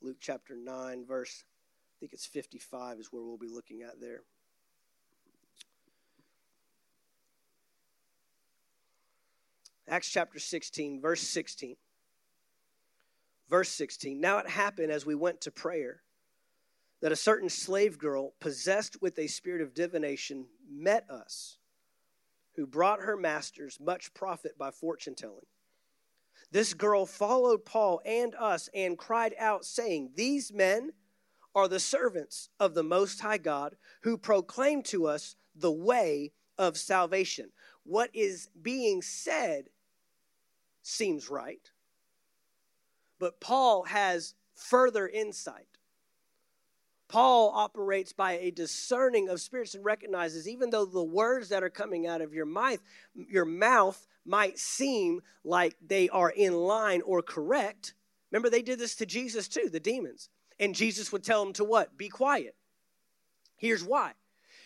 Luke 0.00 0.16
chapter 0.20 0.56
9, 0.56 1.04
verse, 1.06 1.44
I 1.44 1.94
think 2.00 2.14
it's 2.14 2.24
55 2.24 2.98
is 2.98 3.08
where 3.12 3.22
we'll 3.22 3.36
be 3.36 3.50
looking 3.50 3.82
at 3.82 4.00
there. 4.00 4.22
Acts 9.86 10.08
chapter 10.08 10.38
16, 10.38 10.98
verse 10.98 11.20
16. 11.20 11.76
Verse 13.50 13.68
16. 13.68 14.18
Now 14.18 14.38
it 14.38 14.48
happened 14.48 14.90
as 14.90 15.04
we 15.04 15.14
went 15.14 15.42
to 15.42 15.50
prayer 15.50 16.00
that 17.00 17.12
a 17.12 17.16
certain 17.16 17.48
slave 17.48 17.98
girl, 17.98 18.34
possessed 18.40 19.00
with 19.00 19.18
a 19.18 19.26
spirit 19.26 19.62
of 19.62 19.74
divination, 19.74 20.46
met 20.70 21.08
us, 21.08 21.58
who 22.56 22.66
brought 22.66 23.00
her 23.00 23.16
masters 23.16 23.78
much 23.80 24.12
profit 24.12 24.58
by 24.58 24.70
fortune 24.70 25.14
telling. 25.14 25.46
This 26.52 26.74
girl 26.74 27.06
followed 27.06 27.64
Paul 27.64 28.00
and 28.04 28.34
us 28.34 28.68
and 28.74 28.98
cried 28.98 29.34
out, 29.38 29.64
saying, 29.64 30.10
These 30.14 30.52
men 30.52 30.92
are 31.54 31.68
the 31.68 31.80
servants 31.80 32.48
of 32.58 32.74
the 32.74 32.82
Most 32.82 33.20
High 33.20 33.38
God 33.38 33.76
who 34.02 34.18
proclaim 34.18 34.82
to 34.84 35.06
us 35.06 35.36
the 35.54 35.72
way 35.72 36.32
of 36.58 36.76
salvation. 36.76 37.50
What 37.84 38.10
is 38.14 38.50
being 38.60 39.00
said 39.00 39.66
seems 40.82 41.30
right, 41.30 41.70
but 43.18 43.40
Paul 43.40 43.84
has 43.84 44.34
further 44.54 45.08
insight. 45.08 45.69
Paul 47.10 47.52
operates 47.54 48.12
by 48.12 48.32
a 48.38 48.50
discerning 48.50 49.28
of 49.28 49.40
spirits 49.40 49.74
and 49.74 49.84
recognizes 49.84 50.48
even 50.48 50.70
though 50.70 50.86
the 50.86 51.02
words 51.02 51.48
that 51.48 51.62
are 51.62 51.70
coming 51.70 52.06
out 52.06 52.20
of 52.20 52.32
your 52.32 52.46
mouth, 52.46 52.78
your 53.14 53.44
mouth 53.44 54.06
might 54.24 54.58
seem 54.58 55.20
like 55.44 55.76
they 55.84 56.08
are 56.08 56.30
in 56.30 56.54
line 56.54 57.02
or 57.02 57.20
correct, 57.20 57.94
Remember, 58.30 58.50
they 58.50 58.62
did 58.62 58.78
this 58.78 58.94
to 58.96 59.06
Jesus 59.06 59.48
too, 59.48 59.68
the 59.70 59.80
demons. 59.80 60.28
And 60.58 60.74
Jesus 60.74 61.10
would 61.10 61.24
tell 61.24 61.44
them 61.44 61.52
to 61.54 61.64
what? 61.64 61.96
Be 61.96 62.08
quiet. 62.08 62.54
Here's 63.56 63.84
why. 63.84 64.12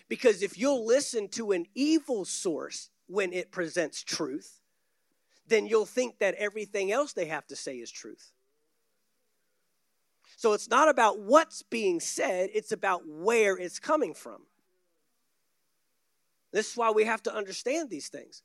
Because 0.09 0.42
if 0.42 0.59
you'll 0.59 0.86
listen 0.86 1.28
to 1.28 1.53
an 1.53 1.66
evil 1.74 2.24
source 2.24 2.90
when 3.07 3.32
it 3.32 3.51
presents 3.51 4.03
truth, 4.03 4.61
then 5.47 5.66
you'll 5.66 5.86
think 5.86 6.18
that 6.18 6.34
everything 6.34 6.92
else 6.92 7.12
they 7.12 7.26
have 7.26 7.47
to 7.47 7.57
say 7.57 7.76
is 7.76 7.90
truth. 7.90 8.32
So 10.37 10.53
it's 10.53 10.68
not 10.68 10.89
about 10.89 11.20
what's 11.20 11.62
being 11.62 12.01
said, 12.01 12.51
it's 12.53 12.72
about 12.72 13.03
where 13.07 13.57
it's 13.57 13.78
coming 13.78 14.14
from. 14.14 14.47
This 16.53 16.70
is 16.70 16.76
why 16.76 16.91
we 16.91 17.05
have 17.05 17.22
to 17.24 17.35
understand 17.35 17.91
these 17.91 18.09
things. 18.09 18.43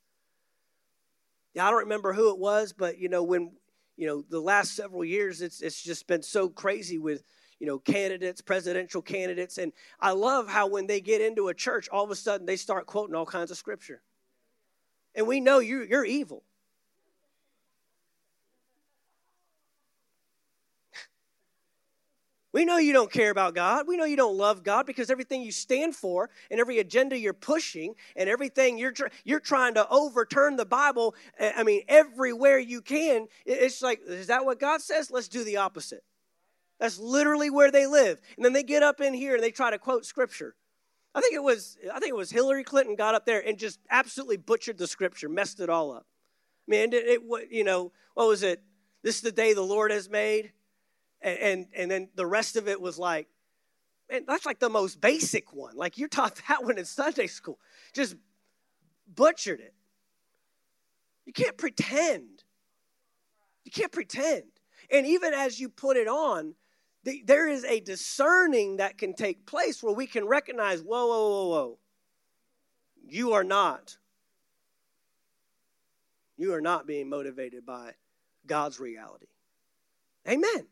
Yeah, 1.54 1.66
I 1.66 1.70
don't 1.70 1.80
remember 1.80 2.12
who 2.12 2.30
it 2.30 2.38
was, 2.38 2.72
but 2.72 2.98
you 2.98 3.08
know, 3.08 3.22
when 3.22 3.52
you 3.96 4.06
know, 4.06 4.24
the 4.28 4.40
last 4.40 4.74
several 4.74 5.04
years 5.04 5.42
it's 5.42 5.60
it's 5.60 5.82
just 5.82 6.06
been 6.06 6.22
so 6.22 6.48
crazy 6.48 6.98
with 6.98 7.22
you 7.60 7.66
know, 7.66 7.78
candidates, 7.78 8.40
presidential 8.40 9.02
candidates. 9.02 9.58
And 9.58 9.72
I 10.00 10.12
love 10.12 10.48
how 10.48 10.66
when 10.66 10.86
they 10.86 11.00
get 11.00 11.20
into 11.20 11.48
a 11.48 11.54
church, 11.54 11.88
all 11.90 12.02
of 12.02 12.10
a 12.10 12.16
sudden 12.16 12.46
they 12.46 12.56
start 12.56 12.86
quoting 12.86 13.14
all 13.14 13.26
kinds 13.26 13.50
of 13.50 13.58
scripture. 13.58 14.02
And 15.14 15.26
we 15.26 15.40
know 15.40 15.58
you, 15.58 15.82
you're 15.82 16.04
evil. 16.04 16.42
We 22.52 22.64
know 22.64 22.78
you 22.78 22.92
don't 22.92 23.12
care 23.12 23.30
about 23.30 23.54
God. 23.54 23.86
We 23.86 23.96
know 23.96 24.04
you 24.04 24.16
don't 24.16 24.36
love 24.36 24.64
God 24.64 24.84
because 24.84 25.08
everything 25.08 25.42
you 25.42 25.52
stand 25.52 25.94
for 25.94 26.30
and 26.50 26.58
every 26.58 26.78
agenda 26.80 27.16
you're 27.16 27.32
pushing 27.32 27.94
and 28.16 28.28
everything 28.28 28.76
you're 28.76 28.90
tr- 28.90 29.06
you're 29.24 29.40
trying 29.40 29.74
to 29.74 29.88
overturn 29.88 30.56
the 30.56 30.66
Bible. 30.66 31.14
Eh, 31.38 31.52
I 31.56 31.62
mean, 31.62 31.82
everywhere 31.86 32.58
you 32.58 32.80
can, 32.80 33.28
it's 33.46 33.82
like, 33.82 34.00
is 34.04 34.26
that 34.26 34.44
what 34.44 34.58
God 34.58 34.80
says? 34.80 35.12
Let's 35.12 35.28
do 35.28 35.44
the 35.44 35.58
opposite. 35.58 36.02
That's 36.80 36.98
literally 36.98 37.50
where 37.50 37.70
they 37.70 37.86
live. 37.86 38.20
And 38.36 38.44
then 38.44 38.52
they 38.52 38.64
get 38.64 38.82
up 38.82 39.00
in 39.00 39.14
here 39.14 39.34
and 39.34 39.44
they 39.44 39.52
try 39.52 39.70
to 39.70 39.78
quote 39.78 40.04
scripture. 40.04 40.56
I 41.14 41.20
think 41.20 41.34
it 41.34 41.42
was 41.42 41.76
I 41.92 42.00
think 42.00 42.10
it 42.10 42.16
was 42.16 42.30
Hillary 42.30 42.64
Clinton 42.64 42.96
got 42.96 43.14
up 43.14 43.26
there 43.26 43.46
and 43.46 43.58
just 43.58 43.78
absolutely 43.90 44.38
butchered 44.38 44.78
the 44.78 44.86
scripture, 44.86 45.28
messed 45.28 45.60
it 45.60 45.70
all 45.70 45.92
up. 45.92 46.06
Man, 46.66 46.92
it, 46.92 47.04
it 47.06 47.48
you 47.50 47.62
know 47.62 47.92
what 48.14 48.26
was 48.26 48.42
it? 48.42 48.62
This 49.02 49.16
is 49.16 49.22
the 49.22 49.32
day 49.32 49.54
the 49.54 49.62
Lord 49.62 49.90
has 49.92 50.08
made, 50.08 50.52
and 51.22 51.38
and, 51.38 51.66
and 51.76 51.90
then 51.90 52.08
the 52.14 52.26
rest 52.26 52.56
of 52.56 52.68
it 52.68 52.80
was 52.80 52.98
like, 52.98 53.28
man, 54.10 54.24
that's 54.26 54.46
like 54.46 54.58
the 54.58 54.68
most 54.68 55.00
basic 55.00 55.52
one. 55.52 55.76
Like 55.76 55.98
you 55.98 56.08
taught 56.08 56.40
that 56.48 56.64
one 56.64 56.78
in 56.78 56.84
Sunday 56.84 57.26
school, 57.26 57.58
just 57.94 58.16
butchered 59.14 59.60
it. 59.60 59.74
You 61.26 61.32
can't 61.32 61.56
pretend. 61.56 62.44
You 63.64 63.70
can't 63.70 63.92
pretend. 63.92 64.44
And 64.90 65.06
even 65.06 65.32
as 65.34 65.60
you 65.60 65.68
put 65.68 65.96
it 65.96 66.08
on, 66.08 66.54
there 67.24 67.48
is 67.48 67.64
a 67.64 67.80
discerning 67.80 68.76
that 68.78 68.98
can 68.98 69.14
take 69.14 69.46
place 69.46 69.82
where 69.82 69.94
we 69.94 70.06
can 70.06 70.26
recognize 70.26 70.82
whoa, 70.82 71.06
whoa, 71.06 71.28
whoa, 71.28 71.48
whoa. 71.48 71.78
You 73.06 73.32
are 73.32 73.44
not. 73.44 73.96
You 76.36 76.54
are 76.54 76.60
not 76.60 76.86
being 76.86 77.08
motivated 77.08 77.64
by 77.64 77.92
God's 78.46 78.80
reality. 78.80 79.26
Amen. 80.28 80.66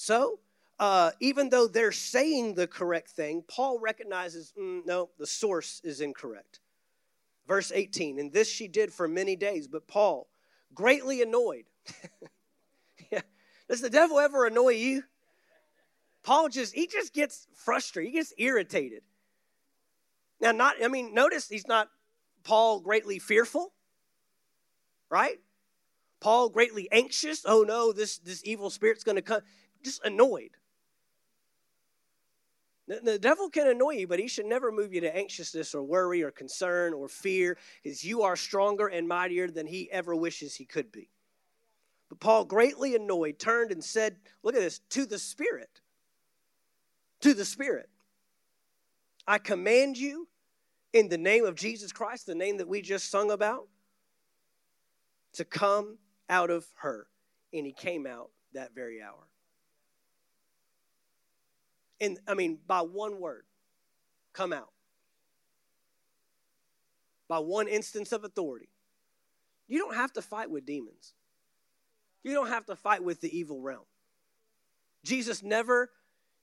So, 0.00 0.38
uh, 0.78 1.10
even 1.18 1.48
though 1.48 1.66
they're 1.66 1.90
saying 1.90 2.54
the 2.54 2.68
correct 2.68 3.10
thing, 3.10 3.42
Paul 3.48 3.80
recognizes 3.80 4.52
mm, 4.56 4.86
no, 4.86 5.10
the 5.18 5.26
source 5.26 5.80
is 5.82 6.00
incorrect. 6.00 6.60
Verse 7.48 7.72
18, 7.74 8.20
and 8.20 8.32
this 8.32 8.48
she 8.48 8.68
did 8.68 8.92
for 8.92 9.08
many 9.08 9.34
days, 9.34 9.66
but 9.66 9.88
Paul, 9.88 10.28
greatly 10.72 11.20
annoyed, 11.20 11.64
Does 13.68 13.80
the 13.80 13.90
devil 13.90 14.20
ever 14.20 14.46
annoy 14.46 14.74
you? 14.74 15.02
Paul 16.22 16.48
just, 16.48 16.74
he 16.74 16.86
just 16.86 17.12
gets 17.12 17.48
frustrated. 17.54 18.12
He 18.12 18.18
gets 18.18 18.32
irritated. 18.38 19.02
Now, 20.40 20.52
not, 20.52 20.76
I 20.82 20.86
mean, 20.86 21.12
notice 21.12 21.48
he's 21.48 21.66
not 21.66 21.88
Paul 22.44 22.78
greatly 22.80 23.18
fearful, 23.18 23.72
right? 25.10 25.40
Paul 26.20 26.50
greatly 26.50 26.88
anxious. 26.92 27.44
Oh 27.44 27.64
no, 27.66 27.92
this, 27.92 28.18
this 28.18 28.42
evil 28.44 28.70
spirit's 28.70 29.04
going 29.04 29.16
to 29.16 29.22
come. 29.22 29.40
Just 29.82 30.04
annoyed. 30.04 30.50
The, 32.88 33.18
devil 33.18 33.50
can 33.50 33.68
annoy 33.68 33.92
you, 33.92 34.06
but 34.06 34.18
he 34.18 34.28
should 34.28 34.46
never 34.46 34.72
move 34.72 34.94
you 34.94 35.02
to 35.02 35.14
anxiousness 35.14 35.74
or 35.74 35.82
worry 35.82 36.22
or 36.22 36.30
concern 36.30 36.94
or 36.94 37.06
fear 37.06 37.58
because 37.82 38.02
you 38.02 38.22
are 38.22 38.34
stronger 38.34 38.86
and 38.86 39.06
mightier 39.06 39.50
than 39.50 39.66
he 39.66 39.90
ever 39.92 40.16
wishes 40.16 40.54
he 40.54 40.64
could 40.64 40.90
be. 40.90 41.10
But 42.08 42.18
Paul, 42.18 42.46
greatly 42.46 42.94
annoyed, 42.94 43.38
turned 43.38 43.72
and 43.72 43.84
said, 43.84 44.16
Look 44.42 44.54
at 44.54 44.62
this, 44.62 44.78
to 44.90 45.04
the 45.04 45.18
Spirit. 45.18 45.82
To 47.20 47.34
the 47.34 47.44
Spirit. 47.44 47.90
I 49.26 49.36
command 49.36 49.98
you 49.98 50.26
in 50.94 51.10
the 51.10 51.18
name 51.18 51.44
of 51.44 51.54
Jesus 51.54 51.92
Christ, 51.92 52.24
the 52.24 52.34
name 52.34 52.56
that 52.56 52.68
we 52.68 52.80
just 52.80 53.10
sung 53.10 53.30
about, 53.30 53.68
to 55.34 55.44
come 55.44 55.98
out 56.30 56.48
of 56.48 56.64
her. 56.78 57.06
And 57.52 57.66
he 57.66 57.72
came 57.72 58.06
out 58.06 58.30
that 58.54 58.74
very 58.74 59.02
hour. 59.02 59.27
I 62.00 62.34
mean, 62.34 62.58
by 62.66 62.80
one 62.80 63.20
word, 63.20 63.44
come 64.32 64.52
out. 64.52 64.70
By 67.28 67.38
one 67.38 67.68
instance 67.68 68.12
of 68.12 68.24
authority. 68.24 68.68
You 69.66 69.78
don't 69.78 69.94
have 69.94 70.12
to 70.14 70.22
fight 70.22 70.50
with 70.50 70.64
demons. 70.64 71.12
You 72.22 72.34
don't 72.34 72.48
have 72.48 72.66
to 72.66 72.76
fight 72.76 73.02
with 73.02 73.20
the 73.20 73.36
evil 73.36 73.60
realm. 73.60 73.84
Jesus 75.04 75.42
never 75.42 75.90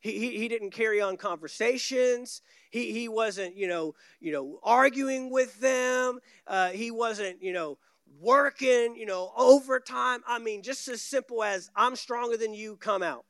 he, 0.05 0.19
he, 0.19 0.37
he, 0.37 0.47
didn't 0.47 0.69
carry 0.69 1.01
on 1.01 1.17
conversations. 1.17 2.43
He, 2.69 2.91
he 2.91 3.07
wasn't, 3.07 3.57
you 3.57 3.67
know, 3.67 3.95
you 4.19 4.31
know, 4.31 4.59
arguing 4.61 5.31
with 5.31 5.59
them. 5.59 6.19
Uh, 6.45 6.69
he 6.69 6.91
wasn't, 6.91 7.41
you 7.41 7.53
know, 7.53 7.79
working, 8.21 8.95
you 8.95 9.07
know, 9.07 9.31
overtime. 9.35 10.21
I 10.27 10.37
mean, 10.37 10.61
just 10.61 10.87
as 10.89 11.01
simple 11.01 11.43
as 11.43 11.71
I'm 11.75 11.95
stronger 11.95 12.37
than 12.37 12.53
you, 12.53 12.75
come 12.75 13.01
out. 13.01 13.25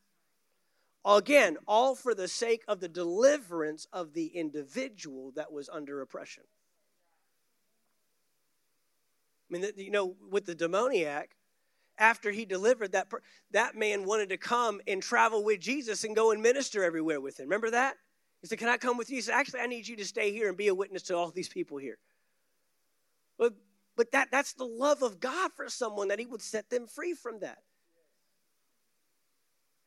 Again, 1.06 1.58
all 1.68 1.94
for 1.94 2.16
the 2.16 2.28
sake 2.28 2.64
of 2.68 2.80
the 2.80 2.88
deliverance 2.88 3.88
of 3.94 4.14
the 4.14 4.28
individual 4.28 5.32
that 5.36 5.52
was 5.52 5.70
under 5.70 6.02
oppression. 6.02 6.44
I 9.50 9.54
mean, 9.54 9.72
you 9.78 9.92
know, 9.92 10.16
with 10.32 10.48
the 10.48 10.56
demoniac, 10.56 11.36
after 12.00 12.32
he 12.32 12.46
delivered 12.46 12.94
that 12.94 13.08
that 13.52 13.76
man 13.76 14.06
wanted 14.06 14.30
to 14.30 14.38
come 14.38 14.82
and 14.88 15.02
travel 15.02 15.44
with 15.44 15.60
Jesus 15.60 16.04
and 16.04 16.16
go 16.16 16.32
and 16.32 16.42
minister 16.42 16.84
everywhere 16.84 17.22
with 17.22 17.40
him. 17.40 17.46
Remember 17.46 17.70
that? 17.70 17.98
He 18.42 18.48
said, 18.48 18.60
"Can 18.60 18.68
I 18.68 18.78
come 18.78 18.98
with 18.98 19.10
you?" 19.10 19.18
He 19.18 19.22
said, 19.22 19.36
"Actually, 19.36 19.62
I 19.62 19.68
need 19.68 19.88
you 19.88 19.96
to 19.98 20.06
stay 20.06 20.32
here 20.32 20.50
and 20.50 20.58
be 20.58 20.68
a 20.68 20.76
witness 20.76 21.04
to 21.04 21.16
all 21.16 21.30
these 21.32 21.48
people 21.48 21.78
here." 21.78 22.00
But 23.38 23.54
but 23.96 24.12
that 24.12 24.30
that's 24.32 24.54
the 24.54 24.66
love 24.66 25.04
of 25.04 25.20
God 25.20 25.54
for 25.54 25.70
someone 25.70 26.08
that 26.10 26.20
he 26.20 26.26
would 26.26 26.42
set 26.42 26.70
them 26.70 26.88
free 26.88 27.14
from 27.14 27.40
that. 27.40 27.64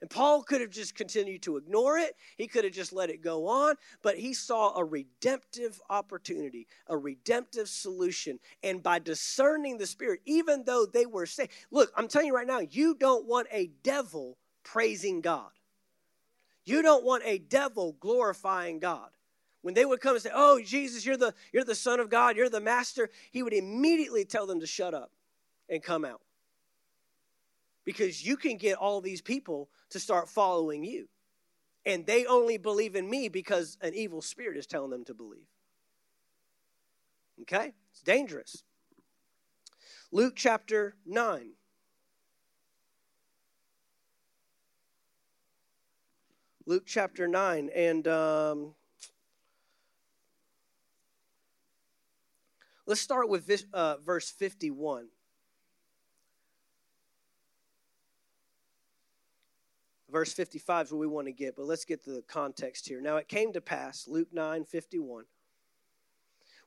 And 0.01 0.09
Paul 0.09 0.43
could 0.43 0.61
have 0.61 0.71
just 0.71 0.95
continued 0.95 1.43
to 1.43 1.57
ignore 1.57 1.99
it. 1.99 2.15
He 2.37 2.47
could 2.47 2.65
have 2.65 2.73
just 2.73 2.93
let 2.93 3.11
it 3.11 3.21
go 3.21 3.49
on, 3.49 3.75
but 4.03 4.17
he 4.17 4.33
saw 4.33 4.77
a 4.77 4.85
redemptive 4.85 5.81
opportunity, 5.91 6.69
a 6.87 6.97
redemptive 6.97 7.69
solution. 7.69 8.39
And 8.63 8.83
by 8.83 9.01
discerning 9.01 9.77
the 9.77 9.87
Spirit, 9.87 10.21
even 10.25 10.65
though 10.65 10.87
they 10.87 11.07
were 11.07 11.27
saved, 11.27 11.51
look, 11.73 11.91
I'm 11.97 12.07
telling 12.07 12.29
you 12.29 12.35
right 12.35 12.47
now, 12.47 12.61
you 12.61 12.95
don't 12.95 13.27
want 13.27 13.49
a 13.51 13.71
devil 13.83 14.39
praising 14.63 15.21
God. 15.21 15.51
You 16.65 16.83
don't 16.83 17.05
want 17.05 17.25
a 17.25 17.39
devil 17.39 17.97
glorifying 17.99 18.79
God. 18.79 19.11
When 19.63 19.75
they 19.75 19.85
would 19.85 20.01
come 20.01 20.15
and 20.15 20.23
say, 20.23 20.31
"Oh, 20.33 20.61
Jesus, 20.61 21.05
you're 21.05 21.17
the 21.17 21.35
you're 21.53 21.65
the 21.65 21.75
son 21.75 21.99
of 21.99 22.11
God, 22.11 22.37
you're 22.37 22.49
the 22.49 22.61
master," 22.61 23.11
he 23.33 23.43
would 23.43 23.53
immediately 23.53 24.25
tell 24.25 24.47
them 24.47 24.61
to 24.61 24.67
shut 24.67 24.95
up 24.95 25.11
and 25.69 25.83
come 25.83 26.05
out 26.05 26.21
because 27.89 28.23
you 28.23 28.37
can 28.37 28.59
get 28.59 28.77
all 28.77 29.01
these 29.01 29.23
people 29.23 29.71
to 29.89 29.99
start 29.99 30.29
following 30.29 30.85
you. 30.85 31.09
And 31.87 32.05
they 32.05 32.27
only 32.27 32.59
believe 32.59 32.95
in 32.95 33.09
me 33.09 33.31
because 33.31 33.79
an 33.81 33.95
evil 33.95 34.21
spirit 34.21 34.59
is 34.59 34.67
telling 34.67 34.91
them 34.91 35.07
to 35.07 35.15
believe. 35.15 35.47
Okay? 37.41 37.73
It's 37.91 38.03
dangerous. 38.03 38.63
Luke 40.13 40.35
chapter 40.37 40.97
9. 41.07 41.53
Luke 46.67 46.85
chapter 46.85 47.27
9. 47.27 47.71
And 47.75 48.07
um, 48.07 48.75
let's 52.85 53.01
start 53.01 53.31
with 53.31 53.47
this, 53.47 53.65
uh, 53.73 53.97
verse 54.05 54.31
51. 54.31 55.09
Verse 60.11 60.33
55 60.33 60.87
is 60.87 60.93
what 60.93 61.01
we 61.01 61.07
want 61.07 61.27
to 61.27 61.33
get, 61.33 61.55
but 61.57 61.67
let's 61.67 61.85
get 61.85 62.05
the 62.05 62.23
context 62.27 62.89
here. 62.89 63.01
Now 63.01 63.17
it 63.17 63.29
came 63.29 63.53
to 63.53 63.61
pass, 63.61 64.09
Luke 64.09 64.33
9 64.33 64.65
51, 64.65 65.25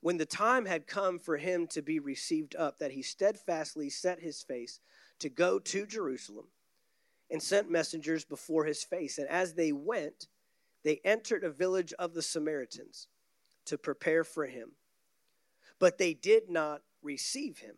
when 0.01 0.17
the 0.17 0.25
time 0.25 0.65
had 0.65 0.87
come 0.87 1.19
for 1.19 1.37
him 1.37 1.67
to 1.67 1.81
be 1.81 1.99
received 1.99 2.55
up, 2.55 2.79
that 2.79 2.91
he 2.91 3.01
steadfastly 3.01 3.89
set 3.89 4.19
his 4.19 4.41
face 4.41 4.79
to 5.19 5.29
go 5.29 5.59
to 5.59 5.85
Jerusalem 5.85 6.45
and 7.29 7.41
sent 7.41 7.71
messengers 7.71 8.25
before 8.25 8.65
his 8.65 8.83
face. 8.83 9.17
And 9.17 9.27
as 9.27 9.53
they 9.53 9.71
went, 9.71 10.27
they 10.83 10.99
entered 11.05 11.43
a 11.43 11.51
village 11.51 11.93
of 11.93 12.13
the 12.13 12.21
Samaritans 12.21 13.07
to 13.65 13.77
prepare 13.77 14.23
for 14.23 14.47
him. 14.47 14.71
But 15.79 15.97
they 15.97 16.13
did 16.13 16.49
not 16.49 16.81
receive 17.01 17.59
him 17.59 17.75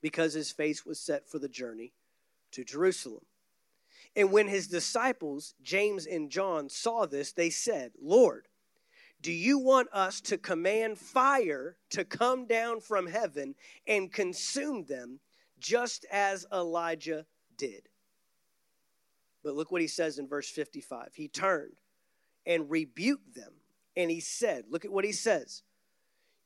because 0.00 0.34
his 0.34 0.50
face 0.50 0.84
was 0.84 0.98
set 0.98 1.28
for 1.28 1.38
the 1.38 1.48
journey 1.48 1.92
to 2.50 2.64
Jerusalem. 2.64 3.24
And 4.14 4.30
when 4.30 4.48
his 4.48 4.68
disciples, 4.68 5.54
James 5.62 6.06
and 6.06 6.30
John, 6.30 6.68
saw 6.68 7.06
this, 7.06 7.32
they 7.32 7.50
said, 7.50 7.92
Lord, 8.00 8.46
do 9.22 9.32
you 9.32 9.58
want 9.58 9.88
us 9.92 10.20
to 10.22 10.36
command 10.36 10.98
fire 10.98 11.76
to 11.90 12.04
come 12.04 12.46
down 12.46 12.80
from 12.80 13.06
heaven 13.06 13.54
and 13.86 14.12
consume 14.12 14.84
them 14.84 15.20
just 15.58 16.04
as 16.10 16.44
Elijah 16.52 17.24
did? 17.56 17.88
But 19.44 19.54
look 19.54 19.70
what 19.70 19.80
he 19.80 19.86
says 19.86 20.18
in 20.18 20.28
verse 20.28 20.50
55. 20.50 21.12
He 21.14 21.28
turned 21.28 21.80
and 22.46 22.70
rebuked 22.70 23.34
them, 23.34 23.52
and 23.96 24.10
he 24.10 24.20
said, 24.20 24.64
Look 24.68 24.84
at 24.84 24.92
what 24.92 25.04
he 25.04 25.12
says. 25.12 25.62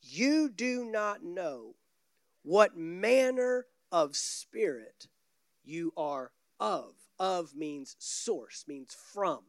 You 0.02 0.48
do 0.48 0.84
not 0.84 1.22
know 1.22 1.74
what 2.42 2.76
manner 2.76 3.66
of 3.90 4.16
spirit 4.16 5.08
you 5.64 5.92
are 5.96 6.32
of. 6.60 6.92
Of 7.18 7.54
means 7.54 7.96
source, 7.98 8.64
means 8.68 8.94
from. 9.12 9.40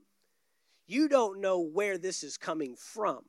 You 0.87 1.09
don't 1.09 1.41
know 1.41 1.59
where 1.59 1.97
this 1.97 2.23
is 2.23 2.37
coming 2.37 2.75
from. 2.77 3.25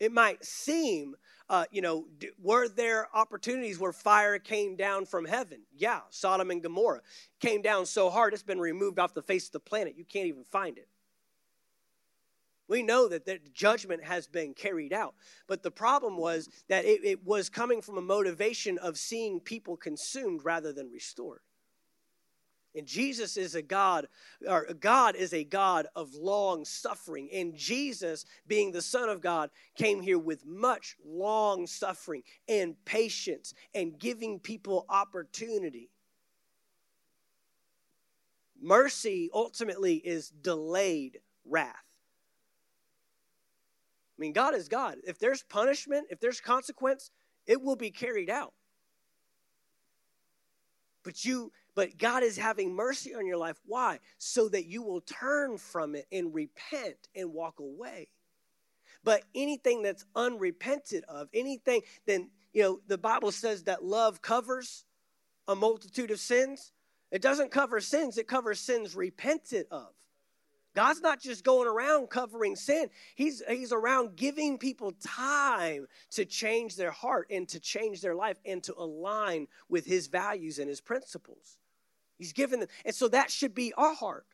It 0.00 0.12
might 0.12 0.44
seem, 0.44 1.16
uh, 1.50 1.64
you 1.70 1.82
know, 1.82 2.06
were 2.40 2.68
there 2.68 3.08
opportunities 3.14 3.78
where 3.78 3.92
fire 3.92 4.38
came 4.38 4.76
down 4.76 5.06
from 5.06 5.24
heaven? 5.24 5.62
Yeah, 5.76 6.00
Sodom 6.10 6.50
and 6.50 6.62
Gomorrah 6.62 7.02
came 7.40 7.62
down 7.62 7.84
so 7.84 8.08
hard 8.08 8.32
it's 8.32 8.42
been 8.42 8.60
removed 8.60 8.98
off 8.98 9.12
the 9.12 9.22
face 9.22 9.46
of 9.46 9.52
the 9.52 9.60
planet. 9.60 9.94
You 9.96 10.04
can't 10.04 10.28
even 10.28 10.44
find 10.44 10.78
it. 10.78 10.88
We 12.68 12.82
know 12.82 13.08
that 13.08 13.24
the 13.24 13.40
judgment 13.52 14.04
has 14.04 14.26
been 14.26 14.52
carried 14.52 14.92
out. 14.92 15.14
But 15.46 15.62
the 15.62 15.70
problem 15.70 16.16
was 16.16 16.48
that 16.68 16.84
it, 16.84 17.00
it 17.02 17.24
was 17.24 17.48
coming 17.48 17.80
from 17.80 17.96
a 17.96 18.02
motivation 18.02 18.78
of 18.78 18.98
seeing 18.98 19.40
people 19.40 19.76
consumed 19.76 20.44
rather 20.44 20.72
than 20.72 20.92
restored. 20.92 21.40
And 22.78 22.86
Jesus 22.86 23.36
is 23.36 23.54
a 23.54 23.62
God, 23.62 24.06
or 24.46 24.68
God 24.80 25.16
is 25.16 25.34
a 25.34 25.44
God 25.44 25.86
of 25.96 26.14
long 26.14 26.64
suffering. 26.64 27.28
And 27.32 27.54
Jesus, 27.54 28.24
being 28.46 28.70
the 28.72 28.80
Son 28.80 29.08
of 29.08 29.20
God, 29.20 29.50
came 29.76 30.00
here 30.00 30.18
with 30.18 30.46
much 30.46 30.96
long 31.04 31.66
suffering 31.66 32.22
and 32.48 32.76
patience 32.84 33.52
and 33.74 33.98
giving 33.98 34.38
people 34.38 34.86
opportunity. 34.88 35.90
Mercy 38.60 39.28
ultimately 39.34 39.96
is 39.96 40.30
delayed 40.30 41.18
wrath. 41.44 41.74
I 44.16 44.20
mean, 44.20 44.32
God 44.32 44.54
is 44.54 44.68
God. 44.68 44.98
If 45.06 45.18
there's 45.18 45.42
punishment, 45.44 46.06
if 46.10 46.18
there's 46.18 46.40
consequence, 46.40 47.10
it 47.46 47.62
will 47.62 47.76
be 47.76 47.90
carried 47.90 48.30
out. 48.30 48.52
But 51.04 51.24
you 51.24 51.52
but 51.78 51.96
God 51.96 52.24
is 52.24 52.36
having 52.36 52.74
mercy 52.74 53.14
on 53.14 53.24
your 53.24 53.36
life. 53.36 53.56
Why? 53.64 54.00
So 54.18 54.48
that 54.48 54.66
you 54.66 54.82
will 54.82 55.00
turn 55.00 55.58
from 55.58 55.94
it 55.94 56.08
and 56.10 56.34
repent 56.34 56.96
and 57.14 57.32
walk 57.32 57.60
away. 57.60 58.08
But 59.04 59.22
anything 59.32 59.82
that's 59.82 60.04
unrepented 60.16 61.04
of, 61.04 61.28
anything, 61.32 61.82
then, 62.04 62.30
you 62.52 62.62
know, 62.64 62.80
the 62.88 62.98
Bible 62.98 63.30
says 63.30 63.62
that 63.62 63.84
love 63.84 64.20
covers 64.20 64.86
a 65.46 65.54
multitude 65.54 66.10
of 66.10 66.18
sins. 66.18 66.72
It 67.12 67.22
doesn't 67.22 67.52
cover 67.52 67.78
sins, 67.78 68.18
it 68.18 68.26
covers 68.26 68.58
sins 68.58 68.96
repented 68.96 69.66
of. 69.70 69.92
God's 70.74 71.00
not 71.00 71.20
just 71.20 71.44
going 71.44 71.68
around 71.68 72.10
covering 72.10 72.56
sin. 72.56 72.90
He's, 73.14 73.40
he's 73.48 73.72
around 73.72 74.16
giving 74.16 74.58
people 74.58 74.94
time 75.00 75.86
to 76.10 76.24
change 76.24 76.74
their 76.74 76.90
heart 76.90 77.28
and 77.30 77.48
to 77.50 77.60
change 77.60 78.00
their 78.00 78.16
life 78.16 78.38
and 78.44 78.64
to 78.64 78.74
align 78.76 79.46
with 79.68 79.86
his 79.86 80.08
values 80.08 80.58
and 80.58 80.68
his 80.68 80.80
principles. 80.80 81.56
He's 82.18 82.32
given 82.32 82.60
them. 82.60 82.68
And 82.84 82.94
so 82.94 83.08
that 83.08 83.30
should 83.30 83.54
be 83.54 83.72
our 83.74 83.94
heart. 83.94 84.26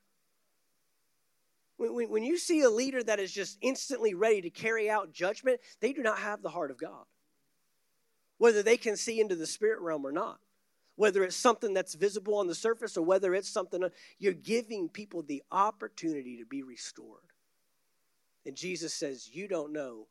When, 1.76 1.94
when, 1.94 2.10
when 2.10 2.22
you 2.22 2.38
see 2.38 2.62
a 2.62 2.70
leader 2.70 3.02
that 3.02 3.20
is 3.20 3.32
just 3.32 3.58
instantly 3.60 4.14
ready 4.14 4.40
to 4.42 4.50
carry 4.50 4.88
out 4.88 5.12
judgment, 5.12 5.60
they 5.80 5.92
do 5.92 6.02
not 6.02 6.18
have 6.18 6.42
the 6.42 6.48
heart 6.50 6.70
of 6.70 6.78
God. 6.78 7.04
Whether 8.38 8.62
they 8.62 8.76
can 8.76 8.96
see 8.96 9.20
into 9.20 9.36
the 9.36 9.46
spirit 9.46 9.80
realm 9.80 10.06
or 10.06 10.12
not, 10.12 10.38
whether 10.96 11.24
it's 11.24 11.36
something 11.36 11.74
that's 11.74 11.94
visible 11.94 12.36
on 12.36 12.46
the 12.46 12.54
surface 12.54 12.96
or 12.96 13.04
whether 13.04 13.34
it's 13.34 13.48
something, 13.48 13.82
you're 14.18 14.32
giving 14.32 14.88
people 14.88 15.22
the 15.22 15.42
opportunity 15.50 16.38
to 16.38 16.46
be 16.46 16.62
restored. 16.62 17.20
And 18.46 18.56
Jesus 18.56 18.94
says, 18.94 19.28
You 19.32 19.48
don't 19.48 19.72
know 19.72 20.06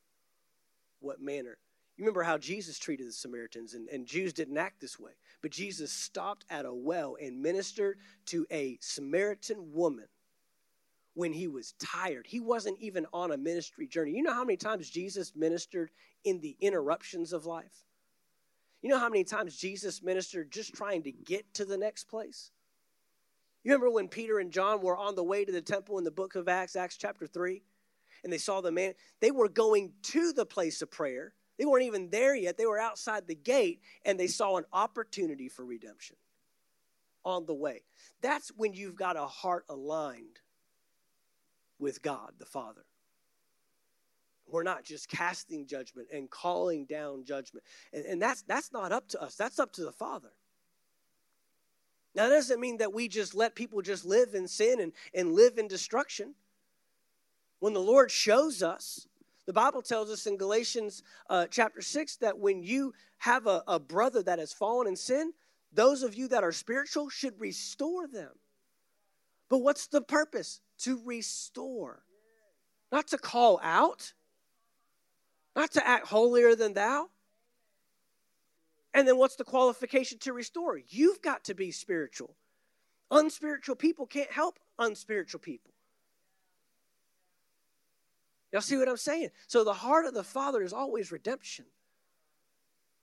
what 1.00 1.22
manner. 1.22 1.58
You 1.98 2.04
remember 2.04 2.24
how 2.24 2.40
Jesus 2.40 2.80
treated 2.80 3.08
the 3.08 3.12
Samaritans, 3.12 3.76
and, 3.76 3.88
and 3.90 4.08
Jews 4.08 4.34
didn't 4.34 4.58
act 4.58 4.82
this 4.82 5.00
way. 5.00 5.12
But 5.42 5.52
Jesus 5.52 5.92
stopped 5.92 6.44
at 6.50 6.66
a 6.66 6.74
well 6.74 7.18
and 7.22 7.42
ministered 7.42 8.00
to 8.28 8.48
a 8.52 8.78
Samaritan 8.82 9.74
woman 9.74 10.08
when 11.14 11.34
he 11.34 11.48
was 11.48 11.74
tired. 11.74 12.26
He 12.28 12.40
wasn't 12.40 12.80
even 12.80 13.06
on 13.14 13.32
a 13.32 13.38
ministry 13.38 13.86
journey. 13.86 14.12
You 14.12 14.24
know 14.24 14.34
how 14.34 14.44
many 14.44 14.58
times 14.58 14.90
Jesus 14.90 15.36
ministered 15.36 15.92
in 16.24 16.40
the 16.40 16.58
interruptions 16.60 17.32
of 17.32 17.46
life? 17.46 17.86
You 18.82 18.90
know 18.90 18.98
how 18.98 19.10
many 19.10 19.24
times 19.24 19.56
Jesus 19.56 20.02
ministered 20.02 20.52
just 20.52 20.74
trying 20.74 21.04
to 21.04 21.12
get 21.12 21.54
to 21.54 21.66
the 21.66 21.78
next 21.78 22.06
place? 22.06 22.50
You 23.64 23.72
remember 23.72 23.92
when 23.92 24.08
Peter 24.08 24.40
and 24.40 24.52
John 24.52 24.82
were 24.82 24.98
on 24.98 25.16
the 25.16 25.24
way 25.24 25.46
to 25.46 25.52
the 25.52 25.62
temple 25.62 26.00
in 26.00 26.04
the 26.04 26.12
book 26.12 26.36
of 26.36 26.50
Acts, 26.50 26.76
Acts 26.76 26.98
chapter 26.98 27.28
3, 27.28 27.62
and 28.24 28.34
they 28.34 28.38
saw 28.40 28.62
the 28.62 28.72
man? 28.72 28.94
They 29.22 29.32
were 29.32 29.48
going 29.48 29.94
to 30.04 30.34
the 30.34 30.46
place 30.46 30.82
of 30.82 30.90
prayer 30.90 31.34
they 31.58 31.66
weren't 31.66 31.86
even 31.86 32.10
there 32.10 32.36
yet. 32.36 32.58
They 32.58 32.66
were 32.66 32.80
outside 32.80 33.28
the 33.28 33.36
gate 33.36 33.82
and 34.06 34.20
they 34.20 34.28
saw 34.28 34.58
an 34.58 34.66
opportunity 34.74 35.50
for 35.50 35.64
redemption 35.66 36.16
on 37.24 37.46
the 37.46 37.54
way. 37.54 37.82
That's 38.22 38.50
when 38.50 38.74
you've 38.74 38.96
got 38.96 39.18
a 39.18 39.26
heart 39.26 39.66
aligned 39.70 40.40
with 41.80 42.02
God 42.02 42.32
the 42.40 42.46
Father. 42.46 42.86
We're 44.48 44.64
not 44.64 44.84
just 44.84 45.10
casting 45.10 45.66
judgment 45.66 46.10
and 46.14 46.30
calling 46.30 46.86
down 46.86 47.24
judgment. 47.24 47.64
And, 47.94 48.06
and 48.06 48.22
that's, 48.22 48.42
that's 48.44 48.72
not 48.72 48.92
up 48.92 49.08
to 49.10 49.22
us, 49.22 49.36
that's 49.36 49.60
up 49.60 49.74
to 49.74 49.84
the 49.84 49.92
Father. 49.92 50.32
Now, 52.16 52.30
that 52.30 52.36
doesn't 52.36 52.60
mean 52.60 52.78
that 52.78 52.94
we 52.94 53.08
just 53.08 53.34
let 53.34 53.56
people 53.56 53.82
just 53.82 54.06
live 54.06 54.36
in 54.36 54.48
sin 54.48 54.80
and, 54.80 54.92
and 55.16 55.34
live 55.34 55.58
in 55.58 55.68
destruction. 55.68 56.36
When 57.60 57.74
the 57.74 57.80
Lord 57.80 58.12
shows 58.12 58.62
us 58.62 59.08
the 59.46 59.54
Bible 59.54 59.82
tells 59.82 60.10
us 60.10 60.26
in 60.26 60.38
Galatians 60.38 61.04
uh, 61.30 61.48
chapter 61.50 61.82
6 61.82 62.18
that 62.18 62.38
when 62.38 62.64
you 62.64 62.94
have 63.18 63.46
a, 63.48 63.64
a 63.68 63.80
brother 63.80 64.24
that 64.24 64.40
has 64.40 64.54
fallen 64.54 64.88
in 64.88 64.96
sin, 64.96 65.34
those 65.74 66.04
of 66.04 66.16
you 66.16 66.28
that 66.30 66.44
are 66.44 66.52
spiritual 66.52 67.10
should 67.10 67.40
restore 67.40 68.08
them. 68.08 68.32
But 69.50 69.60
what's 69.60 69.88
the 69.88 70.02
purpose? 70.02 70.62
To 70.80 71.00
restore, 71.06 72.04
not 72.92 73.08
to 73.10 73.18
call 73.18 73.60
out, 73.64 74.14
not 75.56 75.72
to 75.74 75.88
act 75.88 76.08
holier 76.08 76.56
than 76.56 76.74
thou. 76.74 77.10
And 78.94 79.08
then 79.08 79.18
what's 79.18 79.36
the 79.36 79.44
qualification 79.44 80.20
to 80.20 80.34
restore? 80.34 80.80
You've 80.90 81.22
got 81.22 81.46
to 81.46 81.54
be 81.54 81.72
spiritual. 81.72 82.36
Unspiritual 83.12 83.76
people 83.76 84.06
can't 84.06 84.32
help 84.32 84.60
unspiritual 84.80 85.40
people. 85.40 85.73
Y'all 88.54 88.62
see 88.62 88.78
what 88.78 88.88
I'm 88.88 88.98
saying? 88.98 89.32
So 89.48 89.64
the 89.64 89.74
heart 89.74 90.06
of 90.06 90.14
the 90.14 90.24
Father 90.24 90.62
is 90.62 90.74
always 90.74 91.12
redemption. 91.12 91.66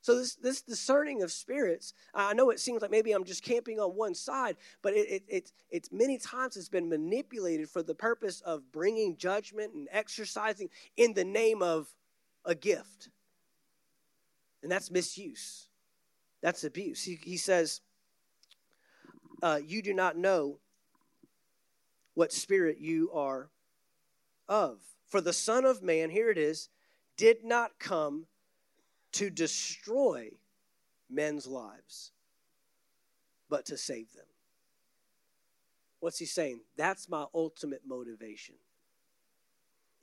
So 0.01 0.17
this 0.17 0.37
this 0.37 0.63
discerning 0.63 1.23
of 1.23 1.33
spirits, 1.33 1.93
I 2.15 2.33
know 2.33 2.51
it 2.51 2.61
seems 2.61 2.81
like 2.81 2.91
maybe 2.91 3.13
I'm 3.13 3.25
just 3.25 3.43
camping 3.43 3.81
on 3.81 3.91
one 3.91 4.15
side, 4.15 4.57
but 4.81 4.95
it, 4.95 5.09
it, 5.11 5.23
it, 5.29 5.53
it's 5.69 5.93
many 5.93 6.17
times 6.17 6.57
it's 6.57 6.71
been 6.71 6.89
manipulated 6.89 7.69
for 7.69 7.83
the 7.83 7.95
purpose 7.95 8.41
of 8.43 8.73
bringing 8.73 9.17
judgment 9.17 9.75
and 9.75 9.89
exercising 9.91 10.71
in 10.97 11.13
the 11.13 11.25
name 11.25 11.63
of 11.63 11.93
a 12.47 12.55
gift. 12.55 13.11
And 14.63 14.71
that's 14.71 14.91
misuse. 14.91 15.69
That's 16.43 16.65
abuse. 16.65 17.03
He, 17.03 17.19
he 17.23 17.37
says, 17.37 17.81
uh, 19.43 19.59
You 19.67 19.83
do 19.83 19.93
not 19.93 20.17
know 20.17 20.59
what 22.15 22.33
spirit 22.33 22.79
you 22.79 23.11
are 23.13 23.51
of. 24.49 24.79
For 25.11 25.21
the 25.21 25.33
Son 25.33 25.65
of 25.65 25.83
Man, 25.83 26.09
here 26.09 26.31
it 26.31 26.39
is, 26.39 26.71
did 27.17 27.45
not 27.45 27.79
come 27.79 28.27
to 29.13 29.29
destroy 29.29 30.31
men's 31.11 31.47
lives, 31.47 32.13
but 33.49 33.67
to 33.67 33.77
save 33.77 34.13
them. 34.15 34.25
What's 35.99 36.19
he 36.19 36.27
saying? 36.27 36.61
That's 36.77 37.09
my 37.09 37.27
ultimate 37.35 37.83
motivation. 37.87 38.55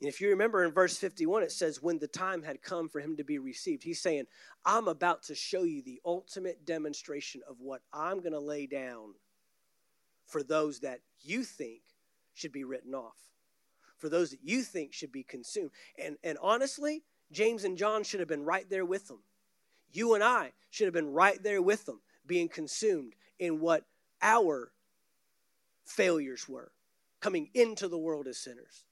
And 0.00 0.08
if 0.08 0.20
you 0.20 0.28
remember 0.28 0.62
in 0.62 0.70
verse 0.70 0.96
51, 0.96 1.42
it 1.42 1.50
says, 1.50 1.82
When 1.82 1.98
the 1.98 2.06
time 2.06 2.42
had 2.42 2.62
come 2.62 2.88
for 2.88 3.00
him 3.00 3.16
to 3.16 3.24
be 3.24 3.38
received, 3.38 3.82
he's 3.82 4.00
saying, 4.00 4.26
I'm 4.64 4.86
about 4.86 5.24
to 5.24 5.34
show 5.34 5.64
you 5.64 5.82
the 5.82 6.00
ultimate 6.04 6.64
demonstration 6.64 7.40
of 7.48 7.56
what 7.58 7.80
I'm 7.92 8.20
going 8.20 8.32
to 8.32 8.38
lay 8.38 8.66
down 8.66 9.14
for 10.26 10.42
those 10.42 10.80
that 10.80 11.00
you 11.20 11.42
think 11.42 11.80
should 12.34 12.52
be 12.52 12.62
written 12.62 12.94
off, 12.94 13.16
for 13.98 14.08
those 14.08 14.30
that 14.30 14.40
you 14.42 14.62
think 14.62 14.92
should 14.92 15.12
be 15.12 15.22
consumed. 15.22 15.70
And, 16.02 16.16
and 16.24 16.38
honestly, 16.40 17.02
James 17.32 17.64
and 17.64 17.76
John 17.76 18.04
should 18.04 18.20
have 18.20 18.28
been 18.28 18.44
right 18.44 18.68
there 18.70 18.84
with 18.84 19.08
them. 19.08 19.18
You 19.92 20.14
and 20.14 20.24
I 20.24 20.52
should 20.70 20.86
have 20.86 20.94
been 20.94 21.12
right 21.12 21.42
there 21.42 21.62
with 21.62 21.86
them, 21.86 22.00
being 22.26 22.48
consumed 22.48 23.14
in 23.38 23.60
what 23.60 23.84
our 24.22 24.72
failures 25.84 26.48
were, 26.48 26.72
coming 27.20 27.48
into 27.54 27.88
the 27.88 27.98
world 27.98 28.26
as 28.26 28.38
sinners. 28.38 28.84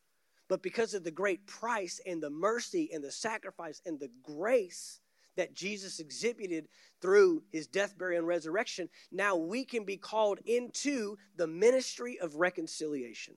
But 0.49 0.63
because 0.63 0.95
of 0.95 1.05
the 1.05 1.11
great 1.11 1.47
price 1.47 2.01
and 2.07 2.23
the 2.23 2.31
mercy 2.31 2.91
and 2.93 3.03
the 3.03 3.11
sacrifice 3.11 3.83
and 3.85 3.99
the 3.99 4.11
grace 4.23 5.01
that 5.37 5.55
Jesus 5.55 6.01
exhibited 6.01 6.69
through 7.01 7.43
his 7.51 7.67
death, 7.67 7.99
burial, 7.99 8.21
and 8.21 8.27
resurrection, 8.27 8.89
now 9.13 9.37
we 9.37 9.65
can 9.65 9.85
be 9.85 9.97
called 9.97 10.39
into 10.47 11.19
the 11.37 11.47
ministry 11.47 12.19
of 12.19 12.37
reconciliation. 12.37 13.35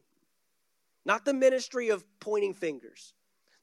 Not 1.05 1.25
the 1.25 1.33
ministry 1.33 1.89
of 1.89 2.05
pointing 2.19 2.53
fingers, 2.53 3.13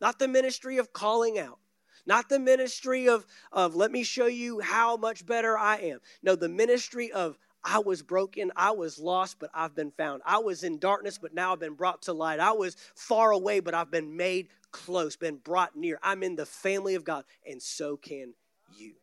not 0.01 0.18
the 0.18 0.28
ministry 0.28 0.78
of 0.78 0.93
calling 0.93 1.39
out, 1.39 1.59
not 2.07 2.28
the 2.28 2.39
ministry 2.39 3.09
of, 3.09 3.26
of 3.53 3.74
let 3.74 3.91
me 3.91 4.03
show 4.03 4.26
you 4.26 4.61
how 4.61 4.97
much 4.97 5.26
better 5.26 5.57
I 5.57 5.76
am. 5.76 5.99
No, 6.22 6.37
the 6.37 6.49
ministry 6.49 7.12
of 7.12 7.39
I 7.68 7.80
was 7.80 8.01
broken, 8.01 8.53
I 8.55 8.70
was 8.70 8.99
lost, 8.99 9.39
but 9.41 9.51
I've 9.53 9.74
been 9.74 9.91
found. 9.91 10.22
I 10.24 10.39
was 10.39 10.62
in 10.62 10.78
darkness, 10.78 11.18
but 11.18 11.34
now 11.34 11.53
I've 11.53 11.59
been 11.59 11.74
brought 11.74 12.03
to 12.03 12.12
light. 12.12 12.39
I 12.39 12.53
was 12.53 12.76
far 12.95 13.32
away, 13.32 13.59
but 13.59 13.74
I've 13.74 13.91
been 13.91 14.16
made 14.16 14.49
close, 14.70 15.16
been 15.16 15.39
brought 15.39 15.74
near. 15.74 15.99
I'm 16.01 16.22
in 16.22 16.37
the 16.37 16.47
family 16.47 16.95
of 16.95 17.05
God, 17.05 17.24
and 17.45 17.61
so 17.61 17.97
can 17.97 18.34
you. 18.78 18.95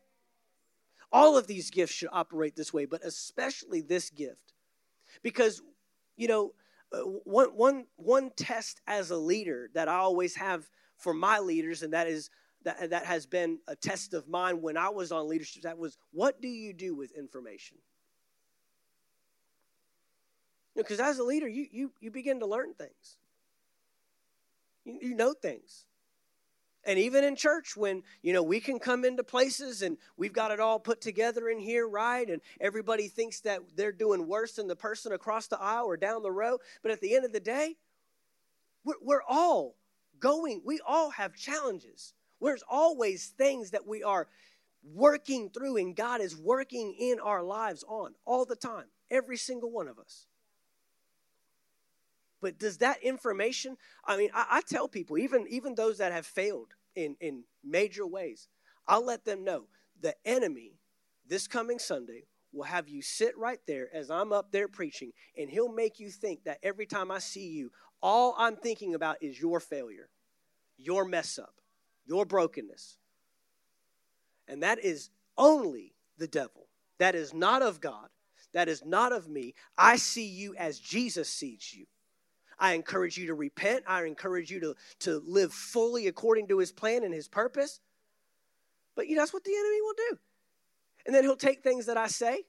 All 1.12 1.36
of 1.36 1.46
these 1.46 1.70
gifts 1.70 1.92
should 1.92 2.08
operate 2.10 2.56
this 2.56 2.72
way, 2.72 2.86
but 2.86 3.04
especially 3.04 3.82
this 3.82 4.08
gift. 4.08 4.54
Because, 5.22 5.60
you 6.16 6.26
know, 6.26 6.54
one, 7.24 7.48
one, 7.48 7.86
one 7.96 8.30
test 8.36 8.80
as 8.86 9.10
a 9.10 9.16
leader 9.16 9.70
that 9.74 9.88
I 9.88 9.96
always 9.96 10.36
have 10.36 10.68
for 10.96 11.14
my 11.14 11.38
leaders, 11.38 11.82
and 11.82 11.92
that 11.92 12.06
is 12.06 12.30
that, 12.64 12.90
that 12.90 13.04
has 13.04 13.26
been 13.26 13.58
a 13.68 13.76
test 13.76 14.14
of 14.14 14.28
mine 14.28 14.62
when 14.62 14.76
I 14.76 14.88
was 14.88 15.12
on 15.12 15.28
leadership, 15.28 15.62
that 15.62 15.78
was 15.78 15.96
what 16.12 16.40
do 16.40 16.48
you 16.48 16.72
do 16.72 16.94
with 16.94 17.12
information? 17.12 17.76
Because 20.74 20.98
you 20.98 21.04
know, 21.04 21.10
as 21.10 21.18
a 21.18 21.24
leader, 21.24 21.48
you, 21.48 21.66
you, 21.70 21.92
you 22.00 22.10
begin 22.10 22.40
to 22.40 22.46
learn 22.46 22.74
things. 22.74 23.18
You, 24.84 24.98
you 25.00 25.14
know 25.14 25.32
things. 25.32 25.84
And 26.86 26.98
even 26.98 27.24
in 27.24 27.36
church, 27.36 27.76
when, 27.76 28.02
you 28.22 28.32
know, 28.32 28.42
we 28.42 28.60
can 28.60 28.78
come 28.78 29.04
into 29.04 29.24
places 29.24 29.82
and 29.82 29.96
we've 30.16 30.32
got 30.32 30.50
it 30.50 30.60
all 30.60 30.78
put 30.78 31.00
together 31.00 31.48
in 31.48 31.58
here, 31.58 31.88
right? 31.88 32.28
And 32.28 32.42
everybody 32.60 33.08
thinks 33.08 33.40
that 33.40 33.60
they're 33.74 33.92
doing 33.92 34.26
worse 34.26 34.52
than 34.52 34.68
the 34.68 34.76
person 34.76 35.12
across 35.12 35.46
the 35.46 35.60
aisle 35.60 35.86
or 35.86 35.96
down 35.96 36.22
the 36.22 36.30
row. 36.30 36.58
But 36.82 36.92
at 36.92 37.00
the 37.00 37.14
end 37.14 37.24
of 37.24 37.32
the 37.32 37.40
day, 37.40 37.76
we're, 38.84 38.94
we're 39.00 39.22
all 39.26 39.76
going, 40.20 40.62
we 40.64 40.80
all 40.86 41.10
have 41.10 41.34
challenges. 41.34 42.12
There's 42.40 42.64
always 42.68 43.28
things 43.38 43.70
that 43.70 43.86
we 43.86 44.02
are 44.02 44.28
working 44.92 45.48
through 45.48 45.78
and 45.78 45.96
God 45.96 46.20
is 46.20 46.36
working 46.36 46.94
in 46.98 47.18
our 47.20 47.42
lives 47.42 47.84
on 47.88 48.14
all 48.26 48.44
the 48.44 48.56
time, 48.56 48.86
every 49.10 49.38
single 49.38 49.70
one 49.70 49.88
of 49.88 49.98
us. 49.98 50.26
But 52.44 52.58
does 52.58 52.76
that 52.78 53.02
information, 53.02 53.78
I 54.04 54.18
mean, 54.18 54.28
I, 54.34 54.44
I, 54.50 54.60
tell 54.60 54.86
people, 54.86 55.16
even, 55.16 55.46
even 55.48 55.74
those 55.74 55.96
that 55.96 56.12
have 56.12 56.26
failed 56.26 56.74
in, 56.94 57.16
in 57.18 57.44
major 57.64 58.06
ways, 58.06 58.48
I'll 58.86 59.02
let 59.02 59.24
them 59.24 59.44
know 59.44 59.64
the 59.98 60.14
enemy 60.26 60.74
this 61.26 61.48
coming 61.48 61.78
Sunday 61.78 62.24
will 62.52 62.64
have 62.64 62.86
you 62.86 63.00
sit 63.00 63.34
right 63.38 63.60
there 63.66 63.88
as 63.94 64.10
I'm 64.10 64.30
up 64.30 64.52
there 64.52 64.68
preaching, 64.68 65.12
and 65.38 65.48
he'll 65.48 65.72
make 65.72 65.98
you 65.98 66.10
think 66.10 66.44
that 66.44 66.58
every 66.62 66.84
time 66.84 67.10
I 67.10 67.18
see 67.18 67.46
you, 67.48 67.70
all 68.02 68.34
I'm 68.36 68.56
thinking 68.56 68.94
about 68.94 69.22
is 69.22 69.40
your 69.40 69.58
failure, 69.58 70.10
your 70.76 71.06
mess 71.06 71.38
up, 71.38 71.54
your 72.04 72.26
brokenness. 72.26 72.98
And 74.48 74.62
that 74.62 74.84
is 74.84 75.08
only 75.38 75.94
the 76.18 76.28
devil. 76.28 76.68
That 76.98 77.14
is 77.14 77.32
not 77.32 77.62
of 77.62 77.80
God. 77.80 78.08
That 78.52 78.68
is 78.68 78.84
not 78.84 79.12
of 79.12 79.30
me. 79.30 79.54
I 79.78 79.96
see 79.96 80.26
you 80.26 80.54
as 80.56 80.78
Jesus 80.78 81.30
sees 81.30 81.72
you. 81.72 81.86
I 82.58 82.74
encourage 82.74 83.16
you 83.16 83.26
to 83.28 83.34
repent. 83.34 83.84
I 83.86 84.04
encourage 84.04 84.50
you 84.50 84.60
to, 84.60 84.74
to 85.00 85.22
live 85.26 85.52
fully 85.52 86.06
according 86.06 86.48
to 86.48 86.58
his 86.58 86.72
plan 86.72 87.04
and 87.04 87.12
his 87.12 87.28
purpose. 87.28 87.80
But 88.94 89.08
you 89.08 89.16
know, 89.16 89.22
that's 89.22 89.32
what 89.32 89.44
the 89.44 89.54
enemy 89.54 89.80
will 89.82 89.94
do. 90.10 90.18
And 91.06 91.14
then 91.14 91.24
he'll 91.24 91.36
take 91.36 91.62
things 91.62 91.86
that 91.86 91.96
I 91.96 92.06
say, 92.06 92.44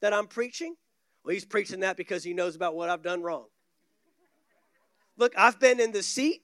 that 0.00 0.12
I'm 0.12 0.26
preaching. 0.26 0.76
Well, 1.24 1.34
he's 1.34 1.44
preaching 1.44 1.80
that 1.80 1.96
because 1.96 2.22
he 2.22 2.34
knows 2.34 2.54
about 2.54 2.74
what 2.74 2.90
I've 2.90 3.02
done 3.02 3.22
wrong. 3.22 3.46
Look, 5.16 5.32
I've 5.36 5.58
been 5.58 5.80
in 5.80 5.92
the 5.92 6.02
seat 6.02 6.42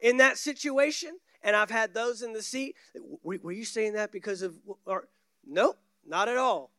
in 0.00 0.16
that 0.18 0.38
situation, 0.38 1.18
and 1.42 1.54
I've 1.54 1.70
had 1.70 1.92
those 1.92 2.22
in 2.22 2.32
the 2.32 2.42
seat. 2.42 2.76
Were, 3.22 3.52
you 3.52 3.64
saying 3.64 3.94
that 3.94 4.12
because 4.12 4.42
of, 4.42 4.56
or, 4.86 5.08
nope, 5.46 5.78
not 6.06 6.28
at 6.28 6.36
all. 6.36 6.70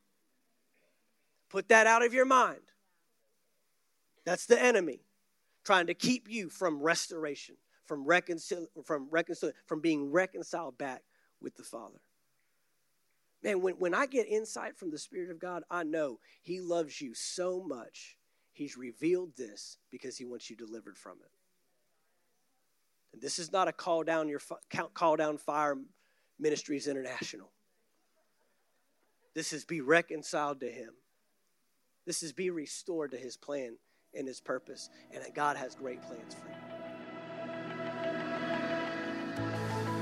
Put 1.50 1.70
that 1.70 1.86
out 1.86 2.04
of 2.04 2.14
your 2.14 2.26
mind. 2.26 2.62
That's 4.26 4.46
the 4.46 4.62
enemy 4.62 5.02
trying 5.64 5.88
to 5.88 5.94
keep 5.94 6.30
you 6.30 6.50
from 6.50 6.82
restoration, 6.82 7.56
from 7.86 8.06
reconcil- 8.06 8.68
from 8.86 9.10
reconcil- 9.10 9.54
from 9.66 9.82
being 9.82 10.12
reconciled 10.12 10.78
back 10.78 11.04
with 11.42 11.56
the 11.56 11.64
Father. 11.64 12.00
Man, 13.42 13.62
when, 13.62 13.76
when 13.76 13.94
I 13.94 14.06
get 14.06 14.28
insight 14.28 14.78
from 14.78 14.90
the 14.92 14.98
Spirit 14.98 15.30
of 15.30 15.40
God, 15.40 15.64
I 15.70 15.84
know 15.84 16.20
He 16.42 16.62
loves 16.62 17.02
you 17.02 17.14
so 17.14 17.62
much. 17.62 18.18
He's 18.54 18.78
revealed 18.78 19.36
this 19.36 19.78
because 19.90 20.18
He 20.18 20.26
wants 20.26 20.50
you 20.50 20.56
delivered 20.56 20.98
from 20.98 21.18
it. 21.22 21.32
And 23.12 23.22
this 23.22 23.40
is 23.40 23.52
not 23.52 23.68
a 23.68 23.74
call 23.74 24.04
down 24.04 24.30
your 24.30 24.42
call 24.94 25.16
down 25.18 25.38
fire 25.38 25.78
ministries 26.40 26.88
international. 26.88 27.52
This 29.34 29.52
is 29.52 29.66
be 29.66 29.82
reconciled 29.82 30.62
to 30.62 30.70
Him. 30.70 30.94
This 32.06 32.24
is 32.24 32.32
be 32.32 32.50
restored 32.50 33.12
to 33.12 33.18
His 33.18 33.38
plan 33.38 33.78
in 34.14 34.26
his 34.28 34.40
purpose, 34.40 34.90
and 35.14 35.24
that 35.24 35.34
God 35.34 35.58
has 35.58 35.76
great 35.76 36.02
plans 36.02 36.34
for 36.34 36.48
you. 36.48 36.54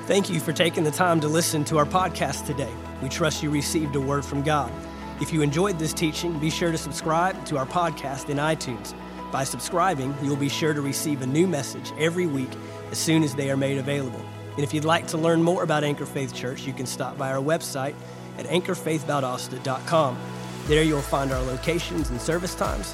Thank 0.06 0.30
you 0.30 0.40
for 0.40 0.52
taking 0.52 0.84
the 0.84 0.92
time 0.92 1.20
to 1.22 1.28
listen 1.28 1.64
to 1.66 1.78
our 1.78 1.86
podcast 1.86 2.46
today. 2.46 2.74
We 3.02 3.10
trust 3.10 3.42
you 3.42 3.50
received 3.50 3.96
a 3.96 4.02
word 4.02 4.26
from 4.26 4.44
God. 4.44 4.72
If 5.22 5.32
you 5.32 5.42
enjoyed 5.42 5.78
this 5.78 5.94
teaching, 5.94 6.38
be 6.40 6.50
sure 6.50 6.72
to 6.72 6.78
subscribe 6.78 7.46
to 7.46 7.58
our 7.58 7.66
podcast 7.66 8.30
in 8.30 8.38
iTunes. 8.38 8.94
By 9.32 9.44
subscribing, 9.44 10.14
you'll 10.22 10.36
be 10.36 10.50
sure 10.50 10.74
to 10.74 10.82
receive 10.82 11.22
a 11.22 11.28
new 11.28 11.48
message 11.48 11.94
every 11.98 12.26
week 12.26 12.50
as 12.92 12.98
soon 12.98 13.24
as 13.24 13.36
they 13.36 13.50
are 13.50 13.58
made 13.58 13.78
available. 13.78 14.22
And 14.56 14.60
if 14.64 14.74
you'd 14.74 14.84
like 14.84 15.08
to 15.08 15.18
learn 15.18 15.42
more 15.42 15.64
about 15.64 15.84
Anchor 15.84 16.06
Faith 16.06 16.34
Church, 16.34 16.64
you 16.68 16.74
can 16.74 16.86
stop 16.86 17.18
by 17.18 17.32
our 17.32 17.42
website 17.42 17.96
at 18.38 18.46
anchorfaithvaldosta.com. 18.48 20.18
There 20.68 20.84
you'll 20.84 21.02
find 21.02 21.32
our 21.32 21.42
locations 21.44 22.10
and 22.10 22.20
service 22.20 22.56
times 22.56 22.94